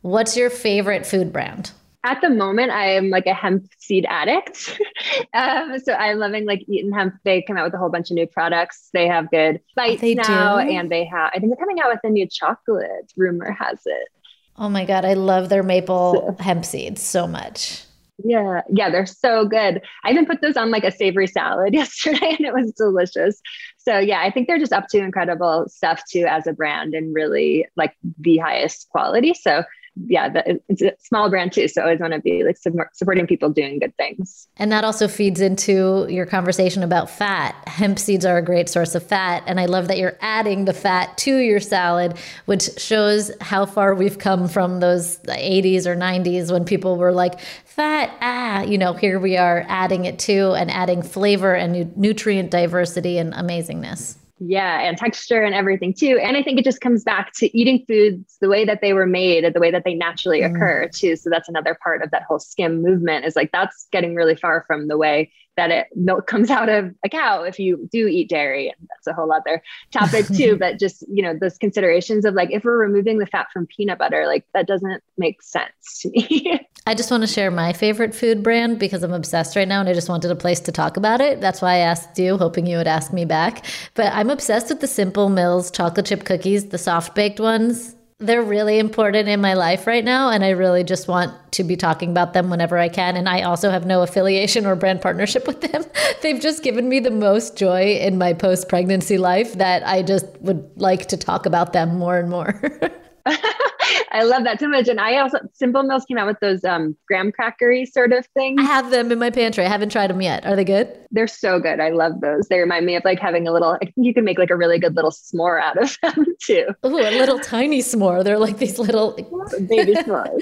What's 0.03 0.37
your 0.37 0.51
favorite 0.51 1.07
food 1.07 1.33
brand? 1.33 1.72
At 2.05 2.20
the 2.20 2.30
moment, 2.30 2.70
I 2.70 2.92
am 2.92 3.11
like 3.11 3.26
a 3.26 3.34
hemp 3.34 3.68
seed 3.78 4.07
addict. 4.09 4.80
um, 5.34 5.78
so 5.80 5.92
I'm 5.92 6.18
loving 6.18 6.46
like 6.46 6.64
Eton 6.68 6.92
Hemp. 6.92 7.14
They 7.24 7.42
come 7.42 7.57
out 7.57 7.64
with 7.64 7.74
a 7.74 7.78
whole 7.78 7.90
bunch 7.90 8.11
of 8.11 8.14
new 8.14 8.26
products. 8.26 8.88
They 8.92 9.09
have 9.09 9.30
good 9.30 9.61
bites 9.74 10.01
they 10.01 10.14
now, 10.14 10.61
do? 10.61 10.68
and 10.68 10.90
they 10.90 11.05
have. 11.05 11.32
I 11.34 11.38
think 11.38 11.51
they're 11.51 11.64
coming 11.64 11.80
out 11.80 11.90
with 11.90 12.01
a 12.05 12.11
new 12.11 12.28
chocolate. 12.28 13.12
Rumor 13.16 13.51
has 13.51 13.80
it. 13.84 14.09
Oh 14.57 14.68
my 14.68 14.84
god, 14.84 15.05
I 15.05 15.14
love 15.14 15.49
their 15.49 15.62
maple 15.62 16.34
so, 16.38 16.42
hemp 16.42 16.64
seeds 16.64 17.03
so 17.03 17.26
much. 17.26 17.84
Yeah, 18.24 18.62
yeah, 18.68 18.90
they're 18.90 19.07
so 19.07 19.46
good. 19.46 19.80
I 20.05 20.11
even 20.11 20.26
put 20.26 20.40
those 20.40 20.57
on 20.57 20.72
like 20.72 20.82
a 20.82 20.90
savory 20.90 21.28
salad 21.28 21.74
yesterday, 21.74 22.36
and 22.38 22.46
it 22.46 22.55
was 22.55 22.72
delicious. 22.72 23.40
So 23.76 23.99
yeah, 23.99 24.20
I 24.20 24.30
think 24.30 24.46
they're 24.46 24.59
just 24.59 24.72
up 24.72 24.88
to 24.88 24.99
incredible 24.99 25.66
stuff 25.68 26.03
too 26.11 26.26
as 26.28 26.46
a 26.46 26.53
brand, 26.53 26.94
and 26.94 27.14
really 27.14 27.66
like 27.76 27.94
the 28.20 28.38
highest 28.38 28.88
quality. 28.90 29.34
So 29.34 29.64
yeah, 30.07 30.28
the, 30.28 30.61
it's 30.68 30.82
a 30.82 30.92
small 31.01 31.28
brand 31.28 31.53
too. 31.53 31.68
So 31.68 31.80
I 31.80 31.84
always 31.84 32.01
want 32.01 32.12
to 32.12 32.20
be 32.20 32.44
like 32.44 32.57
supporting 32.92 33.26
people 33.26 33.51
doing 33.51 33.78
good 33.78 33.96
things. 33.96 34.46
And 34.57 34.70
that 34.72 34.84
also 34.84 35.09
feeds 35.09 35.40
into 35.40 36.07
your 36.09 36.26
conversation 36.26 36.82
about 36.82 37.11
fat. 37.11 37.57
Hemp 37.66 37.99
seeds 37.99 38.24
are 38.24 38.38
a 38.38 38.42
great 38.42 38.68
source 38.68 38.94
of 38.94 39.03
fat. 39.03 39.42
And 39.46 39.59
I 39.59 39.66
love 39.66 39.88
that 39.88 39.99
you're 39.99 40.16
adding 40.20 40.64
the 40.64 40.72
fat 40.72 41.16
to 41.18 41.36
your 41.36 41.61
salad, 41.61 42.16
which 42.46 42.78
shows 42.78 43.30
how 43.40 43.66
far 43.66 43.94
we've 43.94 44.18
come 44.18 44.49
from 44.49 44.80
those 44.80 45.18
80s 45.18 45.86
or 45.86 45.96
90s 45.96 46.53
when 46.53 46.64
people 46.64 46.96
were 46.96 47.12
like, 47.12 47.40
fat, 47.64 48.16
ah, 48.20 48.62
you 48.62 48.78
know, 48.78 48.92
here 48.92 49.18
we 49.18 49.36
are 49.36 49.64
adding 49.68 50.05
it 50.05 50.18
to 50.18 50.53
and 50.53 50.70
adding 50.70 51.03
flavor 51.03 51.55
and 51.55 51.96
nutrient 51.96 52.51
diversity 52.51 53.18
and 53.18 53.32
amazingness. 53.32 54.16
Yeah, 54.41 54.80
and 54.80 54.97
texture 54.97 55.43
and 55.43 55.55
everything 55.55 55.93
too. 55.93 56.18
And 56.22 56.36
I 56.36 56.43
think 56.43 56.59
it 56.59 56.64
just 56.64 56.80
comes 56.80 57.03
back 57.03 57.32
to 57.34 57.59
eating 57.59 57.84
foods 57.86 58.36
the 58.41 58.49
way 58.49 58.64
that 58.64 58.80
they 58.80 58.93
were 58.93 59.07
made 59.07 59.45
and 59.45 59.55
the 59.55 59.61
way 59.61 59.70
that 59.70 59.84
they 59.84 59.95
naturally 59.95 60.41
mm. 60.41 60.55
occur 60.55 60.89
too. 60.95 61.16
So 61.16 61.28
that's 61.30 61.49
another 61.49 61.76
part 61.82 62.03
of 62.03 62.11
that 62.12 62.22
whole 62.22 62.39
skim 62.39 62.82
movement 62.82 63.24
is 63.24 63.34
like 63.34 63.51
that's 63.53 63.89
getting 63.91 64.14
really 64.14 64.36
far 64.36 64.64
from 64.66 64.89
the 64.89 64.97
way 64.97 65.32
that 65.59 65.72
it 65.72 65.88
milk 65.96 66.28
comes 66.28 66.50
out 66.50 66.68
of 66.68 66.94
a 67.04 67.09
cow 67.09 67.42
if 67.42 67.59
you 67.59 67.88
do 67.90 68.06
eat 68.06 68.28
dairy 68.28 68.68
and 68.68 68.88
that's 68.88 69.09
a 69.09 69.12
whole 69.12 69.32
other 69.32 69.61
topic 69.90 70.24
too 70.36 70.56
but 70.56 70.78
just 70.78 71.04
you 71.09 71.20
know 71.20 71.36
those 71.38 71.59
considerations 71.59 72.24
of 72.24 72.34
like 72.34 72.50
if 72.52 72.62
we're 72.64 72.78
removing 72.78 73.18
the 73.18 73.26
fat 73.26 73.48
from 73.52 73.66
peanut 73.66 73.98
butter 73.98 74.24
like 74.26 74.44
that 74.54 74.68
doesn't 74.68 75.02
make 75.16 75.42
sense 75.42 76.00
to 76.00 76.11
me. 76.11 76.61
I 76.86 76.94
just 76.94 77.11
want 77.11 77.22
to 77.22 77.26
share 77.26 77.50
my 77.50 77.72
favorite 77.72 78.14
food 78.14 78.42
brand 78.42 78.78
because 78.78 79.02
i'm 79.02 79.12
obsessed 79.12 79.56
right 79.56 79.66
now 79.66 79.80
and 79.80 79.88
i 79.88 79.92
just 79.92 80.09
wanted 80.09 80.30
a 80.30 80.36
place 80.36 80.61
to 80.61 80.72
talk 80.72 80.96
about 80.96 81.20
it. 81.20 81.40
That's 81.40 81.61
why 81.61 81.74
i 81.74 81.78
asked 81.78 82.16
you 82.18 82.38
hoping 82.38 82.66
you 82.66 82.76
would 82.76 82.86
ask 82.86 83.12
me 83.12 83.24
back. 83.24 83.66
But 83.94 84.12
i'm 84.12 84.30
obsessed 84.30 84.68
with 84.68 84.80
the 84.80 84.86
simple 84.86 85.28
mills 85.28 85.72
chocolate 85.72 86.06
chip 86.06 86.24
cookies 86.24 86.66
the 86.66 86.78
soft 86.78 87.16
baked 87.16 87.40
ones 87.40 87.96
they're 88.21 88.43
really 88.43 88.81
important 88.81 89.29
in 89.29 89.41
my 89.41 89.55
life 89.55 89.87
right 89.87 90.05
now 90.05 90.31
and 90.31 90.45
i 90.45 90.51
really 90.51 90.83
just 90.83 91.07
want 91.07 91.33
to 91.53 91.62
be 91.62 91.77
talking 91.77 92.11
about 92.11 92.33
them 92.33 92.51
whenever 92.51 92.77
i 92.77 92.89
can. 92.89 93.16
And 93.16 93.29
i 93.29 93.43
also 93.43 93.71
have 93.71 93.87
no 93.87 94.03
affiliation 94.03 94.66
or 94.66 94.75
brand 94.75 95.01
partnership 95.01 95.47
with 95.47 95.61
them. 95.61 95.85
They've 96.23 96.41
just 96.41 96.62
given 96.62 96.89
me 96.89 96.99
the 96.99 97.12
most 97.12 97.57
joy 97.57 97.97
in 97.97 98.19
my 98.19 98.33
post 98.33 98.69
pregnancy 98.69 99.19
life 99.19 99.55
that 99.55 99.87
i 99.87 100.03
just 100.03 100.27
would 100.41 100.69
like 100.77 101.07
to 101.09 101.16
talk 101.16 101.47
about 101.47 101.73
them 101.73 101.97
more 101.97 102.19
and 102.19 102.29
more 102.29 102.61
I 104.11 104.22
love 104.22 104.45
that 104.45 104.61
so 104.61 104.68
much. 104.68 104.89
And 104.89 105.01
I 105.01 105.18
also 105.18 105.39
Simple 105.53 105.83
Mills 105.83 106.05
came 106.05 106.18
out 106.18 106.26
with 106.26 106.41
those 106.41 106.64
um 106.64 106.97
graham 107.07 107.33
crackery 107.33 107.87
sort 107.87 108.12
of 108.12 108.26
things. 108.35 108.61
I 108.61 108.64
have 108.64 108.91
them 108.91 109.12
in 109.12 109.18
my 109.18 109.31
pantry. 109.31 109.64
I 109.64 109.68
haven't 109.68 109.91
tried 109.91 110.11
them 110.11 110.20
yet. 110.20 110.47
Are 110.47 110.57
they 110.57 110.64
good? 110.64 110.89
They're 111.11 111.26
so 111.26 111.59
good. 111.59 111.81
I 111.81 111.91
love 111.91 112.20
those. 112.20 112.49
They 112.49 112.59
remind 112.59 112.85
me 112.85 112.97
of 112.97 113.05
like 113.05 113.18
having 113.18 113.47
a 113.49 113.53
little. 113.53 113.72
I 113.72 113.79
think 113.79 113.95
you 113.97 114.14
can 114.14 114.24
make 114.24 114.39
like 114.39 114.51
a 114.51 114.57
really 114.57 114.79
good 114.79 114.95
little 114.97 115.11
s'more 115.11 115.61
out 115.61 115.81
of 115.83 115.97
them 116.03 116.26
too. 116.41 116.66
Oh, 116.83 116.91
a 116.91 117.18
little 117.18 117.39
tiny 117.39 117.81
s'more. 117.81 118.24
They're 118.24 118.39
like 118.39 118.59
these 118.59 118.79
little 118.79 119.12
baby 119.68 119.95
s'mores. 119.95 120.41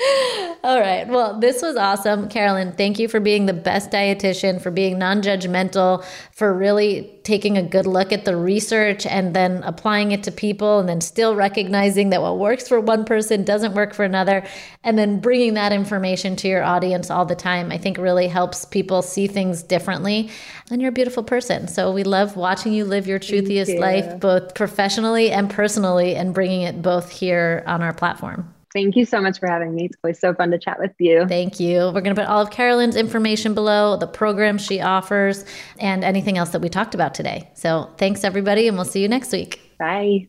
All 0.65 0.81
right. 0.81 1.07
Well, 1.07 1.39
this 1.39 1.63
was 1.63 1.77
awesome, 1.77 2.29
Carolyn. 2.29 2.73
Thank 2.73 2.99
you 2.99 3.09
for 3.09 3.21
being 3.21 3.47
the 3.47 3.53
best 3.53 3.91
dietitian, 3.91 4.61
for 4.61 4.71
being 4.71 4.99
non-judgmental, 4.99 6.05
for 6.33 6.53
really 6.53 7.13
taking 7.23 7.57
a 7.57 7.63
good 7.63 7.87
look 7.87 8.13
at 8.13 8.25
the 8.25 8.37
research 8.37 9.07
and 9.07 9.35
then 9.35 9.63
applying 9.65 10.13
it 10.13 10.23
to 10.25 10.33
people, 10.33 10.79
and 10.79 10.89
then 10.89 11.01
still 11.01 11.35
recognizing 11.35 12.11
that 12.11 12.23
what 12.23 12.39
works 12.39 12.69
for 12.69 12.76
one 12.81 13.05
person 13.05 13.45
doesn't 13.45 13.75
work 13.75 13.95
for 13.95 14.05
another, 14.05 14.45
and 14.85 14.99
then 14.99 15.21
bringing 15.21 15.55
that 15.55 15.73
information 15.73 16.37
to 16.37 16.49
your 16.49 16.63
audience 16.63 17.11
all 17.11 17.25
the 17.25 17.35
time, 17.35 17.71
I 17.71 17.79
think 17.79 17.99
really 17.99 18.29
helps 18.29 18.65
people 18.65 19.03
see 19.03 19.27
things 19.27 19.63
differently. 19.63 20.31
And 20.71 20.81
you're 20.81 20.91
a 20.91 20.93
beautiful 20.93 21.23
person. 21.23 21.69
So 21.69 21.93
we 21.93 22.05
love 22.05 22.37
watching 22.37 22.73
you 22.73 22.85
live 22.85 23.07
your 23.07 23.19
truthiest 23.19 23.75
you. 23.75 23.81
life, 23.81 24.21
both 24.21 24.55
professionally 24.55 25.31
and 25.31 25.49
personally, 25.51 26.17
and 26.17 26.35
bringing 26.35 26.63
it 26.63 26.83
both 26.83 27.11
here 27.11 27.63
on 27.67 27.83
our 27.83 27.93
platform. 27.93 28.53
Thank 28.73 28.95
you 28.95 29.07
so 29.07 29.23
much 29.23 29.39
for 29.39 29.49
having 29.49 29.75
me. 29.75 29.87
It's 29.87 29.97
always 30.05 30.19
so 30.19 30.35
fun 30.35 30.51
to 30.51 30.59
chat 30.59 30.79
with 30.79 30.93
you. 30.99 31.27
Thank 31.27 31.59
you. 31.59 31.79
We're 31.95 32.03
going 32.03 32.15
to 32.15 32.21
put 32.21 32.29
all 32.29 32.43
of 32.43 32.51
Carolyn's 32.51 32.95
information 32.95 33.55
below, 33.55 33.97
the 33.97 34.07
program 34.07 34.59
she 34.59 34.83
offers, 34.83 35.47
and 35.79 36.05
anything 36.05 36.37
else 36.37 36.51
that 36.51 36.61
we 36.61 36.69
talked 36.69 36.95
about 36.95 37.15
today. 37.15 37.49
So 37.55 37.91
thanks, 37.97 38.23
everybody, 38.23 38.69
and 38.69 38.77
we'll 38.77 38.85
see 38.85 39.01
you 39.01 39.09
next 39.09 39.33
week. 39.33 39.61
Bye. 39.79 40.29